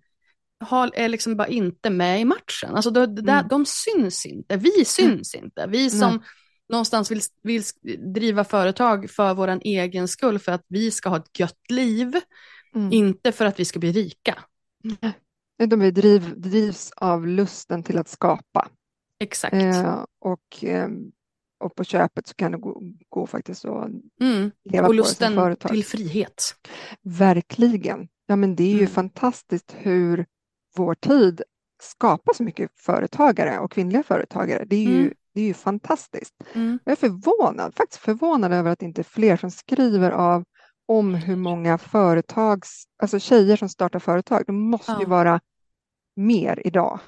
har, 0.59 0.91
är 0.93 1.09
liksom 1.09 1.35
bara 1.35 1.47
inte 1.47 1.89
med 1.89 2.21
i 2.21 2.25
matchen. 2.25 2.75
Alltså 2.75 2.91
de, 2.91 3.15
de, 3.15 3.29
mm. 3.29 3.47
de 3.47 3.65
syns 3.65 4.25
inte, 4.25 4.57
vi 4.57 4.85
syns 4.85 5.35
mm. 5.35 5.45
inte. 5.45 5.67
Vi 5.67 5.89
som 5.89 6.11
Nej. 6.11 6.19
någonstans 6.69 7.11
vill, 7.11 7.21
vill 7.43 7.63
driva 8.13 8.43
företag 8.43 9.09
för 9.09 9.33
vår 9.33 9.59
egen 9.61 10.07
skull, 10.07 10.39
för 10.39 10.51
att 10.51 10.65
vi 10.67 10.91
ska 10.91 11.09
ha 11.09 11.17
ett 11.17 11.39
gött 11.39 11.71
liv, 11.71 12.15
mm. 12.75 12.91
inte 12.91 13.31
för 13.31 13.45
att 13.45 13.59
vi 13.59 13.65
ska 13.65 13.79
bli 13.79 13.91
rika. 13.91 14.39
De 15.57 15.91
driv, 15.91 16.41
drivs 16.41 16.91
av 16.95 17.27
lusten 17.27 17.83
till 17.83 17.97
att 17.97 18.07
skapa. 18.07 18.69
Exakt. 19.19 19.53
Eh, 19.53 20.03
och, 20.19 20.63
eh, 20.63 20.89
och 21.59 21.75
på 21.75 21.83
köpet 21.83 22.27
så 22.27 22.33
kan 22.33 22.51
det 22.51 22.57
gå, 22.57 22.81
gå 23.09 23.27
faktiskt 23.27 23.65
att 23.65 23.89
mm. 24.21 24.51
leva 24.69 24.83
och 24.83 24.89
på 24.89 24.93
lusten 24.93 25.27
som 25.27 25.43
företag. 25.43 25.71
till 25.71 25.85
frihet. 25.85 26.43
Verkligen. 27.01 28.07
Ja, 28.25 28.35
men 28.35 28.55
det 28.55 28.63
är 28.63 28.73
ju 28.73 28.79
mm. 28.79 28.91
fantastiskt 28.91 29.75
hur 29.77 30.25
vår 30.75 30.95
tid 30.95 31.41
skapar 31.81 32.33
så 32.33 32.43
mycket 32.43 32.71
företagare 32.75 33.59
och 33.59 33.71
kvinnliga 33.71 34.03
företagare. 34.03 34.65
Det 34.65 34.75
är 34.75 34.89
ju, 34.89 34.99
mm. 34.99 35.13
det 35.33 35.41
är 35.41 35.45
ju 35.45 35.53
fantastiskt. 35.53 36.33
Mm. 36.53 36.79
Jag 36.83 36.91
är 36.91 36.95
förvånad, 36.95 37.75
faktiskt 37.75 38.01
förvånad 38.01 38.53
över 38.53 38.71
att 38.71 38.79
det 38.79 38.85
inte 38.85 39.01
är 39.01 39.03
fler 39.03 39.37
som 39.37 39.51
skriver 39.51 40.11
av 40.11 40.43
om 40.87 41.15
hur 41.15 41.35
många 41.35 41.77
företags, 41.77 42.83
alltså 43.01 43.19
tjejer 43.19 43.57
som 43.57 43.69
startar 43.69 43.99
företag. 43.99 44.43
Det 44.47 44.53
måste 44.53 44.91
ja. 44.91 44.99
ju 44.99 45.05
vara 45.05 45.41
mer 46.15 46.61
idag. 46.65 46.99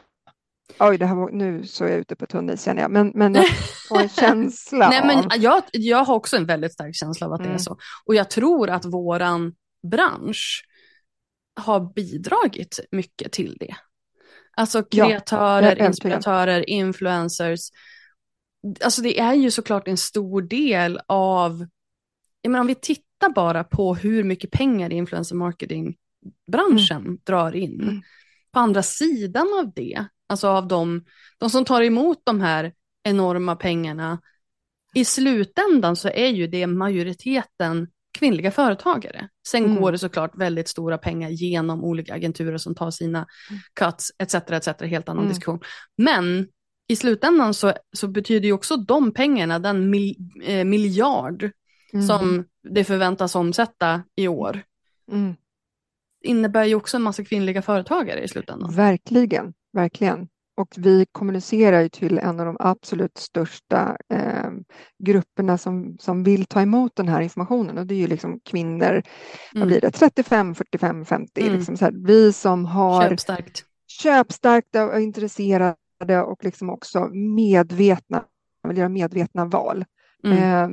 Oj, 0.80 0.98
det 0.98 1.06
här 1.06 1.32
nu 1.32 1.66
så 1.66 1.86
är 1.86 1.90
jag 1.90 2.00
ute 2.00 2.16
på 2.16 2.26
tunn 2.26 2.50
is 2.50 2.64
känner 2.64 2.82
jag, 2.82 2.92
men, 2.92 3.12
men 3.16 3.36
jag 3.36 3.46
får 3.90 4.02
en 4.02 4.10
känsla 4.20 4.90
Nej, 4.90 5.00
av... 5.00 5.08
Men 5.08 5.42
jag, 5.42 5.64
jag 5.72 6.06
har 6.06 6.16
också 6.16 6.38
en 6.38 6.46
väldigt 6.46 6.74
stark 6.74 6.96
känsla 6.96 7.28
av 7.28 7.34
att 7.34 7.40
mm. 7.40 7.50
det 7.50 7.52
är 7.52 7.60
mm. 7.60 7.64
så. 7.64 7.78
Och 8.06 8.16
jag 8.16 8.30
tror 8.30 8.70
att 8.70 8.86
våran 8.86 9.56
bransch 9.92 10.64
har 11.58 11.94
bidragit 11.94 12.80
mycket 12.92 13.32
till 13.32 13.58
det. 13.60 13.76
Alltså 14.56 14.84
kreatörer, 14.84 15.76
ja, 15.80 15.86
inspiratörer, 15.86 16.70
influencers. 16.70 17.60
Alltså 18.84 19.02
det 19.02 19.20
är 19.20 19.34
ju 19.34 19.52
såklart 19.52 19.88
en 19.88 19.98
stor 19.98 20.42
del 20.42 21.00
av, 21.08 21.68
jag 22.42 22.52
menar 22.52 22.62
om 22.62 22.68
vi 22.68 22.76
tittar 22.76 23.30
bara 23.30 23.64
på 23.64 23.96
hur 23.96 24.24
mycket 24.24 24.52
pengar 24.52 24.94
influencer 24.94 25.36
marketing 25.36 25.96
branschen 26.52 27.02
mm. 27.02 27.20
drar 27.24 27.56
in. 27.56 27.82
Mm. 27.82 28.02
På 28.52 28.60
andra 28.60 28.84
sidan 28.84 29.48
av 29.60 29.74
det 29.76 30.08
alltså 30.28 30.48
av 30.48 30.68
de, 30.68 31.06
de 31.38 31.50
som 31.50 31.66
tar 31.66 31.82
emot 31.82 32.22
de 32.24 32.42
här 32.42 32.74
enorma 33.04 33.56
pengarna, 33.56 34.22
i 34.94 35.06
slutändan 35.06 35.96
så 35.96 36.10
är 36.10 36.28
ju 36.28 36.48
det 36.48 36.68
majoriteten 36.68 37.88
kvinnliga 38.18 38.52
företagare. 38.52 39.30
Sen 39.48 39.66
mm. 39.66 39.82
går 39.82 39.92
det 39.92 39.98
såklart 39.98 40.38
väldigt 40.38 40.68
stora 40.68 40.98
pengar 40.98 41.30
genom 41.30 41.84
olika 41.84 42.14
agenturer 42.14 42.58
som 42.58 42.76
tar 42.76 42.92
sina 42.92 43.26
cuts 43.80 44.12
etc. 44.20 44.36
etc. 44.36 44.68
Helt 44.82 45.10
annan 45.10 45.24
mm. 45.24 45.30
diskussion. 45.30 45.60
Men 45.98 46.48
i 46.88 46.96
slutändan 46.96 47.54
så, 47.54 47.74
så 47.98 48.08
betyder 48.08 48.48
ju 48.48 48.54
också 48.54 48.78
de 48.78 49.14
pengarna, 49.14 49.60
den 49.60 49.90
mil, 49.90 50.16
eh, 50.44 50.66
miljard 50.66 51.52
mm. 51.94 52.08
som 52.08 52.46
det 52.70 52.84
förväntas 52.84 53.36
omsätta 53.36 54.04
i 54.16 54.28
år, 54.28 54.64
mm. 55.12 55.36
innebär 56.24 56.66
ju 56.66 56.76
också 56.76 56.98
en 56.98 57.04
massa 57.04 57.24
kvinnliga 57.24 57.62
företagare 57.62 58.24
i 58.24 58.28
slutändan. 58.28 58.76
Verkligen 58.76 59.54
verkligen. 59.78 60.28
Och 60.58 60.74
vi 60.78 61.06
kommunicerar 61.12 61.82
ju 61.82 61.90
till 61.90 62.18
en 62.18 62.40
av 62.40 62.46
de 62.46 62.58
absolut 62.60 63.18
största 63.18 63.98
eh, 64.14 64.52
grupperna 65.04 65.58
som, 65.58 65.98
som 66.00 66.24
vill 66.24 66.46
ta 66.46 66.62
emot 66.62 66.96
den 66.96 67.08
här 67.08 67.22
informationen 67.22 67.78
och 67.78 67.88
det 67.88 67.96
är 67.96 68.00
ju 68.00 68.08
liksom 68.08 68.40
kvinnor, 68.40 68.92
mm. 68.92 69.04
vad 69.54 69.68
blir 69.68 69.82
det, 69.82 69.92
35, 69.92 70.56
45, 70.56 71.06
50. 71.06 71.42
Mm. 71.42 71.54
Liksom 71.54 71.78
så 71.78 71.86
här, 71.86 71.94
vi 72.06 72.34
som 72.34 72.66
har 72.66 73.10
köpstarkt, 73.10 73.64
köpstarkta 73.88 74.86
och 74.86 75.00
intresserade 75.00 76.22
och 76.26 76.44
liksom 76.44 76.70
också 76.70 77.08
medvetna, 77.14 78.24
vill 78.68 78.78
göra 78.78 78.90
medvetna 78.90 79.46
val. 79.46 79.86
Mm. 80.24 80.38
Eh, 80.38 80.70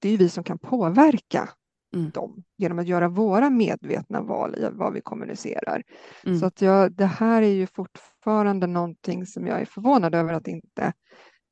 det 0.00 0.08
är 0.08 0.12
ju 0.12 0.18
vi 0.18 0.28
som 0.28 0.44
kan 0.44 0.58
påverka 0.58 1.48
mm. 1.94 2.10
dem 2.10 2.44
genom 2.56 2.78
att 2.78 2.86
göra 2.86 3.08
våra 3.08 3.50
medvetna 3.50 4.22
val 4.22 4.54
i 4.54 4.68
vad 4.72 4.92
vi 4.92 5.00
kommunicerar. 5.00 5.82
Mm. 6.24 6.38
Så 6.38 6.46
att 6.46 6.60
jag, 6.60 6.92
det 6.92 7.06
här 7.06 7.42
är 7.42 7.52
ju 7.52 7.66
fortfarande 7.66 8.66
någonting 8.66 9.26
som 9.26 9.46
jag 9.46 9.60
är 9.60 9.64
förvånad 9.64 10.14
över 10.14 10.32
att 10.32 10.48
inte 10.48 10.92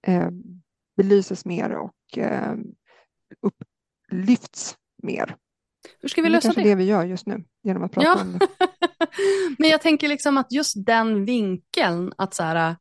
eh, 0.07 0.29
belyses 0.97 1.45
mer 1.45 1.71
och 1.75 2.19
eh, 2.19 2.55
upplyfts 3.43 4.77
mer. 5.03 5.37
Hur 6.01 6.09
ska 6.09 6.23
vi 6.23 6.29
lösa 6.29 6.49
det? 6.49 6.55
Det 6.55 6.61
är 6.61 6.65
det 6.65 6.75
vi 6.75 6.85
gör 6.85 7.05
just 7.05 7.27
nu 7.27 7.45
genom 7.63 7.83
att 7.83 7.93
prata 7.93 8.07
ja. 8.07 8.23
om 8.23 8.39
det. 8.39 8.49
Men 9.59 9.71
jag 9.71 9.83
tänker 9.83 10.09
liksom 10.09 10.37
att 10.37 10.53
just 10.53 10.87
den 10.87 11.25
vinkeln 11.25 12.13
att 12.17 12.35
så 12.35 12.43
här, 12.43 12.77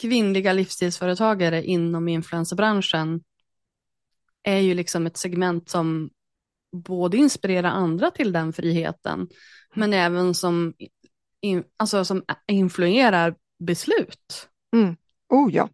kvinnliga 0.00 0.52
livsstilsföretagare 0.52 1.64
inom 1.64 2.08
influencerbranschen 2.08 3.20
är 4.42 4.58
ju 4.58 4.74
liksom 4.74 5.06
ett 5.06 5.16
segment 5.16 5.68
som 5.68 6.10
både 6.72 7.16
inspirera 7.16 7.70
andra 7.70 8.10
till 8.10 8.32
den 8.32 8.52
friheten, 8.52 9.28
men 9.74 9.92
även 9.92 10.34
som, 10.34 10.74
in, 11.40 11.64
alltså 11.76 12.04
som 12.04 12.22
influerar 12.46 13.34
beslut. 13.58 14.48
Mm. 14.76 14.96
Oh 15.28 15.54
ja. 15.54 15.68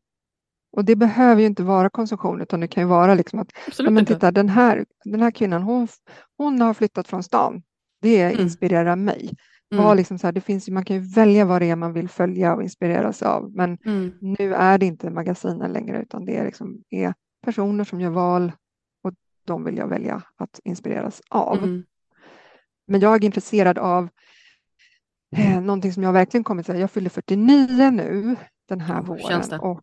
Och 0.76 0.84
det 0.84 0.96
behöver 0.96 1.40
ju 1.40 1.46
inte 1.46 1.62
vara 1.62 1.90
konsumtion 1.90 2.40
utan 2.40 2.60
det 2.60 2.68
kan 2.68 2.82
ju 2.82 2.88
vara 2.88 3.14
liksom 3.14 3.38
att 3.38 3.52
Absolut 3.66 3.92
men 3.92 4.06
titta, 4.06 4.30
den, 4.30 4.48
här, 4.48 4.84
den 5.04 5.20
här 5.20 5.30
kvinnan 5.30 5.62
hon, 5.62 5.88
hon 6.36 6.60
har 6.60 6.74
flyttat 6.74 7.08
från 7.08 7.22
stan. 7.22 7.62
Det 8.02 8.22
mm. 8.22 8.40
inspirerar 8.40 8.96
mig. 8.96 9.30
Mm. 9.74 9.96
Liksom 9.96 10.18
så 10.18 10.26
här, 10.26 10.32
det 10.32 10.40
finns, 10.40 10.68
man 10.68 10.84
kan 10.84 10.96
ju 10.96 11.02
välja 11.02 11.44
vad 11.44 11.62
det 11.62 11.70
är 11.70 11.76
man 11.76 11.92
vill 11.92 12.08
följa 12.08 12.54
och 12.54 12.62
inspireras 12.62 13.22
av 13.22 13.52
men 13.54 13.78
mm. 13.84 14.12
nu 14.20 14.54
är 14.54 14.78
det 14.78 14.86
inte 14.86 15.10
magasinen 15.10 15.72
längre 15.72 16.02
utan 16.02 16.24
det 16.24 16.36
är, 16.36 16.44
liksom, 16.44 16.82
är 16.90 17.14
personer 17.44 17.84
som 17.84 18.00
gör 18.00 18.10
val 18.10 18.52
de 19.44 19.64
vill 19.64 19.76
jag 19.76 19.88
välja 19.88 20.22
att 20.36 20.60
inspireras 20.64 21.22
av. 21.28 21.58
Mm. 21.58 21.84
Men 22.86 23.00
jag 23.00 23.14
är 23.14 23.24
intresserad 23.24 23.78
av 23.78 24.08
eh, 25.36 25.60
någonting 25.60 25.92
som 25.92 26.02
jag 26.02 26.12
verkligen 26.12 26.44
kommit 26.44 26.66
till. 26.66 26.78
Jag 26.78 26.90
fyller 26.90 27.10
49 27.10 27.90
nu 27.90 28.36
den 28.68 28.80
här 28.80 29.00
oh, 29.00 29.06
våren. 29.06 29.42
Det? 29.48 29.58
Och 29.58 29.82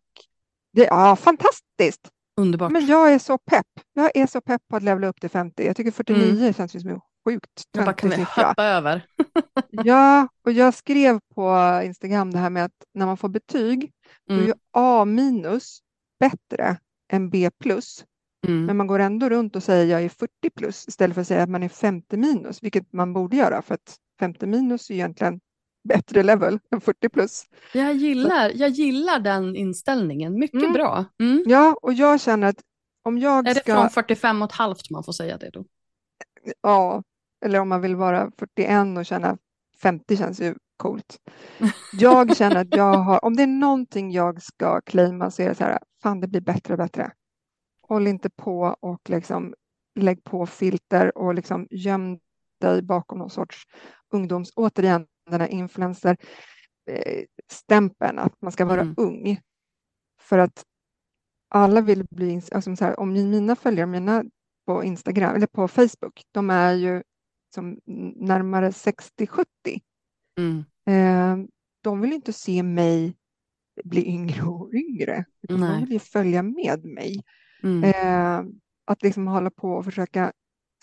det, 0.74 0.84
ja, 0.84 1.16
fantastiskt! 1.16 2.10
Underbart. 2.38 2.72
Men 2.72 2.86
jag 2.86 3.14
är 3.14 3.20
så 3.20 3.38
pepp. 3.38 3.68
Jag 3.94 4.12
är 4.16 4.28
så 4.28 4.42
pepp 4.42 4.62
på 4.68 4.76
att 4.76 4.84
levla 4.84 5.08
upp 5.08 5.22
till 5.22 5.30
50. 5.30 5.66
Jag 5.66 5.76
tycker 5.76 5.92
49 5.92 6.40
mm. 6.40 6.54
känns 6.54 6.72
som 6.72 6.90
en 6.90 7.00
sjukt 7.26 7.72
töntig 7.72 8.14
siffra. 8.14 8.48
hoppa 8.48 8.66
över? 8.66 9.06
ja, 9.70 10.28
och 10.46 10.52
jag 10.52 10.74
skrev 10.74 11.20
på 11.36 11.80
Instagram 11.84 12.32
det 12.32 12.38
här 12.38 12.50
med 12.50 12.66
att 12.66 12.86
när 12.94 13.06
man 13.06 13.18
får 13.18 13.30
betyg, 13.30 13.92
mm. 14.30 14.42
då 14.42 14.50
är 14.50 14.56
A 14.72 15.06
minus 15.06 15.80
bättre 16.20 16.78
än 17.12 17.30
B 17.30 17.50
plus. 17.60 18.06
Mm. 18.48 18.66
Men 18.66 18.78
man 18.78 18.88
går 18.88 19.00
ändå 19.00 19.30
runt 19.30 19.56
och 19.56 19.64
säger 19.64 19.86
jag 19.86 20.04
är 20.04 20.10
40 20.10 20.50
plus 20.56 20.88
istället 20.88 21.14
för 21.14 21.22
att 21.22 21.28
säga 21.28 21.44
att 21.44 21.50
man 21.50 21.64
är 21.64 21.70
50 21.70 22.18
minus, 22.18 22.64
vilket 22.64 22.94
man 22.94 23.14
borde 23.14 23.38
göra 23.38 23.62
för 23.62 23.74
att 23.74 23.98
50 24.20 24.46
minus 24.46 24.90
är 24.90 24.94
egentligen 24.94 25.40
bättre 25.84 26.24
level 26.24 26.60
än 26.72 26.82
40 26.82 27.10
plus. 27.10 27.46
Jag 27.74 27.96
gillar, 27.96 28.52
jag 28.56 28.70
gillar 28.70 29.20
den 29.20 29.56
inställningen, 29.56 30.40
mycket 30.40 30.62
mm. 30.62 30.74
bra. 30.74 31.06
Mm. 31.20 31.44
Ja, 31.48 31.80
och 31.82 31.94
jag 31.94 32.22
känner 32.22 32.48
att 32.48 32.62
om 33.04 33.18
jag 33.18 33.48
är 33.48 33.54
ska... 33.54 33.72
Är 33.72 33.76
det 33.76 33.82
från 33.82 33.90
45 33.90 34.42
och 34.42 34.50
ett 34.50 34.56
halvt 34.56 34.90
man 34.90 35.04
får 35.04 35.14
säga 35.14 35.38
det 35.38 35.50
då? 35.50 35.66
Ja, 36.62 37.04
eller 37.46 37.60
om 37.60 37.70
man 37.70 37.82
vill 37.82 37.96
vara 37.96 38.32
41 38.38 38.98
och 38.98 39.06
känna 39.06 39.38
50 39.82 40.18
känns 40.18 40.42
ju 40.42 40.56
coolt. 40.78 41.18
Jag 41.94 42.38
känner 42.38 42.56
att 42.56 42.76
jag 42.76 42.94
har, 42.94 43.26
om 43.26 43.36
det 43.36 43.44
är 43.44 43.48
någonting 43.48 44.12
jag 44.12 44.42
ska 44.42 44.82
claima 44.82 45.32
så 45.32 45.42
är 45.42 45.50
det 45.50 45.56
så 45.56 45.64
här, 45.64 45.80
fan 46.02 46.20
det 46.20 46.28
blir 46.28 46.42
bättre 46.42 46.74
och 46.74 46.78
bättre 46.78 47.12
håll 47.90 48.08
inte 48.08 48.30
på 48.30 48.76
och 48.80 49.10
liksom 49.10 49.54
lägg 49.96 50.24
på 50.24 50.46
filter 50.46 51.18
och 51.18 51.34
liksom 51.34 51.68
göm 51.72 52.20
dig 52.62 52.82
bakom 52.82 53.20
någon 53.20 53.30
sorts 53.30 53.64
ungdoms, 54.14 54.52
återigen 54.56 55.08
den 55.30 55.42
här 55.42 55.48
influencer-stämpeln, 55.48 58.20
att 58.20 58.42
man 58.42 58.52
ska 58.52 58.66
vara 58.66 58.82
mm. 58.82 58.96
ung. 58.98 59.40
För 60.22 60.38
att 60.38 60.64
alla 61.50 61.82
vill 61.82 62.06
bli, 62.12 62.42
alltså 62.52 62.76
så 62.76 62.86
här, 62.86 63.00
om 63.00 63.14
mina 63.14 63.56
följare, 63.56 63.86
mina 63.86 64.24
på 64.66 64.84
Instagram 64.84 65.36
eller 65.36 65.48
på 65.48 65.68
Facebook, 65.68 66.24
de 66.32 66.50
är 66.50 66.74
ju 66.74 67.04
som 67.56 67.80
närmare 68.16 68.70
60-70. 68.70 69.46
Mm. 70.38 70.64
Eh, 70.86 71.38
de 71.84 72.02
vill 72.02 72.14
inte 72.14 72.34
se 72.34 72.64
mig 72.64 73.16
bli 73.84 74.08
yngre 74.08 74.42
och 74.42 74.74
yngre, 74.74 75.26
de 75.42 75.80
vill 75.80 75.92
ju 75.92 76.00
följa 76.00 76.44
med 76.44 76.86
mig. 76.86 77.24
Mm. 77.64 77.84
Eh, 77.84 78.54
att 78.86 79.04
liksom 79.04 79.28
hålla 79.28 79.50
på 79.50 79.72
och 79.72 79.86
försöka 79.86 80.32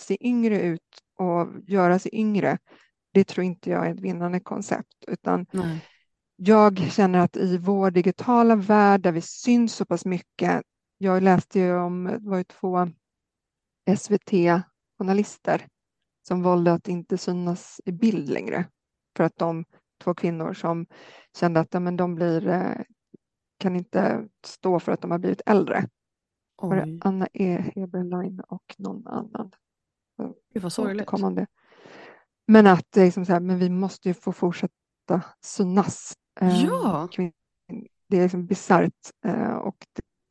se 0.00 0.26
yngre 0.26 0.60
ut 0.60 0.82
och 1.18 1.48
göra 1.66 1.98
sig 1.98 2.14
yngre, 2.14 2.58
det 3.12 3.24
tror 3.24 3.44
inte 3.44 3.70
jag 3.70 3.86
är 3.86 3.94
ett 3.94 4.00
vinnande 4.00 4.40
koncept, 4.40 5.04
utan 5.08 5.46
Nej. 5.50 5.84
jag 6.36 6.78
känner 6.78 7.18
att 7.18 7.36
i 7.36 7.58
vår 7.58 7.90
digitala 7.90 8.56
värld 8.56 9.00
där 9.00 9.12
vi 9.12 9.20
syns 9.20 9.74
så 9.74 9.84
pass 9.84 10.04
mycket, 10.04 10.62
jag 10.98 11.22
läste 11.22 11.58
ju 11.58 11.76
om, 11.76 12.04
det 12.04 12.30
var 12.30 12.38
ju 12.38 12.44
två 12.44 12.88
SVT-journalister 13.96 15.66
som 16.28 16.42
valde 16.42 16.72
att 16.72 16.88
inte 16.88 17.18
synas 17.18 17.80
i 17.84 17.92
bild 17.92 18.28
längre 18.28 18.64
för 19.16 19.24
att 19.24 19.36
de 19.36 19.64
två 20.04 20.14
kvinnor 20.14 20.52
som 20.52 20.86
kände 21.36 21.60
att 21.60 21.74
ja, 21.74 21.80
men 21.80 21.96
de 21.96 22.14
blir, 22.14 22.48
eh, 22.48 22.80
kan 23.58 23.76
inte 23.76 24.28
stå 24.46 24.80
för 24.80 24.92
att 24.92 25.00
de 25.00 25.10
har 25.10 25.18
blivit 25.18 25.42
äldre. 25.46 25.88
Var 26.62 26.76
det 26.76 27.00
Anna 27.04 27.28
E. 27.32 27.72
Heberlein 27.76 28.40
och 28.40 28.74
någon 28.78 29.06
annan? 29.06 29.50
Gud 30.54 30.62
vad 30.62 30.72
sorgligt. 30.72 31.08
Men 32.46 32.66
att 32.66 32.86
det 32.90 33.00
är 33.00 33.04
liksom 33.04 33.26
så 33.26 33.32
här, 33.32 33.40
men 33.40 33.58
vi 33.58 33.70
måste 33.70 34.08
ju 34.08 34.14
få 34.14 34.32
fortsätta 34.32 35.22
synas. 35.40 36.12
Eh, 36.40 36.64
ja. 36.64 37.08
Det 38.08 38.16
är 38.16 38.22
liksom 38.22 38.46
bisarrt 38.46 38.92
eh, 39.24 39.54
och 39.54 39.76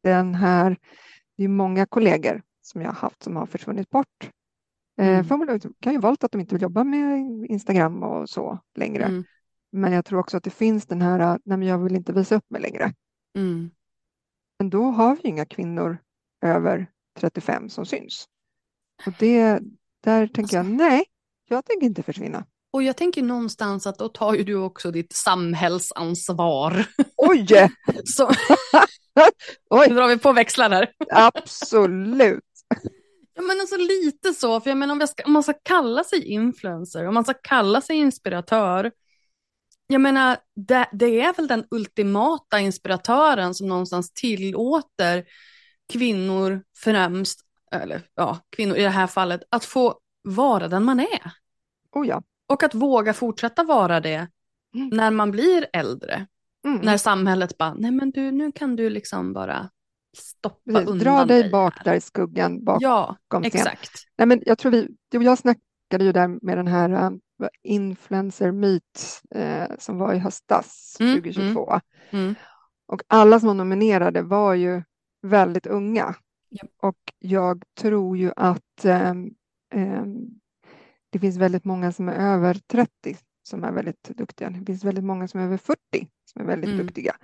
den 0.04 0.36
här, 0.36 0.78
det 1.38 1.44
är 1.44 1.48
många 1.48 1.86
kollegor 1.86 2.42
som 2.62 2.82
jag 2.82 2.90
har 2.90 2.96
haft 2.96 3.24
som 3.24 3.36
har 3.36 3.46
försvunnit 3.46 3.90
bort. 3.90 4.32
Mm. 4.98 5.26
Förmodligen 5.26 5.74
kan 5.80 5.94
ju 5.94 6.00
valt 6.00 6.24
att 6.24 6.32
de 6.32 6.42
inte 6.42 6.56
vill 6.56 6.62
jobba 6.62 6.84
med 6.84 7.20
Instagram 7.50 8.04
och 8.04 8.30
så 8.30 8.60
längre. 8.76 9.04
Mm. 9.04 9.24
Men 9.72 9.94
jag 9.94 10.06
tror 10.06 10.20
också 10.20 10.38
att 10.38 10.44
det 10.44 10.50
finns 10.50 10.86
den 10.86 11.02
här, 11.02 11.40
nej 11.44 11.58
men 11.58 11.68
jag 11.68 11.78
vill 11.78 11.96
inte 11.96 12.14
visa 12.14 12.36
upp 12.36 12.50
mig 12.50 12.62
längre. 12.62 12.94
Mm. 13.38 13.72
Men 14.60 14.70
då 14.70 14.84
har 14.84 15.16
vi 15.16 15.30
inga 15.30 15.46
kvinnor 15.46 15.98
över 16.46 16.88
35 17.20 17.70
som 17.70 17.86
syns. 17.86 18.26
Och 19.06 19.14
det, 19.20 19.60
där 20.04 20.28
tänker 20.28 20.58
jag, 20.58 20.66
nej, 20.66 21.06
jag 21.50 21.66
tänker 21.66 21.86
inte 21.88 22.04
försvinna. 22.04 22.46
Och 22.74 22.84
jag 22.84 22.98
tänker 22.98 23.24
någonstans 23.24 23.88
att 23.88 24.00
då 24.00 24.10
tar 24.10 24.34
ju 24.34 24.44
du 24.44 24.56
också 24.56 24.92
ditt 24.92 25.14
samhällsansvar. 25.14 26.86
Oj! 27.18 27.48
Så... 28.06 28.32
Oj. 29.70 29.88
Nu 29.90 29.96
drar 29.96 30.08
vi 30.08 30.18
på 30.18 30.34
växlar 30.34 30.70
här. 30.70 30.92
Absolut. 31.12 32.44
Ja, 33.36 33.42
men 33.42 33.60
alltså 33.60 33.78
lite 33.78 34.34
så, 34.34 34.62
för 34.62 34.70
jag 34.70 34.78
menar 34.78 34.94
om, 34.94 35.08
ska, 35.08 35.24
om 35.24 35.32
man 35.32 35.44
ska 35.44 35.54
kalla 35.64 36.04
sig 36.04 36.26
influencer, 36.26 37.08
om 37.08 37.14
man 37.14 37.24
ska 37.24 37.34
kalla 37.34 37.82
sig 37.82 37.96
inspiratör, 37.96 38.92
jag 39.88 40.02
menar, 40.02 40.38
det, 40.56 40.90
det, 40.92 41.22
är 41.22 41.34
väl 41.34 41.48
den 41.48 41.66
ultimata 41.72 42.60
inspiratören 42.60 43.54
som 43.54 43.68
någonstans 43.68 44.14
tillåter 44.14 45.26
kvinnor 45.94 46.64
främst, 46.78 47.40
eller 47.72 48.02
ja, 48.16 48.40
kvinnor 48.50 48.78
i 48.78 48.82
det 48.82 48.90
här 48.90 49.08
fallet, 49.08 49.42
att 49.50 49.66
få 49.66 50.00
vara 50.24 50.68
den 50.68 50.84
man 50.84 51.00
är. 51.00 51.32
Oh 51.92 52.08
ja. 52.08 52.24
Och 52.48 52.64
att 52.64 52.76
våga 52.76 53.14
fortsätta 53.14 53.64
vara 53.64 54.00
det 54.00 54.28
mm. 54.76 54.90
när 54.92 55.12
man 55.12 55.32
blir 55.32 55.68
äldre. 55.74 56.28
Mm. 56.66 56.82
När 56.82 56.98
samhället 56.98 57.58
bara, 57.58 57.74
nej 57.74 57.92
men 57.92 58.12
du, 58.12 58.32
nu 58.32 58.52
kan 58.52 58.76
du 58.76 58.90
liksom 58.90 59.34
bara 59.34 59.70
stoppa 60.18 60.72
Precis, 60.72 60.90
undan 60.90 61.00
Dra 61.00 61.26
dig 61.26 61.50
bak 61.50 61.74
här. 61.78 61.84
där 61.84 61.94
i 61.94 62.02
skuggan 62.02 62.64
bakom 62.64 62.82
Ja, 62.82 63.18
exakt. 63.44 63.92
Nej, 64.18 64.28
men 64.28 64.42
jag 64.46 64.58
tror 64.58 64.72
vi, 64.72 64.88
jag 65.10 65.38
snackade 65.38 66.04
ju 66.04 66.12
där 66.12 66.46
med 66.46 66.58
den 66.58 66.68
här 66.68 67.08
um, 67.08 67.20
influencer 67.64 68.52
meet 68.52 69.22
uh, 69.36 69.76
som 69.80 69.98
var 69.98 70.14
i 70.14 70.18
höstas, 70.18 70.98
mm, 71.00 71.16
2022. 71.16 71.80
Mm, 72.10 72.24
mm. 72.26 72.36
Och 72.88 73.02
alla 73.08 73.40
som 73.40 73.48
var 73.48 73.54
nominerade 73.54 74.22
var 74.22 74.54
ju 74.54 74.84
väldigt 75.26 75.68
unga. 75.68 76.16
Yep. 76.52 76.72
Och 76.78 77.14
jag 77.20 77.64
tror 77.78 78.18
ju 78.18 78.32
att 78.36 78.86
um, 78.86 79.36
um, 79.74 80.40
det 81.10 81.20
finns 81.20 81.38
väldigt 81.38 81.66
många 81.66 81.92
som 81.92 82.10
är 82.10 82.16
över 82.16 82.54
30 82.54 83.18
som 83.44 83.64
är 83.64 83.72
väldigt 83.72 84.04
duktiga. 84.04 84.50
Det 84.50 84.66
finns 84.66 84.84
väldigt 84.84 85.04
många 85.04 85.28
som 85.28 85.40
är 85.40 85.44
över 85.44 85.58
40 85.58 85.78
som 86.26 86.42
är 86.42 86.46
väldigt 86.46 86.70
mm. 86.70 86.86
duktiga. 86.86 87.16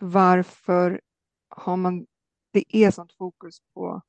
Varför 0.00 1.00
har 1.48 1.76
man 1.76 2.06
det 2.52 2.76
är 2.76 2.90
sånt 2.90 3.12
fokus 3.12 3.58
på, 3.74 4.02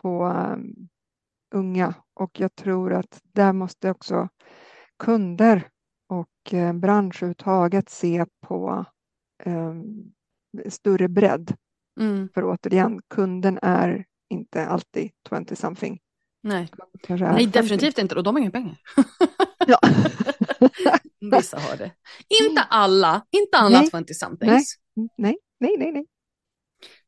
på 0.00 0.26
um, 0.26 0.88
unga 1.54 1.94
och 2.14 2.40
jag 2.40 2.54
tror 2.54 2.92
att 2.92 3.20
där 3.22 3.52
måste 3.52 3.90
också 3.90 4.28
kunder 4.98 5.68
och 6.08 6.54
eh, 6.54 6.72
bransch 6.72 7.22
överhuvudtaget 7.22 7.88
se 7.88 8.26
på 8.40 8.84
um, 9.44 10.12
större 10.68 11.08
bredd. 11.08 11.56
Mm. 11.98 12.28
För 12.34 12.44
återigen, 12.44 13.00
kunden 13.10 13.58
är 13.62 14.04
inte 14.30 14.66
alltid 14.66 15.10
20 15.28 15.56
something. 15.56 15.98
Nej, 16.42 16.68
Nej 17.08 17.46
definitivt 17.46 17.98
inte 17.98 18.14
och 18.14 18.22
de 18.22 18.34
har 18.34 18.40
inga 18.40 18.50
pengar. 18.50 18.76
ja. 19.66 19.78
Vissa 21.36 21.58
har 21.58 21.76
det. 21.76 21.90
Inte 22.48 22.62
alla, 22.62 23.22
inte 23.30 23.58
alla 23.58 23.82
20 23.82 24.14
somethings. 24.14 24.74
Nej, 24.94 25.38
nej, 25.60 25.76
nej, 25.78 25.92
nej. 25.92 26.06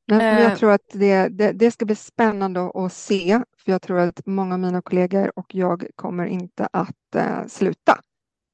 Men 0.06 0.20
jag 0.20 0.52
eh. 0.52 0.56
tror 0.56 0.72
att 0.72 0.90
det, 0.92 1.28
det, 1.28 1.52
det, 1.52 1.70
ska 1.70 1.84
bli 1.84 1.94
spännande 1.94 2.70
att 2.74 2.92
se, 2.92 3.42
för 3.58 3.72
jag 3.72 3.82
tror 3.82 3.98
att 3.98 4.26
många 4.26 4.54
av 4.54 4.60
mina 4.60 4.82
kollegor 4.82 5.38
och 5.38 5.54
jag 5.54 5.86
kommer 5.94 6.26
inte 6.26 6.68
att 6.72 6.96
uh, 7.16 7.46
sluta, 7.46 8.00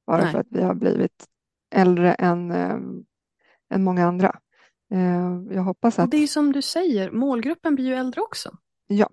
bara 0.06 0.22
Nej. 0.22 0.32
för 0.32 0.38
att 0.38 0.46
vi 0.50 0.62
har 0.62 0.74
blivit 0.74 1.26
äldre 1.74 2.14
än, 2.14 2.50
uh, 2.50 2.80
än 3.70 3.84
många 3.84 4.06
andra. 4.06 4.38
Uh, 4.94 5.54
jag 5.54 5.62
hoppas 5.62 5.98
att... 5.98 6.04
Och 6.04 6.10
det 6.10 6.16
är 6.16 6.26
som 6.26 6.52
du 6.52 6.62
säger, 6.62 7.10
målgruppen 7.10 7.74
blir 7.74 7.84
ju 7.84 7.94
äldre 7.94 8.20
också. 8.20 8.56
Ja, 8.86 9.10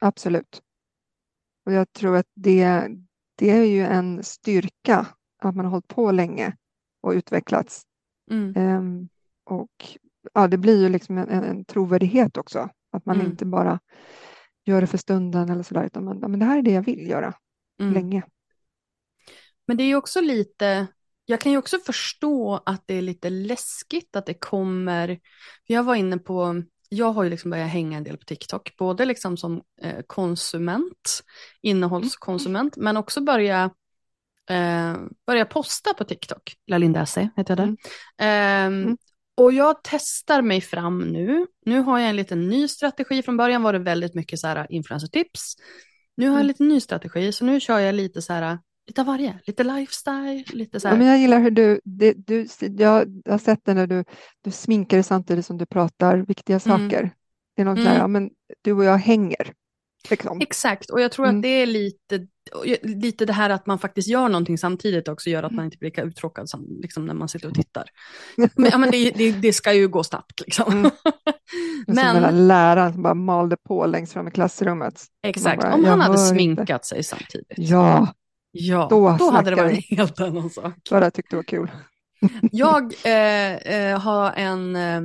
absolut. 0.00 0.62
Och 1.66 1.72
jag 1.72 1.92
tror 1.92 2.16
att 2.16 2.30
det, 2.34 2.88
det 3.34 3.50
är 3.50 3.64
ju 3.64 3.86
en 3.86 4.22
styrka 4.24 5.06
att 5.38 5.54
man 5.54 5.64
har 5.64 5.70
hållit 5.70 5.88
på 5.88 6.10
länge 6.10 6.56
och 7.00 7.10
utvecklats. 7.10 7.82
Mm. 8.30 8.56
Um, 8.56 9.08
och 9.44 9.98
ja, 10.34 10.48
det 10.48 10.58
blir 10.58 10.82
ju 10.82 10.88
liksom 10.88 11.18
en, 11.18 11.28
en 11.28 11.64
trovärdighet 11.64 12.36
också. 12.36 12.68
Att 12.92 13.06
man 13.06 13.16
mm. 13.16 13.26
inte 13.26 13.44
bara 13.46 13.80
gör 14.64 14.80
det 14.80 14.86
för 14.86 14.98
stunden 14.98 15.50
eller 15.50 15.62
sådär, 15.62 15.84
utan 15.84 16.04
man, 16.04 16.18
men 16.18 16.38
det 16.38 16.44
här 16.44 16.58
är 16.58 16.62
det 16.62 16.72
jag 16.72 16.82
vill 16.82 17.08
göra 17.08 17.34
mm. 17.80 17.94
länge. 17.94 18.22
Men 19.66 19.76
det 19.76 19.82
är 19.82 19.88
ju 19.88 19.96
också 19.96 20.20
lite, 20.20 20.86
jag 21.30 21.40
kan 21.40 21.52
ju 21.52 21.58
också 21.58 21.78
förstå 21.78 22.62
att 22.66 22.82
det 22.86 22.94
är 22.94 23.02
lite 23.02 23.30
läskigt 23.30 24.16
att 24.16 24.26
det 24.26 24.34
kommer, 24.34 25.18
jag 25.66 25.82
var 25.82 25.94
inne 25.94 26.18
på, 26.18 26.62
jag 26.88 27.12
har 27.12 27.24
ju 27.24 27.30
liksom 27.30 27.50
börjat 27.50 27.70
hänga 27.70 27.96
en 27.96 28.04
del 28.04 28.16
på 28.16 28.24
TikTok, 28.24 28.76
både 28.76 29.04
liksom 29.04 29.36
som 29.36 29.62
eh, 29.82 30.00
konsument, 30.06 31.22
innehållskonsument, 31.62 32.76
mm. 32.76 32.84
men 32.84 32.96
också 32.96 33.20
börja 33.20 33.70
eh, 34.50 34.96
börja 35.26 35.44
posta 35.44 35.94
på 35.94 36.04
TikTok. 36.04 36.54
Lalinda 36.66 37.06
heter 37.36 37.44
jag 37.48 37.56
där. 37.56 37.76
Mm. 38.18 38.88
Eh, 38.88 38.94
och 39.36 39.52
jag 39.52 39.76
testar 39.82 40.42
mig 40.42 40.60
fram 40.60 40.98
nu. 40.98 41.46
Nu 41.66 41.80
har 41.80 41.98
jag 41.98 42.08
en 42.08 42.16
liten 42.16 42.48
ny 42.48 42.68
strategi. 42.68 43.22
Från 43.22 43.36
början 43.36 43.62
var 43.62 43.72
det 43.72 43.78
väldigt 43.78 44.14
mycket 44.14 44.38
så 44.38 44.46
här 44.46 44.66
influencer-tips. 44.70 45.56
Nu 46.16 46.26
har 46.26 46.32
jag 46.32 46.40
en 46.40 46.40
mm. 46.40 46.48
liten 46.48 46.68
ny 46.68 46.80
strategi, 46.80 47.32
så 47.32 47.44
nu 47.44 47.60
kör 47.60 47.78
jag 47.78 47.94
lite 47.94 48.22
så 48.22 48.32
här, 48.32 48.58
lite 48.88 49.00
av 49.00 49.06
varje. 49.06 49.38
Lite 49.44 49.64
lifestyle, 49.64 50.44
lite 50.52 50.80
så 50.80 50.88
här. 50.88 50.94
Ja, 50.94 50.98
men 50.98 51.06
jag 51.06 51.18
gillar 51.18 51.40
hur 51.40 51.50
du, 51.50 51.80
det, 51.84 52.12
du, 52.12 52.46
jag 52.60 53.22
har 53.28 53.38
sett 53.38 53.60
det 53.64 53.74
när 53.74 53.86
du, 53.86 54.04
du 54.44 54.50
sminkar 54.50 54.96
dig 54.96 55.04
samtidigt 55.04 55.46
som 55.46 55.58
du 55.58 55.66
pratar 55.66 56.16
viktiga 56.16 56.60
mm. 56.64 56.78
saker. 56.78 56.98
Mm. 56.98 57.10
Det 57.56 57.62
är 57.62 57.66
något 57.66 57.78
mm. 57.78 57.92
här, 57.92 57.98
ja, 57.98 58.06
men 58.06 58.30
du 58.62 58.72
och 58.72 58.84
jag 58.84 58.98
hänger. 58.98 59.52
Liksom. 60.10 60.40
Exakt, 60.40 60.90
och 60.90 61.00
jag 61.00 61.12
tror 61.12 61.26
mm. 61.26 61.36
att 61.36 61.42
det 61.42 61.48
är 61.48 61.66
lite, 61.66 62.26
lite 62.82 63.24
det 63.24 63.32
här 63.32 63.50
att 63.50 63.66
man 63.66 63.78
faktiskt 63.78 64.08
gör 64.08 64.28
någonting 64.28 64.58
samtidigt 64.58 65.08
också 65.08 65.30
gör 65.30 65.42
att 65.42 65.52
man 65.52 65.64
inte 65.64 65.76
blir 65.78 65.90
lika 65.90 66.02
uttråkad 66.02 66.48
som 66.48 66.78
liksom 66.82 67.06
när 67.06 67.14
man 67.14 67.28
sitter 67.28 67.48
och 67.48 67.54
tittar. 67.54 67.84
Men, 68.36 68.50
ja, 68.56 68.78
men 68.78 68.90
det, 68.90 69.10
det, 69.10 69.32
det 69.32 69.52
ska 69.52 69.72
ju 69.72 69.88
gå 69.88 70.04
snabbt. 70.04 70.40
Liksom. 70.40 70.72
Mm. 70.72 70.90
men, 71.86 72.22
som 72.22 72.34
läraren 72.34 72.92
som 72.92 73.02
bara 73.02 73.14
malde 73.14 73.56
på 73.68 73.86
längst 73.86 74.12
fram 74.12 74.28
i 74.28 74.30
klassrummet. 74.30 75.02
Exakt, 75.22 75.62
bara, 75.62 75.74
om 75.74 75.84
han 75.84 76.00
hade 76.00 76.18
sminkat 76.18 76.70
inte. 76.70 76.86
sig 76.86 77.02
samtidigt. 77.02 77.54
Ja, 77.56 78.14
ja 78.50 78.86
då, 78.90 79.16
då 79.18 79.30
hade 79.30 79.50
det 79.50 79.56
varit 79.56 79.90
en 79.90 79.96
helt 79.96 80.20
annan 80.20 80.50
sak. 80.50 80.74
Då 80.90 80.94
hade 80.96 81.06
jag 81.06 81.14
tyckt 81.14 81.30
det 81.30 81.36
var 81.36 81.42
kul. 81.42 81.70
jag 82.52 82.94
eh, 83.04 83.54
eh, 83.54 83.98
har 84.00 84.32
en, 84.32 84.76
eh, 84.76 85.02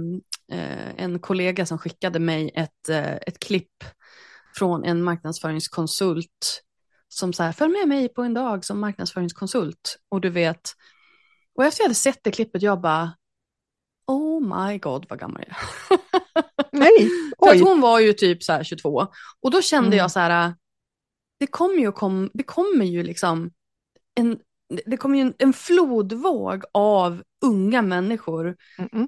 en 0.97 1.19
kollega 1.19 1.65
som 1.65 1.77
skickade 1.77 2.19
mig 2.19 2.51
ett, 2.55 2.89
eh, 2.89 3.13
ett 3.13 3.39
klipp 3.39 3.83
från 4.57 4.83
en 4.83 5.03
marknadsföringskonsult 5.03 6.61
som 7.07 7.33
så 7.33 7.43
här, 7.43 7.51
följ 7.51 7.71
med 7.73 7.87
mig 7.87 8.09
på 8.09 8.21
en 8.23 8.33
dag 8.33 8.65
som 8.65 8.79
marknadsföringskonsult. 8.79 9.97
Och 10.09 10.21
du 10.21 10.29
vet, 10.29 10.71
och 11.55 11.65
efter 11.65 11.81
jag 11.81 11.85
hade 11.85 11.95
sett 11.95 12.19
det 12.23 12.31
klippet, 12.31 12.61
jag 12.61 12.81
bara, 12.81 13.11
oh 14.07 14.41
my 14.67 14.77
god 14.77 15.05
vad 15.09 15.19
gammal 15.19 15.43
jag 15.47 15.57
är. 15.57 15.97
Nej, 16.71 17.09
För 17.39 17.47
att 17.47 17.53
oj. 17.55 17.61
hon 17.61 17.81
var 17.81 17.99
ju 17.99 18.13
typ 18.13 18.43
så 18.43 18.53
här 18.53 18.63
22. 18.63 19.07
Och 19.41 19.51
då 19.51 19.61
kände 19.61 19.87
Mm. 19.87 19.97
jag 19.97 20.11
så 20.11 20.19
här, 20.19 20.53
det 21.43 21.47
kommer 21.47 21.75
ju, 21.75 21.91
kom, 21.91 22.29
det 22.33 22.43
kommer 22.43 22.85
ju 22.85 23.03
liksom 23.03 23.51
en, 24.15 24.39
det 24.85 24.97
kommer 24.97 25.15
ju 25.17 25.21
en, 25.21 25.33
en 25.37 25.53
flodvåg 25.53 26.63
av 26.73 27.23
unga 27.45 27.81
människor 27.81 28.55
Mm-mm. 28.77 29.07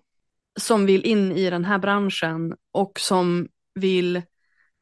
som 0.59 0.85
vill 0.85 1.05
in 1.05 1.31
i 1.31 1.49
den 1.49 1.65
här 1.65 1.77
branschen 1.77 2.55
och 2.71 2.99
som 2.99 3.47
vill, 3.75 4.21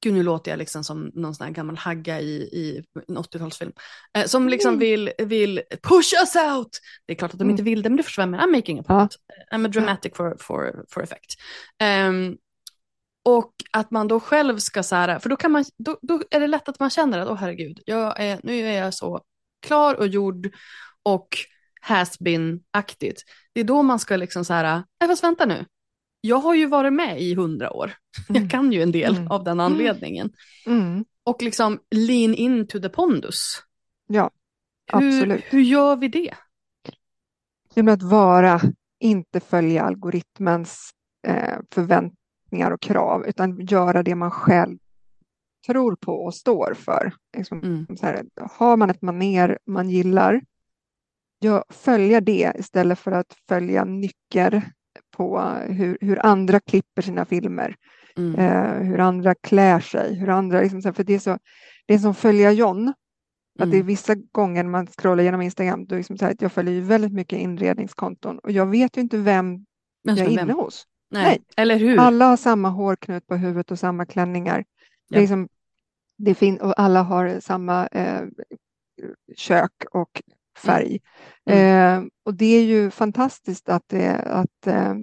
gud 0.03 0.13
nu 0.13 0.23
låter 0.23 0.51
jag 0.51 0.57
liksom 0.57 0.83
som 0.83 1.11
någon 1.13 1.35
sån 1.35 1.45
här 1.47 1.53
gammal 1.53 1.77
hagga 1.77 2.19
i, 2.21 2.33
i 2.35 2.83
en 3.07 3.17
80-talsfilm, 3.17 3.71
eh, 4.17 4.25
som 4.25 4.49
liksom 4.49 4.69
Mm. 4.69 4.79
vill, 4.79 5.11
vill 5.17 5.61
push 5.83 6.13
us 6.21 6.35
out. 6.35 6.79
Det 7.05 7.13
är 7.13 7.17
klart 7.17 7.31
att 7.33 7.39
de 7.39 7.43
Mm. 7.43 7.51
inte 7.51 7.63
vill 7.63 7.81
det, 7.81 7.89
men 7.89 7.97
det 7.97 8.03
försvinner. 8.03 8.39
I'm 8.39 8.51
making 8.51 8.79
a 8.79 8.83
Ja. 8.87 8.95
point. 8.99 9.15
I'm 9.53 9.65
a 9.65 9.69
dramatic 9.69 10.11
for, 10.15 10.37
for, 10.39 10.85
for 10.89 11.03
effect. 11.03 11.35
Ehm, 11.79 12.37
och 13.23 13.53
att 13.71 13.91
man 13.91 14.07
då 14.07 14.19
själv 14.19 14.57
ska 14.57 14.83
så 14.83 14.95
här, 14.95 15.19
för 15.19 15.29
då, 15.29 15.35
kan 15.35 15.51
man, 15.51 15.65
då, 15.77 15.97
då 16.01 16.23
är 16.31 16.39
det 16.39 16.47
lätt 16.47 16.69
att 16.69 16.79
man 16.79 16.89
känner 16.89 17.19
att 17.19 17.27
åh 17.29 17.35
herregud, 17.35 17.79
jag 17.85 18.19
är, 18.19 18.39
nu 18.43 18.59
är 18.59 18.83
jag 18.83 18.93
så 18.93 19.21
klar 19.61 19.95
och 19.95 20.07
gjord 20.07 20.49
och 21.03 21.27
has 21.81 22.19
been-aktigt. 22.19 23.21
Det 23.53 23.59
är 23.59 23.63
då 23.63 23.83
man 23.83 23.99
ska 23.99 24.15
liksom 24.15 24.45
så 24.45 24.53
här, 24.53 24.83
nej 24.99 25.09
fast 25.09 25.23
vänta 25.23 25.45
nu, 25.45 25.65
jag 26.21 26.37
har 26.37 26.53
ju 26.53 26.65
varit 26.65 26.93
med 26.93 27.21
i 27.21 27.35
hundra 27.35 27.71
år. 27.73 27.93
Mm. 28.29 28.41
Jag 28.41 28.51
kan 28.51 28.71
ju 28.71 28.81
en 28.81 28.91
del 28.91 29.15
Mm. 29.15 29.31
av 29.31 29.43
den 29.43 29.59
anledningen. 29.59 30.31
Mm. 30.65 31.05
Och 31.23 31.41
liksom 31.41 31.79
lean 31.91 32.33
into 32.35 32.79
the 32.79 32.89
pondus. 32.89 33.63
Ja, 34.07 34.31
Hur, 34.93 35.07
absolut. 35.17 35.43
hur 35.49 35.61
gör 35.61 35.95
vi 35.95 36.07
det? 36.07 36.33
Genom 37.75 37.93
att 37.93 38.03
vara, 38.03 38.61
inte 38.99 39.39
följa 39.39 39.83
algoritmens 39.83 40.89
eh, 41.27 41.57
förväntningar 41.71 42.22
och 42.71 42.81
krav, 42.81 43.25
utan 43.27 43.65
göra 43.65 44.03
det 44.03 44.15
man 44.15 44.31
själv 44.31 44.77
tror 45.67 45.95
på 45.95 46.11
och 46.13 46.35
står 46.35 46.73
för. 46.73 47.13
Liksom, 47.37 47.59
Mm. 47.63 47.85
här, 48.01 48.23
har 48.51 48.77
man 48.77 48.89
ett 48.89 49.01
maner 49.01 49.57
man 49.65 49.89
gillar, 49.89 50.41
ja, 51.39 51.63
följa 51.69 52.21
det 52.21 52.51
istället 52.59 52.99
för 52.99 53.11
att 53.11 53.35
följa 53.47 53.83
nycker 53.85 54.71
på 55.17 55.39
hur, 55.67 55.97
hur 56.01 56.25
andra 56.25 56.59
klipper 56.59 57.01
sina 57.01 57.25
filmer, 57.25 57.75
Mm. 58.17 58.35
eh, 58.35 58.87
hur 58.87 58.99
andra 58.99 59.35
klär 59.35 59.79
sig, 59.79 60.15
hur 60.15 60.29
andra, 60.29 60.61
liksom, 60.61 60.93
för 60.93 61.03
det 61.03 61.13
är, 61.13 61.19
så, 61.19 61.37
det 61.85 61.93
är 61.93 61.97
som 61.99 62.15
följa 62.15 62.51
John, 62.51 62.87
att 63.59 63.71
det 63.71 63.77
är 63.77 63.81
Mm. 63.81 63.87
vissa 63.87 64.15
gånger 64.15 64.63
när 64.63 64.69
man 64.71 64.87
scrollar 64.87 65.23
genom 65.23 65.41
Instagram, 65.41 65.85
då 65.85 65.95
liksom 65.95 66.17
så 66.17 66.25
här 66.25 66.35
jag 66.39 66.51
följer 66.51 66.73
ju 66.73 66.81
väldigt 66.81 67.13
mycket 67.13 67.39
inredningskonton 67.39 68.39
och 68.39 68.51
jag 68.51 68.65
vet 68.65 68.97
ju 68.97 69.01
inte 69.01 69.17
vem 69.17 69.65
jag 70.03 70.17
är 70.17 70.25
vem? 70.25 70.31
inne 70.49 70.53
hos. 70.53 70.85
Nej. 71.13 71.23
Nej. 71.23 71.43
Eller 71.57 71.75
hur? 71.77 71.99
Alla 71.99 72.25
har 72.25 72.37
samma 72.37 72.69
hårknut 72.69 73.27
på 73.27 73.35
huvudet 73.35 73.71
och 73.71 73.79
samma 73.79 74.05
klänningar. 74.05 74.65
Ja. 75.07 75.19
liksom, 75.19 75.49
det 76.17 76.35
fin- 76.35 76.61
och 76.61 76.79
alla 76.79 77.01
har 77.01 77.39
samma 77.39 77.87
eh, 77.87 78.21
kök 79.35 79.71
och 79.91 80.21
färg. 80.57 80.99
Mm. 81.45 82.03
Eh, 82.03 82.09
och 82.23 82.33
det 82.33 82.45
är 82.45 82.63
ju 82.63 82.91
fantastiskt 82.91 83.69
att, 83.69 83.83
det, 83.87 84.15
att 84.15 84.67
eh, 84.67 84.93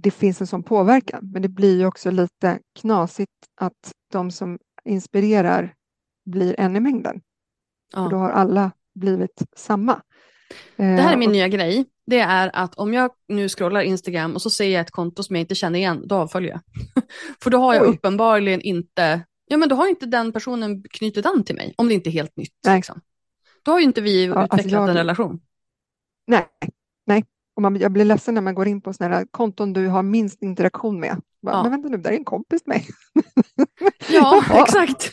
det 0.00 0.10
finns 0.10 0.40
en 0.40 0.46
sån 0.46 0.62
påverkan. 0.62 1.30
Men 1.32 1.42
det 1.42 1.48
blir 1.48 1.78
ju 1.78 1.86
också 1.86 2.10
lite 2.10 2.58
knasigt 2.80 3.32
att 3.60 3.92
de 4.12 4.30
som 4.30 4.58
inspirerar 4.84 5.74
blir 6.24 6.60
en 6.60 6.76
i 6.76 6.80
mängden. 6.80 7.20
Ja. 7.92 8.04
För 8.04 8.10
då 8.10 8.16
har 8.16 8.30
alla 8.30 8.70
blivit 8.94 9.42
samma. 9.56 10.02
Det 10.76 10.82
här 10.82 11.08
är 11.08 11.12
Eh, 11.12 11.18
min 11.18 11.28
och- 11.28 11.32
nya 11.32 11.48
grej. 11.48 11.84
Det 12.06 12.18
är 12.20 12.50
att 12.54 12.74
om 12.74 12.94
jag 12.94 13.10
nu 13.28 13.48
scrollar 13.48 13.80
Instagram 13.80 14.34
och 14.34 14.42
så 14.42 14.50
ser 14.50 14.68
jag 14.68 14.80
ett 14.80 14.90
konto 14.90 15.22
som 15.22 15.36
jag 15.36 15.40
inte 15.40 15.54
känner 15.54 15.78
igen, 15.78 16.02
då 16.08 16.14
avföljer 16.16 16.50
jag. 16.50 16.60
För 17.42 17.50
då 17.50 17.58
har 17.58 17.74
jag 17.74 17.82
Oj. 17.82 17.88
uppenbarligen 17.88 18.60
inte, 18.60 19.20
ja 19.46 19.56
men 19.56 19.68
då 19.68 19.76
har 19.76 19.88
inte 19.88 20.06
den 20.06 20.32
personen 20.32 20.82
knutit 20.90 21.26
an 21.26 21.44
till 21.44 21.54
mig, 21.54 21.74
om 21.78 21.88
det 21.88 21.94
inte 21.94 22.10
är 22.10 22.12
helt 22.12 22.36
nytt. 22.36 22.52
Nej. 22.66 22.76
Liksom. 22.76 23.00
Då 23.64 23.70
har 23.72 23.78
ju 23.78 23.84
inte 23.84 24.00
vi 24.00 24.28
alltså 24.28 24.56
utvecklat 24.56 24.72
jag- 24.72 24.88
en 24.88 24.94
relation. 24.96 25.40
Nej, 26.26 26.46
nej. 27.06 27.24
Och 27.56 27.62
man, 27.62 27.76
jag 27.76 27.92
blir 27.92 28.04
ledsen 28.04 28.34
när 28.34 28.42
man 28.42 28.54
går 28.54 28.68
in 28.68 28.80
på 28.80 28.92
sådana 28.92 29.16
här 29.16 29.26
konton 29.30 29.72
du 29.72 29.86
har 29.88 30.02
minst 30.02 30.42
interaktion 30.42 31.00
med. 31.00 31.20
Bara, 31.42 31.54
Ja. 31.56 31.62
Men 31.62 31.70
vänta 31.72 31.88
nu, 31.88 31.96
där 31.96 32.10
är 32.10 32.16
en 32.16 32.24
kompis 32.24 32.62
med. 32.66 32.82
Ja, 34.10 34.44
exakt. 34.62 35.10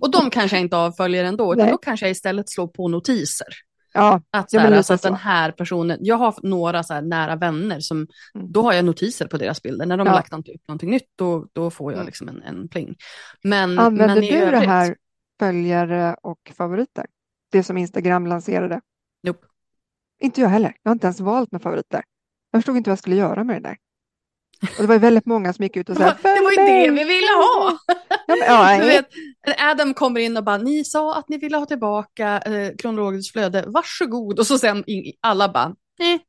och 0.00 0.10
de 0.10 0.30
kanske 0.30 0.56
jag 0.56 0.60
inte 0.64 0.76
avföljer 0.76 1.24
ändå, 1.24 1.52
utan 1.52 1.64
Nej. 1.64 1.72
då 1.72 1.78
kanske 1.78 2.06
jag 2.06 2.10
istället 2.10 2.50
slår 2.50 2.66
på 2.66 2.88
notiser. 2.88 3.46
Ja, 3.92 4.22
Att, 4.30 4.50
så 4.50 4.58
här, 4.58 4.72
alltså 4.72 4.94
att 4.94 5.02
den 5.02 5.14
här 5.14 5.52
personen, 5.52 5.98
jag 6.00 6.16
har 6.16 6.34
några 6.42 6.82
så 6.82 6.94
här 6.94 7.02
nära 7.02 7.36
vänner 7.36 7.80
som, 7.80 8.06
Mm. 8.34 8.52
då 8.52 8.62
har 8.62 8.72
jag 8.72 8.84
notiser 8.84 9.26
på 9.26 9.36
deras 9.38 9.62
bilder. 9.62 9.86
När 9.86 9.96
de 9.96 10.06
Ja. 10.06 10.12
har 10.12 10.18
lagt 10.18 10.32
något, 10.32 10.48
upp 10.48 10.68
någonting 10.68 10.90
nytt, 10.90 11.08
då, 11.16 11.46
då 11.52 11.70
får 11.70 11.92
jag 11.92 11.96
Mm. 11.98 12.06
liksom 12.06 12.28
en, 12.28 12.42
en 12.42 12.68
pling. 12.68 12.96
Men, 13.42 13.78
använder 13.78 14.06
men 14.14 14.24
du 14.24 14.30
det 14.30 14.40
övrigt, 14.42 14.68
här 14.68 14.96
följare 15.40 16.16
och 16.22 16.52
favoriter? 16.56 17.06
Det 17.52 17.62
som 17.62 17.78
Instagram 17.78 18.26
lanserade? 18.26 18.80
Nope. 19.22 19.46
Inte 20.22 20.40
jag 20.40 20.48
heller. 20.48 20.74
Jag 20.82 20.90
har 20.90 20.94
inte 20.94 21.06
ens 21.06 21.20
valt 21.20 21.52
med 21.52 21.62
favoriter. 21.62 22.02
Jag 22.50 22.58
förstod 22.58 22.76
inte 22.76 22.90
vad 22.90 22.92
jag 22.92 22.98
skulle 22.98 23.16
göra 23.16 23.44
med 23.44 23.62
det 23.62 23.68
där. 23.68 23.76
Och 24.62 24.82
det 24.82 24.86
var 24.86 24.98
väldigt 24.98 25.26
många 25.26 25.52
som 25.52 25.62
gick 25.62 25.76
ut 25.76 25.88
och 25.88 25.94
Det 25.94 26.00
sa 26.04 26.16
det 26.22 26.40
var 26.42 26.50
ju 26.50 26.56
det 26.56 26.90
vi 26.90 27.04
ville 27.04 27.32
ha! 27.36 27.78
Ja, 28.26 28.36
men, 28.36 28.38
ja, 28.38 28.72
Du 28.80 28.86
nej. 28.86 28.88
vet, 29.46 29.60
Adam 29.60 29.94
kommer 29.94 30.20
in 30.20 30.36
och 30.36 30.44
bara, 30.44 30.58
ni 30.58 30.84
sa 30.84 31.14
att 31.18 31.28
ni 31.28 31.38
ville 31.38 31.56
ha 31.56 31.66
tillbaka 31.66 32.38
eh, 32.38 32.76
kronologiskt 32.76 33.32
flöde, 33.32 33.64
varsågod. 33.66 34.38
Och 34.38 34.46
så 34.46 34.58
sen 34.58 34.84
in, 34.86 35.12
alla 35.20 35.48
bara, 35.52 35.74
eh. 36.00 36.20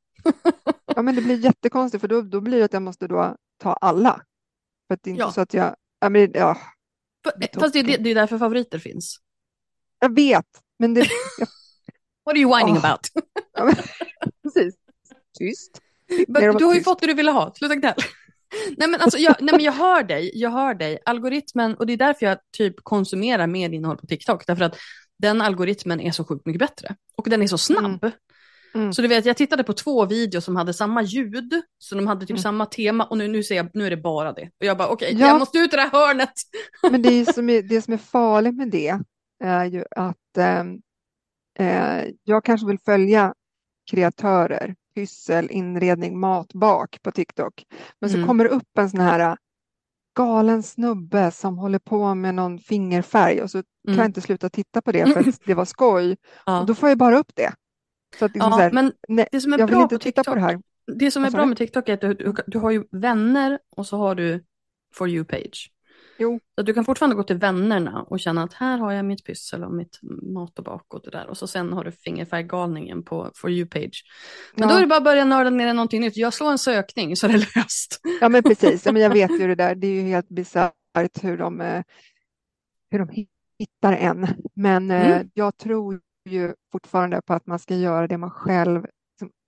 ja, 0.95 1.01
men 1.01 1.15
det 1.15 1.21
blir 1.21 1.37
jättekonstigt 1.37 2.01
för 2.01 2.07
då, 2.07 2.21
då 2.21 2.41
blir 2.41 2.57
det 2.59 2.65
att 2.65 2.73
jag 2.73 2.81
måste 2.81 3.07
då 3.07 3.35
ta 3.61 3.73
alla. 3.73 4.21
För 4.87 4.93
att 4.93 5.03
det 5.03 5.09
är 5.09 5.11
inte 5.11 5.21
Ja. 5.23 5.31
så 5.31 5.41
att 5.41 5.53
jag... 5.53 5.75
Ja, 5.99 6.09
men, 6.09 6.31
ja, 6.33 6.57
F- 7.43 7.49
Fast 7.59 7.73
det 7.73 7.79
är, 7.79 7.83
det, 7.83 7.97
det 7.97 8.09
är 8.11 8.15
därför 8.15 8.37
favoriter 8.37 8.79
finns. 8.79 9.17
jag 9.99 10.15
vet, 10.15 10.45
men 10.79 10.93
det... 10.93 11.01
What 12.25 12.33
are 12.33 12.39
you 12.39 12.57
whining 12.57 12.75
Åh. 12.77 12.85
about? 12.85 12.99
Ja, 13.53 13.65
men, 13.65 13.75
precis. 14.43 14.75
Tyst. 15.39 15.81
Det 16.27 16.51
du 16.57 16.65
har 16.65 16.73
ju 16.75 16.83
fått 16.83 16.99
det 16.99 17.07
du 17.07 17.13
ville 17.13 17.31
ha, 17.31 17.53
sluta 17.55 17.75
gnäll. 17.75 17.93
Nej, 18.77 18.87
men 18.89 19.01
alltså, 19.01 19.17
jag, 19.17 19.35
nej 19.39 19.55
men 19.55 19.63
jag 19.63 19.71
hör 19.71 20.03
dig, 20.03 20.31
jag 20.33 20.49
hör 20.49 20.73
dig. 20.73 20.99
Algoritmen, 21.05 21.75
och 21.75 21.85
det 21.85 21.93
är 21.93 21.97
därför 21.97 22.25
jag 22.25 22.37
typ 22.57 22.75
konsumerar 22.83 23.47
mer 23.47 23.69
innehåll 23.69 23.97
på 23.97 24.07
TikTok, 24.07 24.47
därför 24.47 24.63
att 24.63 24.77
den 25.19 25.41
algoritmen 25.41 26.01
är 26.01 26.11
så 26.11 26.25
sjukt 26.25 26.45
mycket 26.45 26.59
bättre. 26.59 26.95
Och 27.17 27.29
den 27.29 27.41
är 27.41 27.47
så 27.47 27.57
snabb. 27.57 28.11
Mm. 28.73 28.93
Så 28.93 29.01
du 29.01 29.07
vet, 29.07 29.25
jag 29.25 29.37
tittade 29.37 29.63
på 29.63 29.73
två 29.73 30.05
videos 30.05 30.45
som 30.45 30.55
hade 30.55 30.73
samma 30.73 31.01
ljud, 31.01 31.61
så 31.77 31.95
de 31.95 32.07
hade 32.07 32.21
typ 32.21 32.29
Mm. 32.29 32.41
samma 32.41 32.65
tema 32.65 33.03
och 33.03 33.17
nu, 33.17 33.27
nu 33.27 33.43
ser 33.43 33.55
jag, 33.55 33.69
nu 33.73 33.85
är 33.85 33.89
det 33.89 33.97
bara 33.97 34.33
det. 34.33 34.49
Och 34.59 34.65
jag 34.65 34.77
bara, 34.77 34.87
okej, 34.87 35.15
Ja. 35.19 35.27
jag 35.27 35.39
måste 35.39 35.57
ut 35.57 35.73
i 35.73 35.75
det 35.75 35.81
här 35.81 35.89
hörnet. 35.91 36.33
Men 36.91 37.01
det, 37.01 37.09
är 37.09 37.33
som 37.33 37.49
är, 37.49 37.61
det 37.61 37.81
som 37.81 37.93
är 37.93 37.97
farligt 37.97 38.55
med 38.55 38.69
det 38.69 38.99
är 39.43 39.65
ju 39.65 39.85
att 39.95 40.37
ehm, 40.37 40.81
eh, 41.59 42.03
jag 42.23 42.45
kanske 42.45 42.67
vill 42.67 42.79
följa 42.85 43.33
kreatörer, 43.91 44.75
pyssel, 44.95 45.47
inredning, 45.51 46.19
mat, 46.19 46.53
bak 46.53 46.97
på 47.01 47.11
TikTok. 47.11 47.65
Men 48.01 48.09
så 48.09 48.15
Mm. 48.17 48.27
kommer 48.27 48.43
det 48.43 48.49
upp 48.49 48.77
en 48.77 48.89
sån 48.89 48.99
här 48.99 49.19
äh, 49.19 49.35
galen 50.17 50.63
snubbe 50.63 51.31
som 51.31 51.57
håller 51.57 51.79
på 51.79 52.15
med 52.15 52.35
någon 52.35 52.59
fingerfärg 52.59 53.41
och 53.41 53.51
så 53.51 53.57
kan 53.57 53.65
jag 53.85 53.93
Mm. 53.95 54.05
inte 54.05 54.21
sluta 54.21 54.49
titta 54.49 54.81
på 54.81 54.91
det 54.91 55.05
för 55.13 55.29
att 55.29 55.39
det 55.45 55.53
var 55.53 55.65
skoj. 55.65 56.17
Ja. 56.45 56.59
Och 56.59 56.65
då 56.65 56.75
får 56.75 56.89
jag 56.89 56.97
bara 56.97 57.17
upp 57.17 57.31
det. 57.35 57.53
Så 58.19 58.25
att 58.25 58.33
liksom 58.33 58.51
så 58.51 58.57
Ja, 58.59 58.63
här, 58.63 58.71
men 58.71 58.93
nej, 59.07 59.27
det 59.31 59.41
som 59.41 59.53
är 59.53 59.59
jag 59.59 59.67
vill 59.67 59.75
bra 59.75 59.83
inte 59.83 59.95
på 59.95 59.99
titta 59.99 60.23
TikTok, 60.23 60.33
på 60.33 60.35
det 60.35 60.41
här. 60.41 60.61
det 60.97 61.11
som 61.11 61.25
är 61.25 61.31
bra 61.31 61.45
med 61.45 61.57
TikTok 61.57 61.89
är 61.89 61.93
att 61.93 62.01
du, 62.01 62.13
du, 62.13 62.33
du 62.47 62.59
har 62.59 62.71
ju 62.71 62.83
vänner 62.91 63.59
och 63.75 63.87
så 63.87 63.97
har 63.97 64.15
du 64.15 64.43
For 64.93 65.07
you-page. 65.09 65.69
Jo. 66.21 66.39
Så 66.55 66.61
att 66.61 66.65
du 66.65 66.73
kan 66.73 66.85
fortfarande 66.85 67.15
gå 67.15 67.23
till 67.23 67.37
vännerna 67.37 68.03
och 68.03 68.19
känna 68.19 68.43
att 68.43 68.53
här 68.53 68.77
har 68.77 68.91
jag 68.91 69.05
mitt 69.05 69.25
pyssel 69.25 69.63
och 69.63 69.73
mitt 69.73 69.99
mat 70.33 70.59
och 70.59 70.65
bak 70.65 70.93
och 70.93 71.01
det 71.03 71.11
där. 71.11 71.27
Och 71.27 71.37
så 71.37 71.47
sen 71.47 71.73
har 71.73 71.83
du 71.83 71.91
fingerfärggalningen 71.91 73.03
på 73.03 73.31
For 73.35 73.49
you-page. 73.49 74.03
Men 74.55 74.69
Ja. 74.69 74.73
då 74.73 74.77
är 74.77 74.81
det 74.81 74.87
bara 74.87 74.97
att 74.97 75.03
börja 75.03 75.25
nörda 75.25 75.49
ner 75.49 75.67
i 75.67 75.73
någonting 75.73 76.01
nytt. 76.01 76.17
Jag 76.17 76.33
slår 76.33 76.51
en 76.51 76.57
sökning 76.57 77.15
så 77.15 77.27
är 77.27 77.31
det 77.31 77.37
löst. 77.55 77.99
Ja, 78.21 78.29
men 78.29 78.43
precis. 78.43 78.85
Ja, 78.85 78.91
men 78.91 79.01
jag 79.01 79.09
vet 79.09 79.31
ju 79.31 79.47
det 79.47 79.55
där. 79.55 79.75
Det 79.81 79.87
är 79.87 79.91
ju 79.93 80.01
helt 80.01 80.29
bisarrt 80.29 80.73
hur 81.21 81.37
de, 81.37 81.61
eh, 81.61 81.83
hur 82.91 82.99
de 82.99 83.25
hittar 83.59 83.93
en. 83.93 84.27
Men 84.55 84.91
eh, 84.91 85.11
Mm. 85.11 85.29
jag 85.33 85.57
tror 85.57 85.99
ju 86.29 86.53
fortfarande 86.71 87.21
på 87.21 87.33
att 87.33 87.47
man 87.47 87.59
ska 87.59 87.75
göra 87.75 88.07
det 88.07 88.17
man 88.17 88.31
själv... 88.31 88.85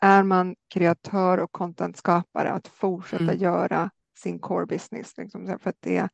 Är 0.02 0.24
man 0.24 0.56
kreatör 0.74 1.38
och 1.38 1.52
contentskapare, 1.52 2.52
att 2.52 2.68
fortsätta 2.68 3.24
Mm. 3.24 3.38
göra 3.38 3.90
sin 4.18 4.40
core 4.40 4.66
business. 4.66 5.18
Liksom, 5.18 5.58
för 5.62 5.70
att 5.70 5.76
det, 5.80 6.10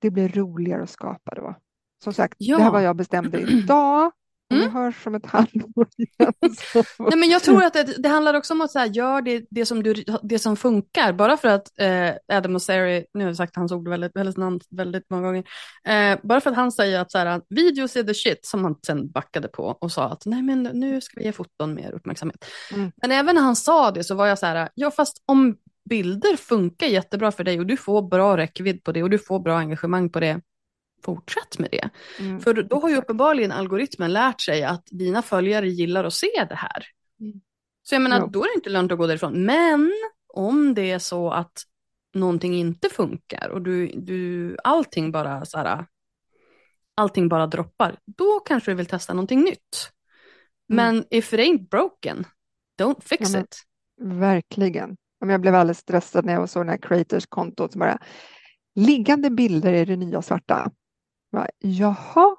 det 0.00 0.10
blir 0.10 0.28
roligare 0.28 0.82
att 0.82 0.90
skapa 0.90 1.34
då. 1.34 1.54
Som 2.04 2.12
sagt, 2.12 2.34
Ja. 2.38 2.56
det 2.56 2.62
här 2.62 2.70
var 2.70 2.80
jag 2.80 2.96
bestämde 2.96 3.40
idag. 3.40 4.12
Och 4.50 4.56
vi 4.56 4.62
Mm. 4.62 4.72
hörs 4.74 5.06
om 5.06 5.14
ett 5.14 5.26
halvår 5.26 5.86
igen. 5.96 6.32
Nej, 6.98 7.18
men 7.18 7.28
jag 7.30 7.42
tror 7.42 7.64
att 7.64 7.72
det, 7.72 7.84
det 8.02 8.08
handlar 8.08 8.34
också 8.34 8.54
om 8.54 8.60
att 8.60 8.70
så 8.70 8.78
här, 8.78 8.86
gör 8.86 9.22
det, 9.22 9.46
det, 9.50 9.66
som 9.66 9.82
du, 9.82 9.94
det 10.22 10.38
som 10.38 10.56
funkar. 10.56 11.12
Bara 11.12 11.36
för 11.36 11.48
att 11.48 11.80
eh, 11.80 12.36
Adam 12.36 12.52
Mosseri, 12.52 13.04
nu 13.14 13.24
har 13.24 13.28
jag 13.28 13.36
sagt 13.36 13.56
hans 13.56 13.72
ord 13.72 13.88
väldigt, 13.88 14.16
väldigt, 14.16 14.66
väldigt 14.70 15.10
många 15.10 15.22
gånger, 15.22 15.44
eh, 15.84 16.18
bara 16.22 16.40
för 16.40 16.50
att 16.50 16.56
han 16.56 16.72
säger 16.72 17.00
att 17.00 17.12
så 17.12 17.18
här, 17.18 17.40
videos 17.48 17.96
är 17.96 18.02
the 18.02 18.14
shit, 18.14 18.46
som 18.46 18.64
han 18.64 18.76
sen 18.86 19.10
backade 19.10 19.48
på 19.48 19.64
och 19.64 19.92
sa 19.92 20.08
att 20.08 20.22
nej 20.26 20.42
men 20.42 20.62
nu 20.62 21.00
ska 21.00 21.20
vi 21.20 21.24
ge 21.24 21.32
foton 21.32 21.74
mer 21.74 21.90
uppmärksamhet. 21.92 22.44
Mm. 22.74 22.92
Men 23.02 23.12
även 23.12 23.34
när 23.34 23.42
han 23.42 23.56
sa 23.56 23.90
det 23.90 24.04
så 24.04 24.14
var 24.14 24.26
jag 24.26 24.38
så 24.38 24.46
här, 24.46 24.68
ja 24.74 24.90
fast 24.90 25.22
om 25.26 25.56
bilder 25.90 26.36
funkar 26.36 26.86
jättebra 26.86 27.32
för 27.32 27.44
dig 27.44 27.58
och 27.60 27.66
du 27.66 27.76
får 27.76 28.02
bra 28.02 28.36
räckvidd 28.36 28.84
på 28.84 28.92
det 28.92 29.02
och 29.02 29.10
du 29.10 29.18
får 29.18 29.40
bra 29.40 29.58
engagemang 29.58 30.10
på 30.10 30.20
det, 30.20 30.40
fortsätt 31.04 31.58
med 31.58 31.68
det. 31.70 31.90
Mm. 32.18 32.40
För 32.40 32.54
då 32.54 32.80
har 32.80 32.88
ju 32.88 32.96
uppenbarligen 32.96 33.52
algoritmen 33.52 34.12
lärt 34.12 34.40
sig 34.40 34.64
att 34.64 34.86
dina 34.90 35.22
följare 35.22 35.68
gillar 35.68 36.04
att 36.04 36.14
se 36.14 36.46
det 36.48 36.54
här. 36.54 36.86
Mm. 37.20 37.40
Så 37.82 37.94
jag 37.94 38.02
menar, 38.02 38.18
Ja. 38.18 38.26
då 38.26 38.42
är 38.42 38.48
det 38.48 38.54
inte 38.54 38.70
lönt 38.70 38.92
att 38.92 38.98
gå 38.98 39.06
därifrån. 39.06 39.44
Men 39.44 39.92
om 40.28 40.74
det 40.74 40.90
är 40.90 40.98
så 40.98 41.30
att 41.30 41.62
någonting 42.14 42.54
inte 42.54 42.88
funkar 42.88 43.48
och 43.48 43.62
du, 43.62 43.86
du 43.86 44.56
allting 44.64 45.12
bara 45.12 45.44
så 45.44 45.58
här, 45.58 45.86
allting 46.94 47.28
bara 47.28 47.46
droppar, 47.46 47.96
då 48.06 48.40
kanske 48.40 48.70
du 48.70 48.74
vill 48.74 48.86
testa 48.86 49.14
någonting 49.14 49.40
nytt. 49.40 49.90
Men 50.68 51.04
if 51.10 51.32
it 51.32 51.40
ain't 51.40 51.68
broken, 51.68 52.24
don't 52.80 53.00
fix 53.02 53.28
Mm. 53.28 53.32
Ja, 53.32 53.38
men- 53.38 53.44
it. 53.44 54.20
Verkligen. 54.20 54.96
Jag 55.28 55.40
blev 55.40 55.54
alldeles 55.54 55.78
stressad 55.78 56.24
när 56.24 56.32
jag 56.32 56.48
såg 56.48 56.60
den 56.62 56.68
här 56.68 56.76
creators 56.78 57.26
kontot. 57.26 57.72
som 57.72 57.78
Bara, 57.78 57.98
liggande 58.74 59.30
bilder 59.30 59.72
är 59.72 59.86
det 59.86 59.96
nya 59.96 60.22
svarta. 60.22 60.70
Jag 61.30 61.40
Bara, 61.40 61.48
Jaha, 61.58 62.36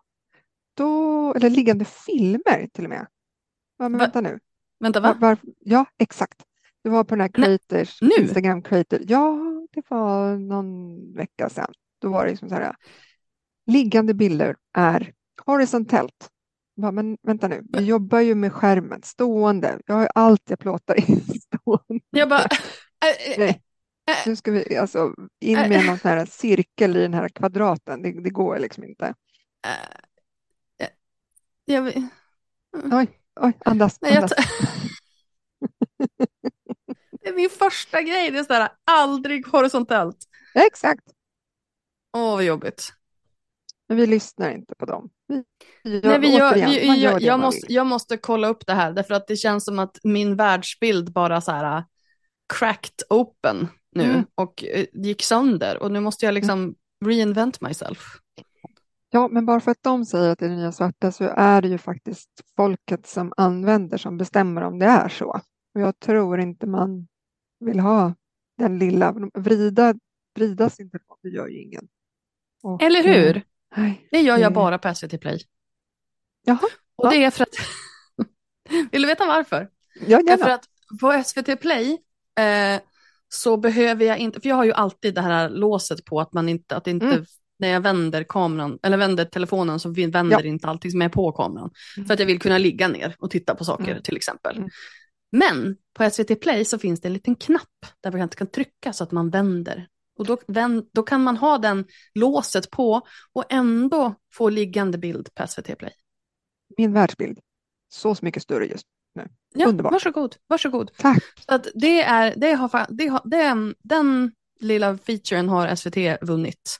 då, 0.78 1.34
eller 1.34 1.50
liggande 1.50 1.86
filmer 1.86 2.68
till 2.74 2.84
och 2.84 2.90
med. 2.90 3.08
Ja, 3.78 3.90
men 3.90 3.94
Va? 3.94 3.98
vänta 4.06 4.22
nu. 4.22 4.40
Vänta, 4.80 5.00
Var, 5.00 5.14
va? 5.14 5.18
var, 5.20 5.38
ja, 5.60 5.86
exakt. 5.98 6.44
Det 6.84 6.90
var 6.90 7.04
på 7.04 7.16
den 7.16 7.22
här 7.22 7.32
Nej, 7.38 7.60
creators, 7.60 8.02
nu? 8.02 8.10
Instagram 8.20 8.62
creator. 8.62 9.00
Ja, 9.08 9.38
det 9.72 9.82
var 9.88 10.38
någon 10.38 10.98
vecka 11.14 11.50
sedan. 11.50 11.74
Då 12.02 12.10
var 12.10 12.24
det 12.26 12.30
liksom 12.32 12.50
så 12.50 12.56
här. 12.56 12.76
Liggande 13.66 14.14
bilder 14.14 14.56
är 14.74 15.14
horisontellt. 15.46 16.30
Bara, 16.76 16.92
men 16.92 17.18
vänta 17.22 17.48
nu, 17.48 17.62
vi 17.70 17.86
jobbar 17.86 18.20
ju 18.20 18.36
med 18.36 18.54
skärmen 18.54 19.02
stående. 19.04 19.80
Jag 19.86 19.96
har 19.96 20.02
ju 20.02 20.08
allt 20.16 20.50
jag 20.50 20.60
plåtar 20.60 21.10
in 21.10 21.22
stående. 21.42 22.04
Jag 22.10 22.30
bara... 22.30 22.48
äh, 23.06 23.32
äh, 23.32 23.39
Nej. 23.39 23.62
äh, 24.12 24.16
Nu 24.26 24.36
ska 24.36 24.52
vi 24.52 24.78
alltså 24.78 25.14
in 25.39 25.58
Äh. 25.58 25.70
med 25.70 25.86
någon 25.86 25.97
sån 25.99 26.12
här 26.12 26.26
cirkel 26.26 26.97
i 26.97 27.02
den 27.02 27.14
här 27.14 27.30
kvadraten. 27.30 28.02
Det, 28.02 28.24
det 28.24 28.30
går 28.30 28.60
liksom 28.60 28.84
inte. 28.84 29.06
äh, 29.68 30.88
jag, 31.66 31.82
vet- 31.82 31.95
Oj, 33.39 33.54
andas, 33.66 33.97
nej, 34.02 34.16
andas. 34.16 34.32
det 37.22 37.30
är 37.30 37.34
min 37.34 37.49
första 37.49 38.02
grej, 38.02 38.32
det 38.32 38.39
är 38.39 38.43
sådär 38.43 38.70
aldrig 38.91 39.47
horisontellt. 39.47 40.18
Exakt. 40.56 41.04
Åh, 42.18 42.32
vad 42.32 42.43
jobbigt. 42.43 42.93
Men 43.88 43.97
vi 43.97 44.08
lyssnar 44.08 44.52
inte 44.52 44.76
på 44.76 44.86
dem. 44.86 45.10
Vi, 45.28 45.43
vi 45.84 46.02
Nej, 46.02 46.20
vi 46.20 46.36
gör, 46.38 46.52
återigen, 46.52 46.70
vi, 46.70 46.88
man 46.88 46.95
vi, 46.95 47.02
gör 47.02 47.20
jag, 47.22 47.39
måste, 47.39 47.68
vill. 47.68 47.76
jag 47.76 47.88
måste 47.88 48.18
kolla 48.18 48.47
upp 48.47 48.66
det 48.68 48.74
här, 48.74 48.91
därför 48.93 49.14
att 49.14 49.28
det 49.28 49.36
känns 49.36 49.66
som 49.66 49.80
att 49.80 49.97
min 50.04 50.36
världsbild 50.36 51.12
bara 51.14 51.41
så 51.41 51.52
här 51.52 51.84
cracked 52.60 53.04
open 53.10 53.68
nu 53.95 54.04
Mm. 54.04 54.26
och 54.36 54.64
eh, 54.64 54.86
gick 54.93 55.22
sönder 55.24 55.84
och 55.84 55.91
nu 55.91 55.99
måste 55.99 56.26
jag 56.26 56.34
liksom 56.34 56.76
reinvent 57.06 57.62
myself. 57.62 57.99
Ja, 59.10 59.28
men 59.28 59.45
bara 59.45 59.60
för 59.60 59.72
att 59.72 59.84
de 59.84 60.06
säger 60.06 60.30
att 60.30 60.39
det 60.39 60.45
är 60.45 60.49
det 60.49 60.56
nya 60.56 60.72
svarta 60.72 61.12
så 61.12 61.24
är 61.24 61.62
det 61.62 61.68
ju 61.68 61.78
faktiskt 61.78 62.30
folket 62.56 63.08
som 63.08 63.34
använder 63.38 63.97
som 63.97 64.18
bestämmer 64.18 64.62
om 64.62 64.80
det 64.80 64.86
är 64.86 65.10
så. 65.10 65.41
Och 65.76 65.82
jag 65.82 65.99
tror 65.99 66.39
inte 66.39 66.68
man 66.68 67.08
vill 67.60 67.80
ha 67.80 68.14
den 68.58 68.80
lilla, 68.80 69.16
vrida, 69.34 69.93
vrida 70.36 70.70
sin 70.70 70.89
telefon, 70.91 71.18
det 71.22 71.30
gör 71.30 71.47
ju 71.47 71.62
ingen. 71.62 71.88
Och, 72.64 72.84
Eller 72.84 73.08
eh, 73.08 73.14
hur? 73.16 73.41
Nej. 73.76 74.08
Det 74.12 74.22
gör 74.22 74.38
jag 74.38 74.54
bara 74.54 74.78
på 74.78 74.95
SVT 74.95 75.22
Play. 75.22 75.41
Jaha, 76.45 76.60
Och 76.95 77.10
det 77.10 77.24
är 77.24 77.32
för 77.32 77.43
att... 77.43 77.49
Vill 78.91 79.02
du 79.02 79.08
veta 79.08 79.26
varför? 79.26 79.70
ja, 80.08 80.22
Därför 80.26 80.43
gärna. 80.43 80.54
att 80.54 80.66
på 81.02 81.24
SVT 81.26 81.62
Play 81.62 81.97
eh, 82.42 82.82
så 83.30 83.58
behöver 83.58 84.06
jag 84.06 84.18
inte, 84.18 84.42
för 84.42 84.50
jag 84.50 84.56
har 84.56 84.66
ju 84.66 84.74
alltid 84.74 85.16
det 85.16 85.22
här 85.22 85.50
låset 85.50 86.06
på 86.06 86.22
att 86.22 86.34
man 86.34 86.50
inte, 86.50 86.76
att 86.76 86.88
inte 86.88 87.06
Mm. 87.06 87.26
när 87.60 87.68
jag 87.68 87.82
vänder 87.82 88.24
kameran, 88.24 88.80
eller 88.84 88.98
vänder 88.98 89.26
telefonen 89.26 89.80
så 89.80 89.89
vänder 89.89 90.46
inte 90.46 90.68
allting 90.68 90.92
som 90.92 91.02
är 91.02 91.10
på 91.10 91.32
kameran. 91.32 91.72
Mm. 91.98 92.08
För 92.08 92.14
att 92.14 92.20
jag 92.20 92.28
vill 92.28 92.39
kunna 92.39 92.58
ligga 92.58 92.88
ner 92.88 93.16
och 93.20 93.32
titta 93.32 93.56
på 93.56 93.66
saker 93.66 93.92
Mm. 93.92 94.04
till 94.04 94.16
exempel. 94.16 94.58
Mm. 94.58 94.70
Men 95.32 95.78
på 95.94 96.10
SVT 96.10 96.36
Play 96.42 96.66
så 96.66 96.80
finns 96.80 97.02
det 97.02 97.08
en 97.08 97.14
liten 97.14 97.36
knapp 97.36 97.86
där 98.02 98.12
man 98.12 98.30
kan 98.30 98.48
trycka 98.48 98.94
så 98.94 99.04
att 99.04 99.12
man 99.12 99.30
vänder. 99.30 99.88
Och 100.18 100.26
då, 100.26 100.38
då 100.94 101.04
kan 101.04 101.24
man 101.24 101.38
ha 101.38 101.58
den 101.58 101.86
låset 102.14 102.72
på 102.72 103.02
och 103.34 103.46
ändå 103.50 104.16
få 104.34 104.50
liggande 104.50 104.98
bild 104.98 105.34
på 105.34 105.48
SVT 105.48 105.76
Play. 105.78 105.94
Min 106.78 106.94
världsbild, 106.94 107.39
så 107.89 108.16
mycket 108.22 108.44
större 108.44 108.66
just 108.66 108.88
nu. 109.16 109.28
Ja, 109.53 109.68
Underbart. 109.68 109.93
varsågod, 109.93 110.36
varsågod. 110.47 110.91
Tack. 110.97 111.24
Så 111.47 111.53
att 111.55 111.68
det 111.76 112.01
är, 112.01 112.34
det 112.38 112.51
har, 112.53 112.86
det 112.89 113.07
har, 113.07 113.22
den, 113.24 113.76
den 113.84 114.32
lilla 114.59 114.97
featuren 114.97 115.49
har 115.49 115.76
SVT 115.76 115.97
vunnit. 116.22 116.80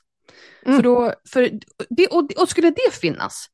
Mm. 0.66 0.76
För 0.76 0.82
då, 0.82 1.14
för 1.28 1.50
det, 1.90 2.06
och, 2.06 2.30
och 2.42 2.48
skulle 2.48 2.70
det 2.70 2.92
finnas 2.92 3.46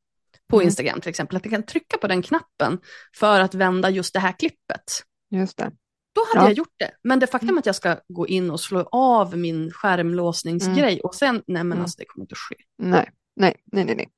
på 0.50 0.56
Mm. 0.56 0.66
Instagram 0.66 1.00
till 1.00 1.10
exempel, 1.10 1.36
att 1.36 1.42
du 1.42 1.50
kan 1.50 1.62
trycka 1.62 1.96
på 1.98 2.06
den 2.06 2.22
knappen 2.22 2.78
för 3.16 3.40
att 3.40 3.54
vända 3.54 3.90
just 3.90 4.12
det 4.14 4.20
här 4.20 4.32
klippet. 4.38 4.84
Just 5.30 5.56
det. 5.56 5.70
Då 6.14 6.20
hade 6.34 6.44
Ja. 6.46 6.50
jag 6.50 6.58
gjort 6.58 6.74
det. 6.76 6.90
Men 7.02 7.20
det 7.20 7.26
faktum 7.26 7.48
Mm. 7.48 7.58
att 7.58 7.66
jag 7.66 7.74
ska 7.74 7.96
gå 8.08 8.26
in 8.26 8.50
och 8.50 8.60
slå 8.60 8.88
av 8.92 9.38
min 9.38 9.70
skärmlåsningsgrej 9.72 11.00
och 11.00 11.14
sen, 11.14 11.34
nej 11.34 11.42
men 11.64 11.72
Mm. 11.72 11.80
alltså 11.80 11.96
det 11.98 12.04
kommer 12.04 12.24
inte 12.24 12.32
att 12.32 12.38
ske. 12.38 12.54
Nej, 12.78 13.10
nej, 13.36 13.54
nej, 13.72 13.84
nej, 13.84 13.94
nej. 13.96 14.08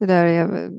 Det 0.00 0.06
där 0.06 0.24
är 0.24 0.62
eh, 0.64 0.70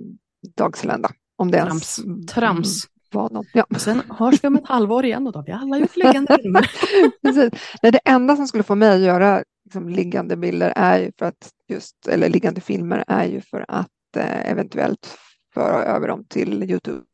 dagslända. 0.57 1.11
Om 1.35 1.51
det 1.51 1.57
ens 1.57 1.99
Trams. 2.33 2.87
Något. 3.13 3.47
Ja, 3.53 3.65
Och 3.69 3.81
sen 3.81 4.01
hörs 4.09 4.43
vi 4.43 4.47
om 4.47 4.55
ett 4.55 4.67
halvår 4.67 5.05
igen 5.05 5.27
och 5.27 5.33
då 5.33 5.39
har 5.39 5.45
vi 5.45 5.51
alla 5.51 5.77
gjort 5.77 5.95
liggande 5.95 6.37
precis. 7.21 7.51
Nej, 7.81 7.91
det 7.91 7.99
enda 8.05 8.35
som 8.35 8.47
skulle 8.47 8.63
få 8.63 8.75
mig 8.75 8.89
att 8.95 8.99
göra 8.99 9.43
liksom, 9.65 9.89
liggande 9.89 10.37
bilder 10.37 10.73
är 10.75 10.99
ju 10.99 11.11
för 11.19 11.25
att 11.25 11.49
just, 11.69 12.07
eller 12.07 12.29
liggande 12.29 12.61
filmer 12.61 13.03
är 13.07 13.25
ju 13.25 13.41
för 13.41 13.65
att 13.67 13.87
eh, 14.17 14.51
eventuellt 14.51 15.17
föra 15.53 15.83
över 15.83 16.07
dem 16.07 16.25
till 16.29 16.63
Youtube. 16.63 17.05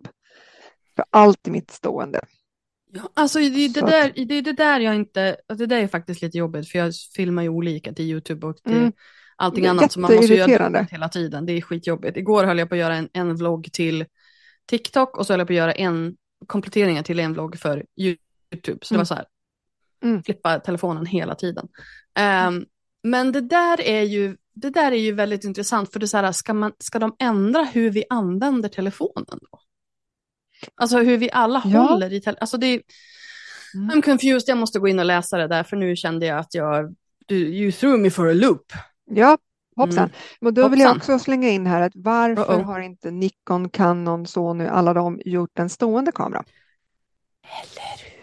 För 0.96 1.06
allt 1.10 1.48
i 1.48 1.52
mitt 1.52 1.72
stående. 1.72 2.22
Ja, 2.94 3.10
alltså 3.14 3.40
det, 3.40 3.46
är 3.46 3.70
det, 3.70 3.82
där, 3.82 4.26
det 4.28 4.36
är 4.38 4.42
det 4.42 4.54
där 4.54 4.80
jag 4.80 4.96
inte, 4.96 5.38
alltså, 5.50 5.66
det 5.66 5.76
där 5.76 5.84
är 5.84 5.88
faktiskt 5.88 6.22
lite 6.22 6.38
jobbigt 6.38 6.70
för 6.70 6.80
jag 6.80 6.94
filmar 7.16 7.44
ju 7.44 7.50
olika 7.50 7.94
till 7.94 8.06
YouTube 8.06 8.48
och 8.48 8.58
till 8.58 8.74
Mm. 8.78 8.92
allting 9.36 9.66
annat 9.68 9.92
så 9.92 10.00
man 10.00 10.16
måste 10.16 10.34
göra 10.34 10.88
hela 10.92 11.10
tiden. 11.10 11.46
Det 11.46 11.54
är 11.54 11.62
skitjobbigt. 11.62 12.18
Igår 12.18 12.44
höll 12.44 12.60
jag 12.60 12.70
på 12.70 12.76
att 12.76 12.80
göra 12.80 12.96
en, 12.96 13.10
en 13.14 13.36
vlogg 13.36 13.70
till 13.74 14.06
TikTok 14.68 15.18
och 15.18 15.26
så 15.28 15.34
höll 15.34 15.40
jag 15.40 15.48
på 15.48 15.54
att 15.54 15.58
göra 15.58 15.74
en 15.74 16.16
kompletteringar 16.48 17.04
till 17.04 17.20
en 17.20 17.34
vlogg 17.34 17.60
för 17.60 17.86
YouTube. 17.98 18.80
Så 18.82 18.94
det 18.94 18.96
Mm. 18.96 19.00
var 19.00 19.06
så 19.06 19.14
här, 19.14 19.26
Mm. 20.04 20.24
flippa 20.24 20.60
telefonen 20.60 21.06
hela 21.06 21.36
tiden. 21.36 21.68
Ehm, 22.20 22.66
men 23.04 23.32
det 23.32 23.42
där 23.42 23.82
är 23.82 24.02
ju 24.02 24.38
det 24.54 24.70
där 24.70 24.92
är 24.92 24.96
ju 24.98 25.12
väldigt 25.12 25.44
intressant 25.44 25.92
för 25.94 26.00
det 26.00 26.04
är 26.06 26.08
så 26.08 26.18
här, 26.18 26.32
ska, 26.32 26.54
man, 26.54 26.72
ska 26.80 27.00
de 27.00 27.16
ändra 27.20 27.64
hur 27.64 27.90
vi 27.90 28.04
använder 28.10 28.70
telefonen 28.70 29.26
då? 29.52 29.60
Alltså 30.76 30.98
hur 30.98 31.18
vi 31.18 31.30
alla 31.32 31.62
Ja. 31.66 31.80
håller 31.82 32.14
i 32.14 32.22
telefonen. 32.22 32.38
Alltså 32.42 32.58
det 32.58 32.68
är, 32.68 32.82
Mm. 33.76 33.90
I'm 33.90 34.02
confused, 34.02 34.44
jag 34.50 34.58
måste 34.58 34.80
gå 34.80 34.88
in 34.88 35.00
och 35.00 35.06
läsa 35.06 35.38
det 35.38 35.48
där 35.48 35.64
för 35.64 35.78
nu 35.78 35.96
kände 35.96 36.26
jag 36.26 36.40
att 36.40 36.54
jag, 36.54 36.96
du, 37.26 37.36
you 37.36 37.72
threw 37.72 38.04
me 38.04 38.10
for 38.10 38.30
a 38.30 38.34
loop. 38.34 38.74
Ja, 39.06 39.38
hoppsan. 39.78 40.04
Mm. 40.04 40.16
Men 40.42 40.54
då 40.54 40.68
vill 40.68 40.80
jag 40.80 40.88
Hoppsan. 40.88 41.16
också 41.16 41.24
slänga 41.24 41.50
in 41.50 41.66
här 41.68 41.82
att 41.82 41.92
varför 41.96 42.44
Uh-oh. 42.44 42.64
har 42.64 42.80
inte 42.80 43.12
Nikon, 43.12 43.70
Canon, 43.70 44.26
Sony, 44.26 44.66
alla 44.66 44.94
de 44.94 45.22
gjort 45.26 45.60
en 45.60 45.70
stående 45.70 46.12
kamera? 46.12 46.44
Eller 47.44 48.04
hur? 48.04 48.18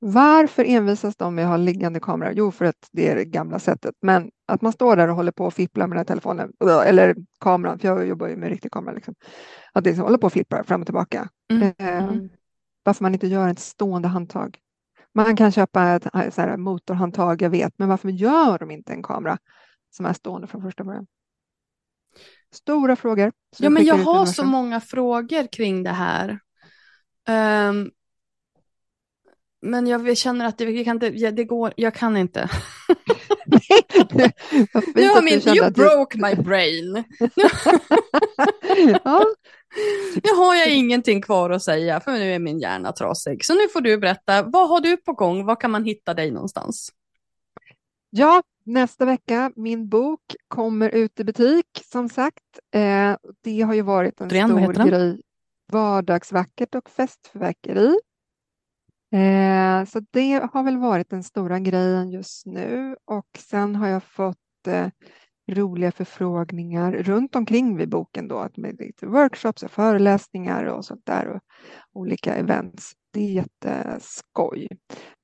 Varför 0.00 0.64
envisas 0.64 1.16
de 1.16 1.34
med 1.34 1.44
att 1.44 1.50
ha 1.50 1.56
liggande 1.56 2.00
kamera? 2.00 2.32
Jo, 2.32 2.50
för 2.50 2.64
att 2.64 2.88
det 2.92 3.08
är 3.08 3.16
det 3.16 3.24
gamla 3.24 3.58
sättet. 3.58 3.94
Men 4.02 4.30
att 4.48 4.62
man 4.62 4.72
står 4.72 4.96
där 4.96 5.08
och 5.08 5.16
håller 5.16 5.32
på 5.32 5.44
och 5.44 5.54
fipplar 5.54 5.86
med 5.86 5.96
den 5.96 5.98
här 5.98 6.04
telefonen, 6.04 6.52
eller 6.86 7.16
kameran, 7.40 7.78
för 7.78 7.88
jag 7.88 8.06
jobbar 8.06 8.28
ju 8.28 8.36
med 8.36 8.48
riktig 8.48 8.72
kamera, 8.72 8.94
liksom. 8.94 9.14
att 9.72 9.84
det 9.84 9.90
liksom 9.90 10.04
håller 10.04 10.18
på 10.18 10.26
och 10.26 10.32
flippar 10.32 10.62
fram 10.62 10.80
och 10.80 10.86
tillbaka. 10.86 11.28
Mm. 11.50 11.72
Eh, 11.78 12.04
Mm. 12.04 12.28
Varför 12.82 13.04
man 13.04 13.14
inte 13.14 13.26
gör 13.26 13.48
ett 13.48 13.58
stående 13.58 14.08
handtag. 14.08 14.58
Man 15.14 15.36
kan 15.36 15.52
köpa 15.52 15.88
ett 15.88 16.14
eh, 16.14 16.30
så 16.30 16.40
här, 16.40 16.56
motorhandtag, 16.56 17.42
jag 17.42 17.50
vet, 17.50 17.72
men 17.76 17.88
varför 17.88 18.08
gör 18.08 18.58
de 18.58 18.70
inte 18.70 18.92
en 18.92 19.02
kamera 19.02 19.38
som 19.90 20.06
är 20.06 20.12
stående 20.12 20.46
från 20.46 20.62
första 20.62 20.84
början? 20.84 21.06
Stora 22.52 22.96
frågor. 22.96 23.32
Ja, 23.58 23.70
men 23.70 23.84
jag 23.84 23.94
har 23.94 24.26
så 24.26 24.44
många 24.44 24.80
frågor 24.80 25.52
kring 25.52 25.82
det 25.82 25.90
här. 25.90 26.40
Ehm, 27.28 27.90
men 29.60 29.86
jag 29.86 30.16
känner 30.16 30.46
att 30.46 30.58
det, 30.58 30.64
jag 30.64 30.84
kan 30.84 30.96
inte, 30.96 31.30
det 31.30 31.44
går, 31.44 31.72
jag 31.76 31.94
kan 31.94 32.16
inte. 32.16 32.50
Nu 34.94 35.08
har 35.08 35.20
du 35.20 35.24
min, 35.24 35.56
you 35.56 35.70
broke 35.70 36.18
my 36.18 36.34
brain. 36.34 37.04
ja, 39.04 39.24
Nu 40.22 40.30
har 40.36 40.54
jag 40.54 40.70
ingenting 40.70 41.22
kvar 41.22 41.50
att 41.50 41.62
säga 41.62 42.00
för 42.00 42.12
nu 42.12 42.34
är 42.34 42.38
min 42.38 42.58
hjärna 42.58 42.92
trasig. 42.92 43.44
Så 43.44 43.54
nu 43.54 43.68
får 43.68 43.80
du 43.80 43.98
berätta, 43.98 44.42
vad 44.42 44.68
har 44.68 44.80
du 44.80 44.96
på 44.96 45.12
gång? 45.12 45.44
Var 45.44 45.60
kan 45.60 45.70
man 45.70 45.84
hitta 45.84 46.14
dig 46.14 46.30
någonstans? 46.30 46.92
Ja, 48.10 48.42
nästa 48.68 49.04
vecka, 49.04 49.52
min 49.56 49.88
bok 49.88 50.36
kommer 50.48 50.88
ut 50.88 51.20
i 51.20 51.24
butik 51.24 51.66
som 51.84 52.08
sagt. 52.08 52.58
Eh, 52.74 53.16
det 53.40 53.60
har 53.60 53.74
ju 53.74 53.82
varit 53.82 54.20
en 54.20 54.28
vad 54.28 54.74
stor 54.74 54.84
grej. 54.84 55.20
Vardagsvackert 55.72 56.74
och 56.74 56.90
festförverkeri. 56.90 57.98
Eh, 59.12 59.84
så 59.84 60.00
det 60.10 60.48
har 60.52 60.62
väl 60.62 60.76
varit 60.76 61.10
den 61.10 61.22
stora 61.22 61.58
grejen 61.58 62.10
just 62.10 62.46
nu 62.46 62.96
och 63.04 63.28
sen 63.38 63.76
har 63.76 63.88
jag 63.88 64.02
fått 64.02 64.66
eh, 64.66 64.88
roliga 65.48 65.92
förfrågningar 65.92 66.92
runt 66.92 67.36
omkring 67.36 67.76
vid 67.76 67.88
boken 67.88 68.28
då, 68.28 68.48
med 68.56 68.80
lite 68.80 69.06
workshops 69.06 69.62
och 69.62 69.70
föreläsningar 69.70 70.64
och 70.64 70.84
sånt 70.84 71.06
där 71.06 71.28
och 71.28 71.40
olika 71.92 72.34
events. 72.34 72.92
Det 73.12 73.20
är 73.20 73.32
jätteskoj. 73.32 74.68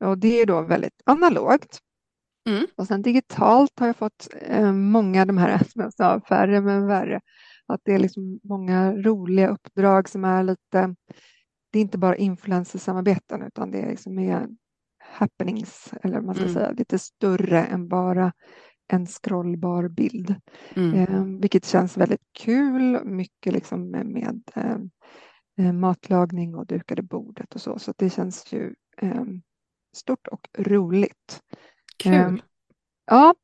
Och 0.04 0.18
det 0.18 0.40
är 0.40 0.46
då 0.46 0.62
väldigt 0.62 1.02
analogt. 1.04 1.80
Mm. 2.46 2.66
Och 2.76 2.86
sen 2.86 3.02
digitalt 3.02 3.78
har 3.78 3.86
jag 3.86 3.96
fått 3.96 4.28
eh, 4.40 4.72
många 4.72 5.24
de 5.24 5.38
här, 5.38 5.58
som 5.58 5.82
jag 5.82 5.92
sa, 5.94 6.20
färre 6.20 6.60
men 6.60 6.86
värre. 6.86 7.20
Att 7.66 7.80
det 7.84 7.92
är 7.94 7.98
liksom 7.98 8.40
många 8.42 8.92
roliga 8.92 9.48
uppdrag 9.48 10.08
som 10.08 10.24
är 10.24 10.42
lite, 10.42 10.94
det 11.72 11.78
är 11.78 11.82
inte 11.82 11.98
bara 11.98 12.16
influencersamarbeten 12.16 13.42
utan 13.42 13.70
det 13.70 13.80
är 13.80 13.88
liksom 13.88 14.14
mer 14.14 14.48
happenings, 14.98 15.94
eller 16.02 16.14
vad 16.14 16.24
man 16.24 16.34
ska 16.34 16.44
Mm. 16.44 16.54
säga, 16.54 16.70
lite 16.70 16.98
större 16.98 17.64
än 17.64 17.88
bara 17.88 18.32
en 18.88 19.06
scrollbar 19.06 19.88
bild. 19.88 20.34
Mm. 20.76 20.94
Eh, 20.94 21.40
vilket 21.40 21.66
känns 21.66 21.96
väldigt 21.96 22.26
kul, 22.38 23.04
mycket 23.04 23.52
liksom 23.52 23.90
med, 23.90 24.06
med 24.06 24.42
eh, 24.54 24.76
eh, 25.66 25.72
matlagning 25.72 26.54
och 26.54 26.66
dukade 26.66 27.02
bordet 27.02 27.54
och 27.54 27.60
så. 27.60 27.78
Så 27.78 27.94
det 27.96 28.10
känns 28.10 28.52
ju 28.52 28.74
eh, 28.96 29.24
stort 29.96 30.26
och 30.26 30.48
roligt. 30.58 31.40
Kul. 31.96 32.12
Ehm, 32.14 32.40
Ja, 33.06 33.34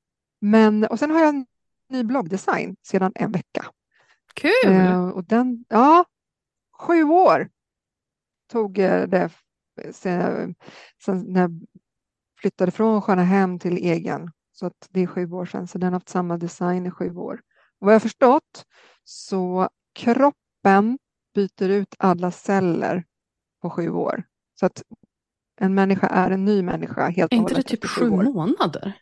men 0.41 0.85
och 0.85 0.99
sen 0.99 1.11
har 1.11 1.21
jag 1.21 1.29
en 1.29 1.47
ny 1.89 2.03
bloggdesign 2.05 2.77
sedan 2.83 3.13
en 3.15 3.33
vecka. 3.33 3.67
Kul! 4.35 4.73
Eh, 4.73 5.09
och 5.09 5.25
den, 5.25 5.65
ja, 5.69 6.05
sju 6.79 7.05
år 7.05 7.51
tog 8.53 8.79
eh, 8.79 9.07
det 9.09 9.31
sen, 9.93 10.55
sen 11.05 11.25
när 11.33 11.41
jag 11.41 11.67
flyttade 12.41 12.71
från 12.71 13.03
Sköna 13.03 13.23
Hem 13.23 13.59
till 13.59 13.77
egen. 13.77 14.31
Så 14.53 14.67
att 14.67 14.89
det 14.91 15.01
är 15.01 15.07
sju 15.07 15.33
år 15.33 15.47
sedan, 15.47 15.67
så 15.67 15.79
den 15.79 15.87
har 15.87 15.93
haft 15.93 16.09
samma 16.09 16.37
design 16.37 16.87
i 16.87 16.91
sju 16.91 17.17
år. 17.17 17.41
Och 17.79 17.87
vad 17.87 17.95
jag 17.95 18.03
förstått 18.03 18.67
så 19.05 19.69
kroppen 19.95 20.99
byter 21.35 21.69
ut 21.69 21.95
alla 21.99 22.31
celler 22.31 23.05
på 23.63 23.71
sju 23.71 23.91
år. 23.91 24.25
Så 24.61 24.67
att 24.67 24.83
en 25.61 25.75
människa 25.75 26.07
är 26.07 26.31
en 26.31 26.45
ny 26.45 26.63
människa 26.63 27.09
helt 27.09 27.33
är 27.33 27.37
inte 27.37 27.55
det 27.55 27.63
typ 27.63 27.85
sju 27.85 28.11
år. 28.11 28.23
månader? 28.23 28.93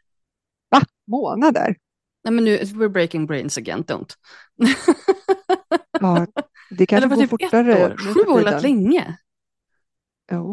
Va? 0.71 0.81
Månader? 1.07 1.77
Nej 2.25 2.35
men 2.35 2.45
nu, 2.45 2.59
we're 2.59 2.89
breaking 2.89 3.27
brains 3.27 3.59
again, 3.59 3.85
don't. 3.85 4.13
Ja, 6.01 6.27
det 6.71 6.75
Eller 6.75 6.87
kanske 6.87 7.09
var 7.09 7.17
går 7.17 7.23
typ 7.23 7.31
fortare 7.31 7.73
ett 7.73 7.93
år? 7.93 7.97
Sju 8.15 8.31
år 8.31 8.41
lät 8.41 8.63
länge. 8.63 9.17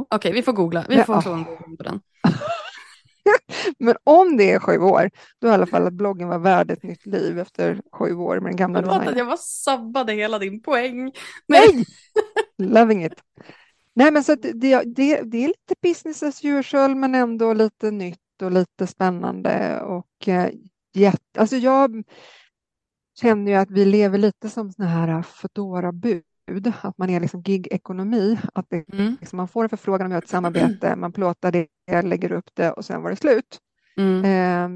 Okej, 0.09 0.31
vi 0.33 0.43
får 0.43 0.53
googla. 0.53 0.85
Vi 0.89 0.95
Ja, 0.95 1.03
får 1.03 1.21
slå 1.21 1.31
en 1.33 1.45
på 1.77 1.83
den. 1.83 2.01
Men 3.79 3.95
om 4.03 4.37
det 4.37 4.51
är 4.51 4.59
sju 4.59 4.77
år, 4.77 5.09
då 5.41 5.47
är 5.47 5.51
i 5.51 5.53
alla 5.53 5.65
fall 5.65 5.87
att 5.87 5.93
bloggen 5.93 6.27
var 6.27 6.39
värd 6.39 6.71
ett 6.71 6.83
nytt 6.83 7.05
liv 7.05 7.39
efter 7.39 7.81
sju 7.93 8.15
år 8.15 8.39
med 8.39 8.51
den 8.51 8.55
gamla 8.55 8.79
Förlåt 8.79 9.07
att 9.07 9.17
jag 9.17 9.27
bara 9.27 9.37
sabbade 9.37 10.13
hela 10.13 10.39
din 10.39 10.61
poäng. 10.61 10.97
Men, 11.03 11.11
Nej! 11.47 11.85
Loving 12.57 13.05
it. 13.05 13.13
Nej, 13.95 14.11
men 14.11 14.23
så 14.23 14.35
det, 14.35 14.53
det, 14.53 15.21
det 15.21 15.43
är 15.43 15.47
lite 15.47 15.75
business 15.81 16.23
as 16.23 16.45
usual, 16.45 16.95
men 16.95 17.15
ändå 17.15 17.53
lite 17.53 17.91
nytt 17.91 18.41
och 18.41 18.51
lite 18.51 18.87
spännande 18.87 19.81
och 19.81 20.27
eh, 20.27 20.49
jätte, 20.93 21.39
alltså 21.39 21.55
jag 21.55 22.03
känner 23.21 23.51
ju 23.51 23.57
att 23.57 23.71
vi 23.71 23.85
lever 23.85 24.17
lite 24.17 24.49
som 24.49 24.71
såna 24.71 24.87
här 24.87 25.21
Foodora-bud, 25.21 26.23
att 26.81 26.97
man 26.97 27.09
är 27.09 27.19
liksom 27.19 27.41
gig-ekonomi, 27.43 28.39
att 28.53 28.65
det, 28.69 28.85
Mm, 28.93 29.17
liksom, 29.19 29.37
man 29.37 29.47
får 29.47 29.63
en 29.63 29.69
förfrågan 29.69 30.11
om 30.11 30.17
att 30.17 30.23
ett 30.23 30.29
samarbete, 30.29 30.95
man 30.95 31.11
plåtar 31.11 31.51
det, 31.51 32.01
lägger 32.01 32.31
upp 32.31 32.49
det 32.53 32.71
och 32.71 32.85
sen 32.85 33.01
var 33.01 33.09
det 33.09 33.15
slut. 33.15 33.59
mm, 33.97 34.23
Eh, 34.25 34.69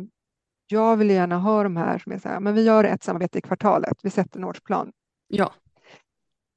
jag 0.67 0.97
vill 0.97 1.09
gärna 1.09 1.37
ha 1.37 1.63
de 1.63 1.77
här 1.77 1.97
som 1.99 2.11
är 2.11 2.19
så 2.19 2.29
här, 2.29 2.39
men 2.39 2.53
vi 2.53 2.63
gör 2.63 2.83
ett 2.83 3.03
samarbete 3.03 3.37
i 3.37 3.41
kvartalet, 3.41 3.97
vi 4.03 4.09
sätter 4.09 4.39
en 4.39 4.45
årsplan. 4.45 4.91
ja, 5.27 5.53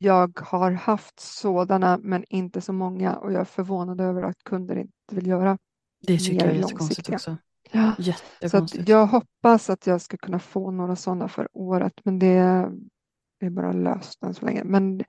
Jag 0.02 0.40
har 0.40 0.70
haft 0.70 1.20
sådana, 1.20 1.98
men 2.02 2.24
inte 2.28 2.60
så 2.60 2.72
många 2.72 3.16
och 3.16 3.32
jag 3.32 3.40
är 3.40 3.44
förvånad 3.44 4.00
över 4.00 4.22
att 4.22 4.44
kunder 4.44 4.76
inte 4.76 5.14
vill 5.14 5.26
göra. 5.26 5.58
det 6.06 6.18
tycker 6.18 6.46
jag 6.46 6.54
är 6.54 6.58
jättekonstigt 6.58 7.10
också. 7.10 7.36
Ja. 7.72 7.92
Så 7.96 8.02
Jättekonstigt. 8.02 8.82
att 8.82 8.88
jag 8.88 9.06
hoppas 9.06 9.70
att 9.70 9.86
jag 9.86 10.00
ska 10.00 10.16
kunna 10.16 10.38
få 10.38 10.70
några 10.70 10.96
sådana 10.96 11.28
för 11.28 11.48
året, 11.52 11.92
men 12.04 12.18
det 12.18 12.26
är 13.40 13.50
bara 13.50 13.72
löst 13.72 14.22
än 14.22 14.34
så 14.34 14.46
länge. 14.46 14.64
Men 14.64 15.04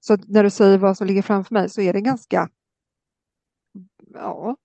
så 0.00 0.16
när 0.26 0.44
du 0.44 0.50
säger 0.50 0.78
vad 0.78 0.96
som 0.96 1.06
ligger 1.06 1.22
framför 1.22 1.54
mig 1.54 1.68
så 1.68 1.80
är 1.80 1.92
det 1.92 2.00
ganska, 2.00 2.48
ja, 4.14 4.56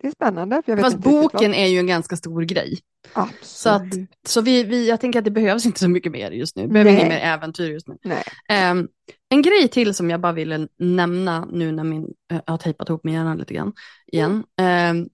det 0.00 0.06
är 0.06 0.10
spännande. 0.10 0.62
För 0.66 0.76
Fast 0.76 0.98
boken 0.98 1.54
är 1.54 1.66
ju 1.66 1.78
en 1.78 1.86
ganska 1.86 2.16
stor 2.16 2.42
grej. 2.42 2.78
vad. 3.14 3.28
Så 3.42 3.68
att- 3.70 3.82
Absolut. 3.82 4.10
Så 4.28 4.40
vi, 4.40 4.64
vi, 4.64 4.88
jag 4.88 5.00
tänker 5.00 5.18
att 5.18 5.24
det 5.24 5.30
behövs 5.30 5.66
inte 5.66 5.80
så 5.80 5.88
mycket 5.88 6.12
mer 6.12 6.30
just 6.30 6.56
nu. 6.56 6.62
Det 6.62 6.68
behöver 6.68 6.90
inget 6.90 7.08
mer 7.08 7.20
äventyr 7.20 7.70
just 7.70 7.88
nu. 7.88 7.96
Ehm, 8.48 8.88
en 9.28 9.42
grej 9.42 9.68
till 9.68 9.94
som 9.94 10.10
jag 10.10 10.20
bara 10.20 10.32
ville 10.32 10.68
nämna 10.78 11.44
nu 11.52 11.72
när 11.72 11.84
min, 11.84 12.04
eh, 12.32 12.40
jag 12.46 12.52
har 12.52 12.58
tejpat 12.58 12.88
ihop 12.88 13.04
min 13.04 13.14
hjärna 13.14 13.34
lite 13.34 13.54
grann 13.54 13.72
igen. 14.06 14.44
Ehm, 14.60 15.08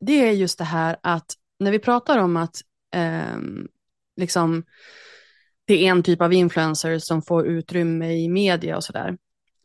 det 0.00 0.28
är 0.28 0.32
just 0.32 0.58
det 0.58 0.64
här 0.64 0.96
att 1.02 1.26
när 1.60 1.70
vi 1.70 1.78
pratar 1.78 2.18
om 2.18 2.36
att 2.36 2.56
ehm, 2.94 3.68
liksom, 4.16 4.62
det 5.64 5.86
är 5.86 5.90
en 5.90 6.02
typ 6.02 6.20
av 6.22 6.32
influencer 6.32 6.98
som 6.98 7.22
får 7.22 7.46
utrymme 7.46 8.12
i 8.12 8.28
media 8.28 8.76
och 8.76 8.84
sådär. 8.84 9.16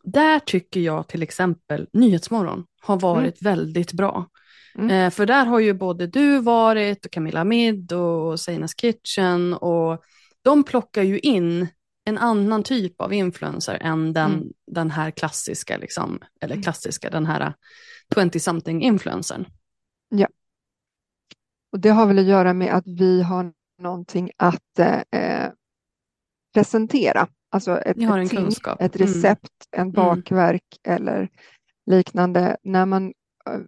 Där 0.04 0.40
tycker 0.40 0.80
jag 0.80 1.08
till 1.08 1.24
exempel 1.24 1.88
Nyhetsmorgon 1.94 2.66
har 2.82 3.00
varit 3.00 3.42
väldigt 3.42 3.94
bra. 3.94 4.28
Mm. 4.76 4.90
Eh, 4.92 5.10
för 5.10 5.26
där 5.26 5.46
har 5.46 5.60
ju 5.60 5.74
både 5.74 6.08
du 6.08 6.40
varit 6.40 7.06
och 7.06 7.12
Camilla 7.12 7.44
Midd 7.44 7.92
och 7.94 8.40
Seinas 8.40 8.76
Kitchen 8.76 9.54
och 9.54 10.04
de 10.42 10.64
plockar 10.64 11.04
ju 11.04 11.20
in 11.20 11.68
en 12.06 12.18
annan 12.18 12.64
typ 12.64 13.02
av 13.02 13.14
influencer 13.14 13.78
än 13.82 14.14
den, 14.14 14.32
Mm. 14.34 14.48
den 14.72 14.92
här 14.92 15.12
klassiska, 15.12 15.78
liksom, 15.78 16.20
eller 16.42 16.62
klassiska, 16.62 17.10
den 17.10 17.26
här 17.26 17.54
20-something 18.16 18.82
influencern. 18.82 19.46
Och 21.72 21.80
det 21.80 21.90
har 21.90 22.06
väl 22.06 22.20
att 22.20 22.26
göra 22.26 22.54
med 22.54 22.74
att 22.74 22.88
vi 22.88 23.22
har 23.22 23.54
någonting 23.82 24.32
att 24.38 24.80
eh, 25.12 25.50
presentera. 26.54 27.28
Alltså 27.50 27.78
ett, 27.78 27.98
Ni 27.98 28.06
har 28.06 28.18
en 28.18 28.24
ett 28.24 28.30
ting, 28.30 28.40
kunskap. 28.40 28.82
ett 28.82 28.96
Mm. 28.96 29.08
recept, 29.08 29.68
en 29.72 29.92
bakverk 29.92 30.64
eller 30.84 31.30
liknande. 31.86 32.58
När 32.64 32.86
man, 32.86 33.06
eh, 33.50 33.60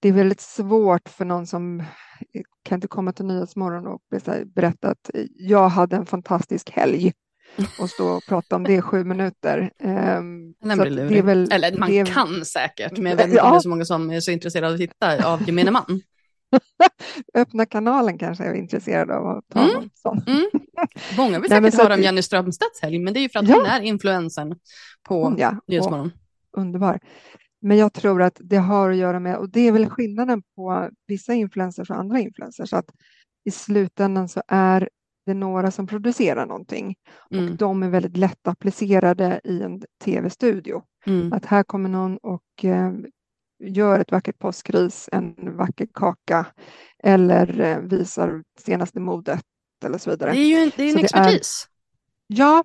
det 0.00 0.08
är 0.08 0.12
väldigt 0.12 0.40
svårt 0.40 1.08
för 1.08 1.24
någon 1.24 1.46
som 1.46 1.82
kan 2.62 2.76
inte 2.76 2.88
komma 2.88 3.12
till 3.12 3.24
Nyhetsmorgon 3.26 3.86
och 3.86 4.00
berätta 4.54 4.88
att 4.90 5.10
jag 5.36 5.68
hade 5.68 5.96
en 5.96 6.06
fantastisk 6.06 6.70
helg 6.70 7.12
och 7.80 7.90
stå 7.90 8.08
och 8.08 8.22
prata 8.28 8.56
om 8.56 8.64
det 8.64 8.72
i 8.74 8.82
sju 8.82 9.04
minuter. 9.04 9.70
Ehm, 9.78 10.54
Den 10.62 10.76
så 10.76 10.82
blir 10.82 11.08
det 11.08 11.18
är 11.18 11.22
väl- 11.22 11.52
eller 11.52 11.78
man 11.78 11.90
det 11.90 12.08
kan 12.14 12.44
säkert, 12.44 12.98
men 12.98 13.10
jag 13.10 13.16
vet 13.16 13.26
inte 13.28 13.40
om 13.40 13.46
Ja. 13.46 13.52
det 13.52 13.56
är 13.58 13.60
så 13.60 13.68
många 13.68 13.84
som 13.84 14.10
är 14.10 14.20
så 14.20 14.30
intresserade 14.30 14.66
av 14.68 14.72
att 14.74 14.80
titta 14.80 15.32
av 15.32 15.42
gemene 15.46 15.70
man. 15.70 16.00
Öppna 17.34 17.66
kanalen 17.66 18.18
kanske 18.18 18.44
jag 18.44 18.54
är 18.56 18.58
intresserad 18.60 19.10
av 19.10 19.26
att 19.26 19.44
ta 19.52 19.60
Mm. 19.60 19.90
sån. 19.94 20.22
Mm. 20.26 20.50
Många 21.16 21.38
vill 21.40 21.50
säkert 21.50 21.74
höra 21.82 21.94
om 21.94 22.00
Jenny 22.00 22.22
Strömstedts 22.22 22.82
helg, 22.82 22.98
men 22.98 23.14
det 23.14 23.20
är 23.20 23.22
ju 23.22 23.28
för 23.28 23.38
att 23.38 23.48
Ja. 23.48 23.54
hon 23.56 23.66
är 23.66 23.80
influensen 23.80 24.54
på 25.08 25.34
Ja, 25.38 25.56
Nyhetsmorgon. 25.66 26.12
underbar. 26.56 27.00
Men 27.66 27.76
jag 27.76 27.92
tror 27.92 28.22
att 28.22 28.40
det 28.44 28.56
har 28.56 28.90
att 28.90 28.96
göra 28.96 29.20
med, 29.20 29.36
och 29.36 29.50
det 29.50 29.60
är 29.60 29.72
väl 29.72 29.88
skillnaden 29.88 30.42
på 30.56 30.90
vissa 31.06 31.34
influencers 31.34 31.90
och 31.90 31.96
andra 31.96 32.20
influencers, 32.20 32.72
att 32.72 32.90
i 33.44 33.50
slutändan 33.50 34.28
så 34.28 34.42
är 34.48 34.88
det 35.26 35.34
några 35.34 35.70
som 35.70 35.86
producerar 35.86 36.46
någonting 36.46 36.94
Mm. 37.30 37.44
och 37.50 37.56
de 37.56 37.82
är 37.82 37.88
väldigt 37.90 38.16
lätt 38.16 38.48
applicerade 38.48 39.40
i 39.44 39.62
en 39.62 39.82
tv-studio. 40.04 40.82
Mm. 41.06 41.32
Att 41.32 41.44
här 41.44 41.62
kommer 41.62 41.88
någon 41.88 42.16
och 42.16 42.64
eh, 42.64 42.92
gör 43.64 43.98
ett 44.00 44.12
vackert 44.12 44.38
påskris, 44.38 45.08
en 45.12 45.56
vacker 45.56 45.88
kaka 45.94 46.46
eller 47.02 47.60
eh, 47.60 47.78
visar 47.78 48.42
senaste 48.58 49.00
modet 49.00 49.42
eller 49.84 49.98
så 49.98 50.10
vidare. 50.10 50.32
Det 50.32 50.38
är 50.38 50.48
ju 50.48 50.54
en, 50.56 50.70
det 50.76 50.82
är 50.82 50.86
en 50.86 50.92
Så 50.92 50.98
det 50.98 51.02
är- 51.02 51.04
expertis. 51.04 51.68
Ja, 52.26 52.64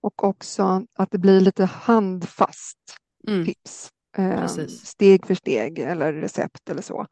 och 0.00 0.24
också 0.24 0.86
att 0.98 1.10
det 1.10 1.18
blir 1.18 1.40
lite 1.40 1.64
handfast 1.64 2.78
Mm. 3.28 3.44
tips. 3.46 3.88
Eh, 4.18 4.40
Precis. 4.40 4.86
steg 4.86 5.26
för 5.26 5.34
steg 5.34 5.78
eller 5.78 6.12
recept 6.12 6.70
eller 6.70 6.82
så. 6.82 7.06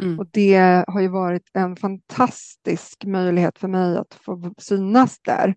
Mm. 0.00 0.18
Och 0.18 0.26
det 0.30 0.84
har 0.88 1.00
ju 1.00 1.08
varit 1.08 1.50
en 1.54 1.76
fantastisk 1.76 3.04
möjlighet 3.04 3.58
för 3.58 3.68
mig 3.68 3.96
att 3.96 4.14
få 4.14 4.54
synas 4.58 5.18
där. 5.20 5.54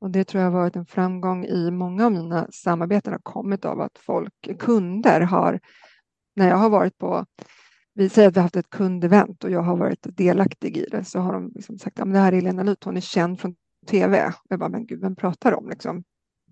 Och 0.00 0.10
det 0.10 0.24
tror 0.24 0.42
jag 0.42 0.50
har 0.50 0.60
varit 0.60 0.76
en 0.76 0.86
framgång 0.86 1.44
i 1.44 1.70
många 1.70 2.06
av 2.06 2.12
mina 2.12 2.46
samarbeten 2.50 3.12
har 3.12 3.20
kommit 3.22 3.64
av 3.64 3.80
att 3.80 3.98
folk, 3.98 4.58
kunder 4.58 5.20
har, 5.20 5.60
när 6.36 6.48
jag 6.48 6.56
har 6.56 6.70
varit 6.70 6.98
på, 6.98 7.26
vi 7.94 8.08
säger 8.08 8.28
att 8.28 8.36
vi 8.36 8.40
har 8.40 8.42
haft 8.42 8.56
ett 8.56 8.70
kundevent 8.70 9.44
och 9.44 9.50
jag 9.50 9.62
har 9.62 9.76
varit 9.76 10.06
delaktig 10.16 10.76
i 10.76 10.86
det, 10.90 11.04
så 11.04 11.18
har 11.18 11.32
de 11.32 11.52
liksom 11.54 11.78
sagt 11.78 12.00
att 12.00 12.12
det 12.12 12.18
här 12.18 12.32
är 12.32 12.38
Elena 12.38 12.62
Lut, 12.62 12.84
hon 12.84 12.96
är 12.96 13.00
känd 13.00 13.40
från 13.40 13.54
tv. 13.86 14.32
Jag 14.48 14.58
bara, 14.58 14.68
men 14.68 14.86
gud, 14.86 15.00
vem 15.00 15.16
pratar 15.16 15.54
om 15.54 15.68
liksom? 15.68 16.04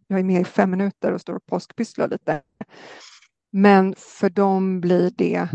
Jag 0.06 0.18
är 0.20 0.24
med 0.24 0.40
i 0.40 0.44
fem 0.44 0.70
minuter 0.70 1.12
och 1.12 1.20
står 1.20 1.34
och 1.34 1.46
påskpysslar 1.46 2.08
lite. 2.08 2.42
Men 3.56 3.94
för 3.98 4.30
dem 4.30 4.80
blir 4.80 5.10
det 5.16 5.48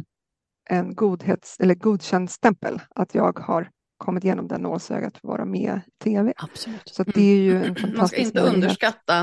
en 0.70 0.96
godhets 0.96 1.58
eller 1.60 1.76
godkänd 1.76 2.30
stämpel 2.32 2.82
att 2.96 3.16
jag 3.16 3.40
har 3.40 3.70
kommit 3.98 4.24
igenom 4.24 4.48
den 4.48 4.62
nålsögat 4.62 5.18
för 5.18 5.28
att 5.28 5.30
vara 5.38 5.46
med 5.46 5.82
i 5.88 6.04
tv. 6.04 6.34
Absolut. 6.38 6.82
Så 6.90 7.04
det 7.04 7.22
är 7.22 7.36
ju 7.42 7.56
en 7.58 7.64
Mm. 7.64 7.76
fantastisk 7.76 7.98
Man 7.98 8.08
ska 8.08 8.18
inte 8.18 8.42
möjlighet. 8.42 8.56
underskatta 8.56 9.20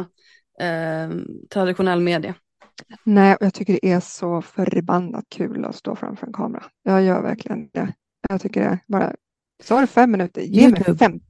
eh, 0.60 1.10
traditionell 1.50 2.00
media. 2.00 2.34
Nej, 3.04 3.36
jag 3.40 3.54
tycker 3.54 3.72
det 3.82 3.90
är 3.92 4.00
så 4.00 4.42
förbannat 4.42 5.24
kul 5.28 5.64
att 5.64 5.76
stå 5.76 5.96
framför 5.96 6.26
en 6.26 6.32
kamera. 6.32 6.64
Jag 6.82 7.02
gör 7.02 7.22
verkligen 7.22 7.68
det. 7.72 7.94
Jag 8.28 8.40
tycker 8.40 8.60
det. 8.60 8.78
Bara, 8.86 9.14
sa 9.62 9.80
du 9.80 9.86
fem 9.86 10.10
minuter? 10.10 10.40
Ge 10.42 10.68
mig 10.68 10.80
YouTube. 10.80 10.98
50. 10.98 11.20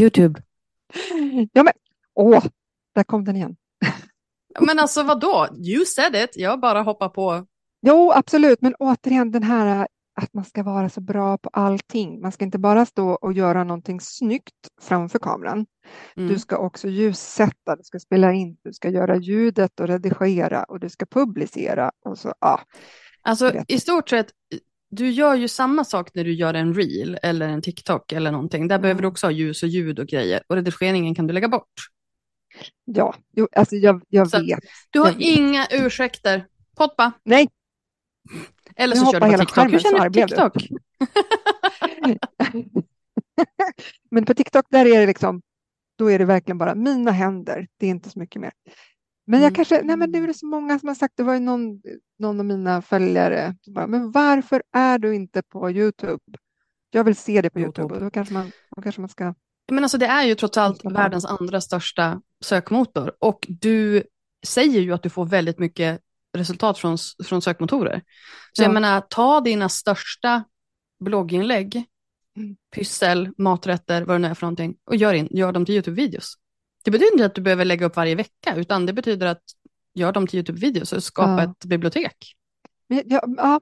Youtube. 0.00 0.42
Ja, 1.52 1.62
men 1.62 1.72
åh, 2.14 2.44
där 2.94 3.02
kom 3.04 3.24
den 3.24 3.36
igen. 3.36 3.56
Men 4.60 4.78
alltså 4.78 5.02
vadå? 5.02 5.48
You 5.56 5.84
said 5.84 6.16
it. 6.16 6.30
Jag 6.34 6.60
bara 6.60 6.82
hoppar 6.82 7.08
på. 7.08 7.46
Jo, 7.86 8.12
absolut, 8.12 8.60
men 8.60 8.74
återigen 8.74 9.30
den 9.30 9.42
här 9.42 9.80
äh, 9.80 9.86
att 10.20 10.34
man 10.34 10.44
ska 10.44 10.62
vara 10.62 10.88
så 10.88 11.00
bra 11.00 11.38
på 11.38 11.50
allting. 11.52 12.20
Man 12.20 12.32
ska 12.32 12.44
inte 12.44 12.58
bara 12.58 12.86
stå 12.86 13.08
och 13.08 13.32
göra 13.32 13.64
någonting 13.64 14.00
snyggt 14.00 14.54
framför 14.82 15.18
kameran. 15.18 15.66
Mm. 16.16 16.28
Du 16.28 16.38
ska 16.38 16.56
också 16.56 16.88
ljussätta, 16.88 17.76
du 17.76 17.82
ska 17.82 17.98
spela 17.98 18.32
in, 18.32 18.56
du 18.64 18.72
ska 18.72 18.88
göra 18.90 19.16
ljudet 19.16 19.80
och 19.80 19.88
redigera 19.88 20.64
och 20.64 20.80
du 20.80 20.88
ska 20.88 21.06
publicera. 21.06 21.90
Och 22.04 22.18
så, 22.18 22.34
ja. 22.40 22.60
Alltså 23.22 23.52
i 23.68 23.80
stort 23.80 24.08
sett, 24.08 24.26
du 24.90 25.10
gör 25.10 25.34
ju 25.34 25.48
samma 25.48 25.84
sak 25.84 26.10
när 26.14 26.24
du 26.24 26.34
gör 26.34 26.54
en 26.54 26.74
reel 26.74 27.18
eller 27.22 27.48
en 27.48 27.62
TikTok 27.62 28.12
eller 28.12 28.32
någonting. 28.32 28.68
Där 28.68 28.78
behöver 28.78 29.00
du 29.00 29.06
Mm. 29.06 29.12
också 29.12 29.26
ha 29.26 29.30
ljus 29.32 29.62
och 29.62 29.68
ljud 29.68 29.98
och 29.98 30.06
grejer. 30.06 30.42
Och 30.48 30.56
redigeringen 30.56 31.14
kan 31.14 31.26
du 31.26 31.34
lägga 31.34 31.48
bort. 31.48 31.72
Ja, 32.84 33.14
jo, 33.32 33.48
alltså 33.56 33.76
jag, 33.76 34.02
jag 34.08 34.30
Så 34.30 34.38
vet. 34.46 34.58
Du 34.90 35.00
har 35.00 35.06
Jag 35.06 35.14
vet. 35.14 35.22
inga 35.26 35.66
ursäkter. 35.70 36.46
Poppa. 36.76 37.12
Nej, 37.24 37.48
Eller 38.76 38.96
Nu 38.96 39.00
så 39.04 39.12
kör 39.12 39.20
du 39.20 39.32
på 39.32 39.38
TikTok. 39.38 39.72
Hur 39.72 39.78
skärmen, 39.78 39.80
så 39.80 39.88
känner 39.88 40.08
du. 40.08 40.26
TikTok? 40.26 40.68
men 44.10 44.24
på 44.24 44.34
TikTok 44.34 44.64
där 44.70 44.86
är 44.86 45.00
det 45.00 45.06
liksom, 45.06 45.42
då 45.98 46.10
är 46.10 46.18
det 46.18 46.24
verkligen 46.24 46.58
bara 46.58 46.74
mina 46.74 47.10
händer. 47.10 47.66
Det 47.76 47.86
är 47.86 47.90
inte 47.90 48.10
så 48.10 48.18
mycket 48.18 48.40
mer. 48.42 48.52
Men 49.26 49.40
jag 49.40 49.46
Mm. 49.48 49.54
kanske, 49.54 49.82
nej 49.82 49.96
men 49.96 50.12
det 50.12 50.18
är 50.18 50.26
det 50.26 50.34
så 50.34 50.46
många 50.46 50.78
som 50.78 50.88
har 50.88 50.94
sagt, 50.94 51.14
det 51.16 51.22
var 51.22 51.34
ju 51.34 51.40
någon, 51.40 51.80
någon 52.18 52.40
av 52.40 52.46
mina 52.46 52.82
följare 52.82 53.56
som 53.60 53.74
bara, 53.74 53.86
men 53.86 54.10
varför 54.10 54.62
är 54.72 54.98
du 54.98 55.14
inte 55.14 55.42
på 55.42 55.70
Youtube? 55.70 56.22
Jag 56.90 57.04
vill 57.04 57.16
se 57.16 57.42
det 57.42 57.50
på 57.50 57.60
YouTube. 57.60 57.94
Och 57.94 58.00
då 58.00 58.10
kanske 58.10 58.34
man, 58.34 58.52
då 58.76 58.82
kanske 58.82 59.00
man 59.00 59.08
ska, 59.08 59.34
Men 59.72 59.84
alltså 59.84 59.98
det 59.98 60.06
är 60.06 60.24
ju 60.24 60.34
trots 60.34 60.58
allt 60.58 60.84
världens 60.84 61.24
andra 61.24 61.60
största 61.60 62.20
sökmotor. 62.44 63.12
Och 63.18 63.46
du 63.48 64.02
säger 64.46 64.80
ju 64.80 64.92
att 64.92 65.02
du 65.02 65.10
får 65.10 65.26
väldigt 65.26 65.58
mycket 65.58 66.00
resultat 66.36 66.78
från, 66.78 66.98
från 67.24 67.42
sökmotorer. 67.42 68.02
Så 68.52 68.62
jag 68.62 68.68
Ja. 68.68 68.72
menar, 68.72 69.00
ta 69.00 69.40
dina 69.40 69.68
största 69.68 70.44
blogginlägg, 71.04 71.84
Mm. 72.36 72.56
pyssel, 72.74 73.30
maträtter, 73.38 74.02
vad 74.02 74.14
det 74.14 74.18
nu 74.18 74.28
är 74.28 74.34
för 74.34 74.46
någonting, 74.46 74.76
och 74.84 74.96
gör, 74.96 75.14
in, 75.14 75.28
gör 75.30 75.52
dem 75.52 75.64
till 75.66 75.74
YouTube-videos. 75.74 76.32
Det 76.84 76.90
betyder 76.90 77.12
inte 77.12 77.26
att 77.26 77.34
du 77.34 77.42
behöver 77.42 77.64
lägga 77.64 77.86
upp 77.86 77.96
varje 77.96 78.14
vecka, 78.14 78.54
utan 78.56 78.86
det 78.86 78.92
betyder 78.92 79.26
att 79.26 79.42
gör 79.94 80.12
dem 80.12 80.26
till 80.26 80.38
YouTube-videos 80.40 80.92
och 80.96 81.04
skapa 81.04 81.42
Ja. 81.42 81.50
ett 81.50 81.64
bibliotek. 81.64 82.34
Jag, 82.86 83.34
ja, 83.36 83.60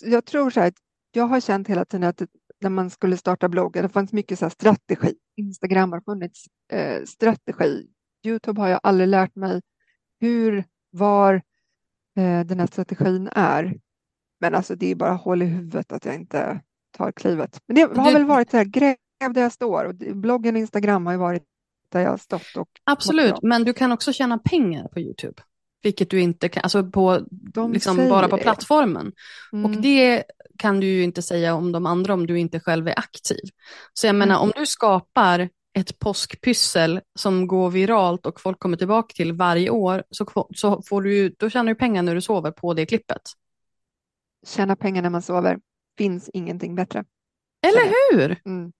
jag 0.00 0.24
tror 0.24 0.50
så 0.50 0.60
här, 0.60 0.72
jag 1.12 1.24
har 1.26 1.40
känt 1.40 1.68
hela 1.68 1.84
tiden 1.84 2.08
att 2.08 2.22
när 2.60 2.70
man 2.70 2.90
skulle 2.90 3.16
starta 3.16 3.48
bloggen, 3.48 3.82
det 3.82 3.88
fanns 3.88 4.12
mycket 4.12 4.38
så 4.38 4.44
här 4.44 4.50
strategi. 4.50 5.14
Instagram 5.36 5.92
har 5.92 6.00
funnits 6.00 6.44
eh, 6.72 7.04
strategi. 7.04 7.86
Youtube 8.26 8.60
har 8.60 8.68
jag 8.68 8.80
aldrig 8.82 9.08
lärt 9.08 9.36
mig 9.36 9.60
hur, 10.20 10.64
var 10.90 11.34
eh, 12.16 12.40
den 12.40 12.60
här 12.60 12.66
strategin 12.66 13.28
är. 13.32 13.76
Men 14.40 14.54
alltså 14.54 14.74
det 14.74 14.90
är 14.90 14.94
bara 14.94 15.12
hål 15.12 15.42
i 15.42 15.46
huvudet 15.46 15.92
att 15.92 16.04
jag 16.04 16.14
inte 16.14 16.60
tar 16.96 17.12
klivet. 17.12 17.60
Men 17.66 17.74
det 17.76 17.82
har 17.82 18.06
Det- 18.06 18.12
väl 18.12 18.24
varit 18.24 18.50
så 18.50 18.56
här, 18.56 18.64
gräv 18.64 18.96
där 19.34 19.42
jag 19.42 19.52
står. 19.52 19.84
Och 19.84 19.94
bloggen 19.94 20.54
och 20.54 20.60
Instagram 20.60 21.06
har 21.06 21.12
ju 21.12 21.18
varit 21.18 21.44
där 21.88 22.00
jag 22.00 22.10
har 22.10 22.16
stått. 22.18 22.56
Och 22.56 22.68
Absolut, 22.84 23.42
men 23.42 23.64
du 23.64 23.72
kan 23.72 23.92
också 23.92 24.12
tjäna 24.12 24.38
pengar 24.38 24.88
på 24.88 25.00
YouTube. 25.00 25.42
Vilket 25.82 26.10
du 26.10 26.20
inte 26.20 26.48
kan, 26.48 26.60
alltså 26.62 26.90
på, 26.90 27.20
de 27.30 27.72
liksom 27.72 27.96
bara 27.96 28.28
på 28.28 28.36
det. 28.36 28.42
plattformen. 28.42 29.12
Mm. 29.52 29.64
Och 29.64 29.70
det 29.82 30.24
kan 30.58 30.80
du 30.80 30.86
ju 30.86 31.02
inte 31.04 31.22
säga 31.22 31.54
om 31.54 31.72
de 31.72 31.86
andra 31.86 32.14
om 32.14 32.26
du 32.26 32.38
inte 32.38 32.60
själv 32.60 32.88
är 32.88 32.98
aktiv. 32.98 33.40
Så 33.92 34.06
jag 34.06 34.14
menar, 34.16 34.34
Mm. 34.34 34.42
om 34.44 34.52
du 34.56 34.66
skapar 34.66 35.48
ett 35.74 35.98
påskpyssel 35.98 37.00
som 37.18 37.46
går 37.46 37.70
viralt 37.70 38.26
och 38.26 38.40
folk 38.40 38.58
kommer 38.58 38.76
tillbaka 38.76 39.12
till 39.14 39.32
varje 39.32 39.70
år, 39.70 40.04
så, 40.10 40.48
så 40.54 40.82
får 40.82 41.02
du, 41.02 41.28
då 41.28 41.50
tjänar 41.50 41.72
du 41.72 41.74
pengar 41.74 42.02
när 42.02 42.14
du 42.14 42.20
sover 42.20 42.50
på 42.50 42.74
det 42.74 42.86
klippet. 42.86 43.22
Tjäna 44.46 44.76
pengar 44.76 45.02
när 45.02 45.10
man 45.10 45.22
sover. 45.22 45.58
Finns 45.98 46.30
ingenting 46.32 46.74
bättre. 46.74 47.04
Eller 47.66 48.12
hur? 48.12 48.40
Mm. 48.44 48.72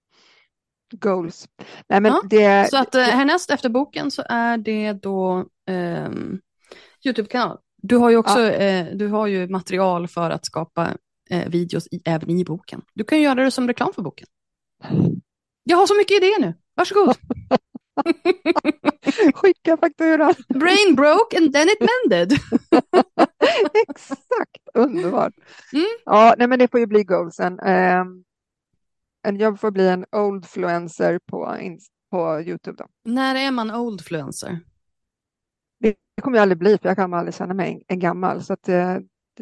Goals. 0.91 1.47
Nej, 1.89 2.01
men 2.01 2.11
Ja, 2.11 2.21
det, 2.29 2.69
Så 2.69 2.77
att 2.77 2.95
eh, 2.95 3.01
härnäst 3.01 3.51
efter 3.51 3.69
boken 3.69 4.11
så 4.11 4.23
är 4.29 4.57
det 4.57 4.93
då 4.93 5.45
ehm, 5.69 6.39
YouTube-kanal. 7.05 7.57
Du 7.77 7.95
har 7.95 8.09
ju 8.09 8.17
också 8.17 8.41
eh, 8.41 8.95
du 8.95 9.07
har 9.07 9.27
ju 9.27 9.47
material 9.47 10.07
för 10.07 10.29
att 10.29 10.45
skapa 10.45 10.97
eh, 11.29 11.49
videos 11.49 11.87
i, 11.87 12.01
även 12.05 12.29
i 12.29 12.45
boken. 12.45 12.81
Du 12.93 13.03
kan 13.03 13.17
ju 13.17 13.23
göra 13.23 13.43
det 13.43 13.51
som 13.51 13.67
reklam 13.67 13.93
för 13.93 14.01
boken. 14.01 14.27
Jag 15.67 15.77
har 15.77 15.87
så 15.87 15.97
mycket 15.97 16.17
idéer 16.17 16.39
nu. 16.39 16.53
Varsågod. 16.75 17.15
skicka 19.33 19.77
fakturan. 19.77 20.33
Brain 20.47 20.95
broke 20.95 21.37
and 21.37 21.53
then 21.53 21.67
it 21.67 21.79
mended. 21.79 22.31
Exakt, 23.87 24.69
underbart. 24.73 25.33
Mm. 25.73 25.85
Ja, 26.05 26.35
nej, 26.37 26.47
men 26.47 26.59
det 26.59 26.71
får 26.71 26.79
ju 26.79 26.85
bli 26.85 27.03
goalsen. 27.03 27.59
Um, 27.59 28.23
jag 29.37 29.59
får 29.59 29.71
bli 29.71 29.87
en 29.87 30.05
oldfluencer 30.11 31.19
på, 31.25 31.57
på 32.11 32.41
Youtube. 32.41 32.77
Då. 32.77 33.11
När 33.11 33.35
är 33.35 33.51
man 33.51 33.71
oldfluencer? 33.71 34.59
Det 35.79 35.95
kommer 36.21 36.37
jag 36.37 36.41
aldrig 36.41 36.57
bli, 36.57 36.77
för 36.77 36.89
jag 36.89 36.97
kan 36.97 37.13
aldrig 37.13 37.35
känna 37.35 37.53
mig 37.53 37.83
en, 37.87 37.99
gammal. 37.99 38.43
Så 38.43 38.53
att, 38.53 38.69
eh, 38.69 38.97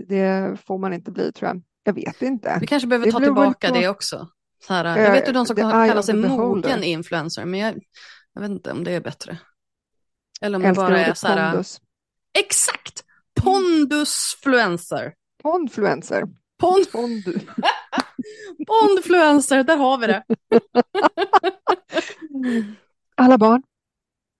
det, 0.08 0.60
får 0.66 0.78
man 0.78 0.94
inte 0.94 1.12
bli, 1.12 1.32
tror 1.32 1.48
jag. 1.48 1.62
Jag 1.84 1.94
vet 1.94 2.22
inte. 2.22 2.58
Vi 2.62 2.68
kanske 2.68 2.88
behöver 2.88 3.06
Det 3.06 3.12
ta 3.12 3.20
tillbaka 3.20 3.68
på- 3.68 3.76
det 3.76 3.90
också. 3.90 4.28
Så 4.68 4.74
här, 4.74 4.98
Eh, 4.98 5.04
jag 5.04 5.12
vet 5.12 5.28
ju 5.28 5.32
de 5.32 5.46
som 5.46 5.56
the 5.56 5.62
kan 5.62 5.82
eye 5.82 5.88
kalla 5.88 6.00
of 6.00 6.06
sig 6.06 6.16
mogen 6.16 6.84
influencer, 6.84 7.46
men 7.46 7.60
jag, 7.60 7.80
jag 8.34 8.42
vet 8.42 8.52
inte 8.52 8.72
om 8.72 8.84
det 8.84 8.92
är 8.92 9.02
bättre. 9.02 9.38
Eller 10.42 10.56
om 10.56 10.62
det 10.62 10.74
bara 10.74 11.00
är 11.00 11.14
så 11.14 11.28
här, 11.28 11.52
pondus. 11.52 11.82
exakt, 12.40 13.04
pondusfluencer. 13.42 15.14
Pondfluencer. 15.44 16.28
Pond, 16.60 16.92
Pondu. 16.92 17.40
pondfluencer, 18.68 19.64
där 19.64 19.78
har 19.78 19.98
vi 19.98 20.08
det. 20.08 20.24
Alla 23.16 23.38
barn, 23.38 23.64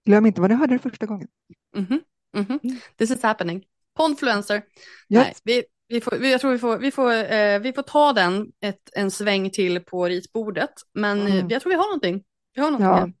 glöm 0.04 0.26
inte 0.26 0.40
vad 0.40 0.50
ni 0.50 0.56
hörde 0.56 0.74
det 0.74 0.78
första 0.78 1.06
gången. 1.06 1.28
Mhm, 1.76 2.00
mhm. 2.36 2.60
This 2.96 3.10
is 3.10 3.22
happening. 3.22 3.64
Pondfluencer. 3.96 4.62
Ja. 5.08 5.20
Nej, 5.20 5.34
vi, 5.44 5.64
vi 5.94 6.00
får, 6.00 6.24
jag 6.26 6.40
tror 6.40 6.52
vi 6.52 6.58
får, 6.58 6.78
vi 6.78 6.90
får, 6.90 7.12
eh, 7.12 7.58
vi 7.58 7.72
får 7.72 7.82
ta 7.82 8.12
den 8.12 8.52
ett, 8.60 8.90
en 8.92 9.10
sväng 9.10 9.50
till 9.50 9.80
på 9.80 10.04
ritbordet. 10.08 10.70
Men 10.94 11.26
eh, 11.26 11.34
Mm. 11.34 11.48
jag 11.48 11.62
tror 11.62 11.70
vi 11.70 11.76
har 11.76 11.84
någonting. 11.86 12.24
Vi 12.54 12.60
har 12.60 12.70
någonting 12.70 12.88
Ja. 12.88 12.94
här. 12.96 13.12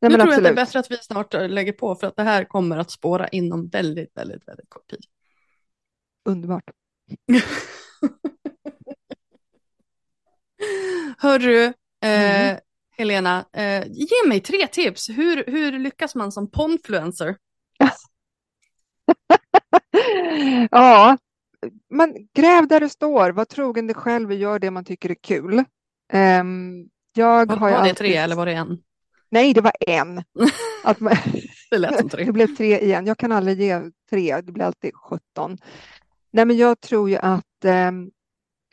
Nej, 0.00 0.10
nu 0.10 0.18
tror 0.18 0.20
jag 0.20 0.28
att 0.28 0.28
det 0.28 0.34
är 0.48 0.52
absolut. 0.52 0.56
bättre 0.56 0.78
att 0.78 0.90
vi 0.90 0.96
snart 0.96 1.34
eh, 1.34 1.48
lägger 1.48 1.72
på 1.72 1.94
för 1.94 2.06
att 2.06 2.16
det 2.16 2.22
här 2.22 2.44
kommer 2.44 2.78
att 2.78 2.90
spåra 2.90 3.28
inom 3.28 3.68
väldigt, 3.68 4.16
väldigt, 4.16 4.48
väldigt 4.48 4.68
kort 4.70 4.90
tid. 4.90 5.00
Underbart. 6.24 6.64
Hörru, 11.18 11.64
eh, 11.64 11.72
Mm. 12.50 12.58
Helena, 12.96 13.44
eh, 13.52 13.84
ge 13.88 14.28
mig 14.28 14.40
tre 14.40 14.66
tips. 14.66 15.08
Hur, 15.08 15.44
hur 15.46 15.78
lyckas 15.78 16.14
man 16.14 16.32
som 16.32 16.50
pondfluencer? 16.50 17.36
ja, 20.70 21.18
man 21.94 22.14
gräv 22.34 22.68
där 22.68 22.80
du 22.80 22.88
står. 22.88 23.30
Var 23.30 23.44
trogen 23.44 23.86
dig 23.86 23.94
själv 23.96 24.28
och 24.30 24.36
gör 24.36 24.58
det 24.58 24.70
man 24.70 24.84
tycker 24.84 25.10
är 25.10 25.14
kul. 25.14 25.64
Ehm, 26.12 26.88
jag 27.14 27.46
Var, 27.46 27.56
har 27.56 27.70
var 27.70 27.70
det 27.70 27.78
alltid... 27.78 27.96
tre 27.96 28.16
eller 28.16 28.36
var 28.36 28.46
det 28.46 28.52
en? 28.52 28.78
Nej, 29.30 29.54
det 29.54 29.60
var 29.60 29.72
en. 29.86 30.22
Att 30.84 31.00
man... 31.00 31.14
Det 31.70 31.78
lät 31.78 31.98
som 31.98 32.08
tre. 32.08 32.24
det 32.26 32.32
blev 32.32 32.56
tre 32.56 32.80
igen. 32.80 33.06
Jag 33.06 33.18
kan 33.18 33.32
aldrig 33.32 33.60
ge 33.60 33.80
tre. 34.10 34.40
Det 34.40 34.52
blir 34.52 34.64
alltid 34.64 34.94
17. 34.94 35.58
Nej, 36.30 36.44
men 36.44 36.56
jag 36.56 36.80
tror 36.80 37.10
ju 37.10 37.16
att 37.16 37.64
ehm, 37.64 38.10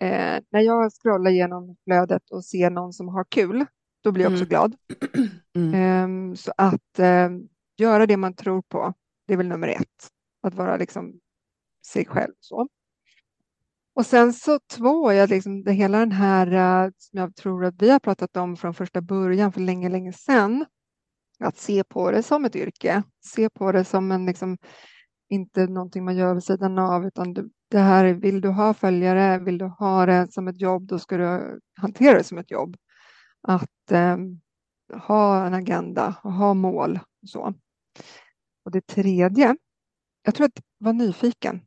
eh, 0.01 0.39
när 0.51 0.61
jag 0.61 0.91
scrollar 0.91 1.31
igenom 1.31 1.75
flödet 1.83 2.29
och 2.31 2.45
ser 2.45 2.69
någon 2.69 2.93
som 2.93 3.07
har 3.07 3.23
kul, 3.29 3.65
då 4.03 4.11
blir 4.11 4.23
jag 4.23 4.31
också 4.31 4.43
Mm. 4.43 4.49
glad. 4.49 4.75
Mm. 5.55 5.73
Ehm, 5.73 6.35
så 6.35 6.53
att 6.57 6.99
ehm, 6.99 7.41
göra 7.77 8.05
det 8.05 8.17
man 8.17 8.33
tror 8.33 8.61
på, 8.61 8.93
det 9.27 9.33
är 9.33 9.37
väl 9.37 9.47
nummer 9.47 9.67
ett. 9.67 10.07
Att 10.43 10.53
vara 10.53 10.77
liksom 10.77 11.19
sig 11.87 12.05
själv. 12.05 12.33
Så. 12.39 12.67
Och 13.97 14.05
sen 14.05 14.33
så 14.33 14.59
två, 14.59 15.13
jag 15.13 15.29
liksom, 15.29 15.63
det 15.63 15.71
hela 15.71 15.99
den 15.99 16.11
här 16.11 16.47
eh, 16.85 16.91
som 16.97 17.19
jag 17.19 17.35
tror 17.35 17.65
att 17.65 17.81
vi 17.81 17.89
har 17.89 17.99
pratat 17.99 18.37
om 18.37 18.57
från 18.57 18.73
första 18.73 19.01
början 19.01 19.51
för 19.51 19.61
länge, 19.61 19.89
länge 19.89 20.13
sedan. 20.13 20.65
Att 21.39 21.57
se 21.57 21.83
på 21.83 22.11
det 22.11 22.23
som 22.23 22.45
ett 22.45 22.55
yrke, 22.55 23.03
se 23.25 23.49
på 23.49 23.71
det 23.71 23.85
som 23.85 24.11
en 24.11 24.25
liksom, 24.25 24.57
inte 25.29 25.67
någonting 25.67 26.05
man 26.05 26.17
gör 26.17 26.33
vid 26.33 26.43
sidan 26.43 26.79
av, 26.79 27.05
utan 27.05 27.33
du, 27.33 27.49
det 27.71 27.79
här 27.79 28.05
vill 28.13 28.41
du 28.41 28.49
ha 28.49 28.73
följare, 28.73 29.39
vill 29.39 29.57
du 29.57 29.65
ha 29.65 30.05
det 30.05 30.31
som 30.31 30.47
ett 30.47 30.61
jobb, 30.61 30.87
då 30.87 30.99
ska 30.99 31.17
du 31.17 31.59
hantera 31.81 32.17
det 32.17 32.23
som 32.23 32.37
ett 32.37 32.51
jobb. 32.51 32.77
Att 33.47 33.91
eh, 33.91 34.17
ha 35.07 35.45
en 35.45 35.53
agenda 35.53 36.15
och 36.23 36.33
ha 36.33 36.53
mål. 36.53 36.99
Och 37.21 37.29
så. 37.29 37.53
Och 38.65 38.71
det 38.71 38.87
tredje, 38.87 39.55
jag 40.23 40.35
tror 40.35 40.45
att 40.45 40.63
vara 40.77 40.93
nyfiken. 40.93 41.66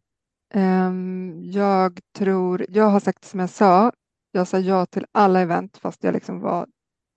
Ehm, 0.54 1.40
jag 1.44 2.00
tror, 2.18 2.66
jag 2.68 2.84
har 2.84 3.00
sagt 3.00 3.24
som 3.24 3.40
jag 3.40 3.50
sa, 3.50 3.92
jag 4.32 4.48
sa 4.48 4.58
ja 4.58 4.86
till 4.86 5.06
alla 5.12 5.40
event 5.40 5.76
fast 5.76 6.04
jag 6.04 6.12
liksom 6.12 6.40
var 6.40 6.66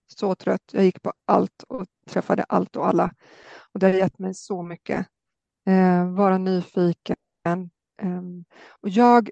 så 0.08 0.36
trött. 0.36 0.62
Jag 0.72 0.84
gick 0.84 1.02
på 1.02 1.14
allt 1.26 1.64
och 1.68 1.86
träffade 2.10 2.44
allt 2.44 2.76
och 2.76 2.88
alla. 2.88 3.14
Och 3.74 3.80
det 3.80 3.86
har 3.86 3.94
gett 3.94 4.20
mig 4.20 4.34
så 4.34 4.64
mycket. 4.64 5.08
Eh, 5.68 6.12
vara 6.12 6.38
nyfiken. 6.38 7.16
Eh, 8.02 8.22
och 8.82 8.90
jag 8.90 9.30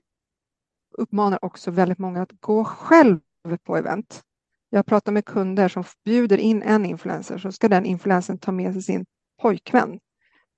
uppmanar 0.97 1.45
också 1.45 1.71
väldigt 1.71 1.99
många 1.99 2.21
att 2.21 2.31
gå 2.39 2.63
själv 2.63 3.19
på 3.63 3.77
event. 3.77 4.21
Jag 4.69 4.85
pratar 4.85 5.11
med 5.11 5.25
kunder 5.25 5.67
som 5.67 5.83
bjuder 6.05 6.37
in 6.37 6.61
en 6.61 6.85
influencer 6.85 7.37
så 7.37 7.51
ska 7.51 7.69
den 7.69 7.85
influencern 7.85 8.37
ta 8.37 8.51
med 8.51 8.73
sig 8.73 8.81
sin 8.81 9.05
pojkvän 9.41 9.99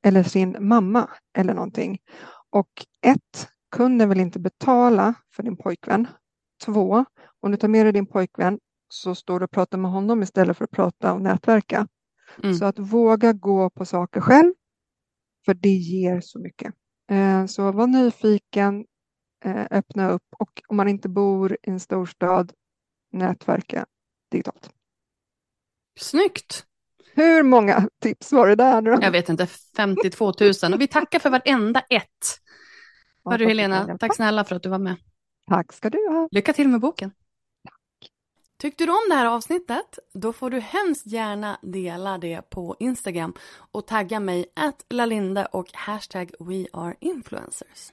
eller 0.06 0.24
sin 0.24 0.58
mamma 0.60 1.10
eller 1.38 1.54
någonting. 1.54 2.00
Och 2.54 2.86
ett, 3.02 3.50
kunden 3.72 4.10
vill 4.10 4.20
inte 4.20 4.40
betala 4.40 5.14
för 5.36 5.44
din 5.44 5.58
pojkvän. 5.58 6.08
Två, 6.66 7.06
om 7.40 7.52
du 7.52 7.58
tar 7.58 7.68
med 7.68 7.86
dig 7.86 7.94
din 7.94 8.06
pojkvän 8.06 8.60
så 8.90 9.16
står 9.16 9.40
du 9.40 9.44
och 9.44 9.52
pratar 9.52 9.78
med 9.78 9.92
honom 9.92 10.24
istället 10.24 10.58
för 10.58 10.64
att 10.64 10.72
prata 10.72 11.14
och 11.14 11.22
nätverka. 11.22 11.88
Mm. 12.44 12.56
Så 12.56 12.66
att 12.66 12.80
våga 12.80 13.34
gå 13.34 13.70
på 13.70 13.86
saker 13.86 14.22
själv, 14.22 14.54
för 15.46 15.54
det 15.54 15.70
ger 15.70 16.22
så 16.22 16.40
mycket. 16.40 16.74
Eh, 17.12 17.46
så 17.46 17.72
var 17.72 17.88
nyfiken, 17.88 18.86
eh, 19.46 19.68
öppna 19.72 20.10
upp 20.10 20.28
och 20.40 20.62
om 20.68 20.78
man 20.78 20.88
inte 20.88 21.10
bor 21.10 21.54
i 21.54 21.58
en 21.62 21.80
storstad, 21.80 22.54
nätverka 23.12 23.86
digitalt. 24.32 24.70
Snyggt! 26.00 26.66
Hur 27.16 27.44
många 27.44 27.88
tips 28.02 28.32
var 28.32 28.48
det 28.48 28.56
där? 28.56 29.02
Jag 29.02 29.12
vet 29.12 29.30
inte, 29.30 29.48
52 29.78 30.34
000. 30.64 30.74
Och 30.74 30.82
vi 30.82 30.88
tackar 30.88 31.20
för 31.20 31.30
varenda 31.30 31.80
ett. 31.80 32.40
Ja, 33.24 33.38
du 33.38 33.46
Helena, 33.46 33.98
tack 33.98 34.16
snälla 34.16 34.44
för 34.44 34.56
att 34.56 34.64
du 34.64 34.70
var 34.70 34.80
med. 34.80 34.96
Tack 35.48 35.74
ska 35.74 35.90
du 35.90 36.08
ha. 36.10 36.28
Lycka 36.32 36.54
till 36.54 36.68
med 36.68 36.80
boken. 36.80 37.12
Tyckte 38.60 38.86
du 38.86 38.92
om 38.92 39.10
det 39.10 39.16
här 39.16 39.26
avsnittet? 39.26 40.00
Då 40.14 40.34
får 40.34 40.50
du 40.50 40.60
hemskt 40.60 41.06
gärna 41.08 41.58
dela 41.62 42.18
det 42.18 42.50
på 42.50 42.76
Instagram 42.80 43.34
och 43.72 43.88
tagga 43.88 44.20
mig 44.20 44.46
att 44.56 44.86
lalinde 44.90 45.46
och 45.46 45.68
hashtag 45.74 46.32
weareinfluencers. 46.40 47.93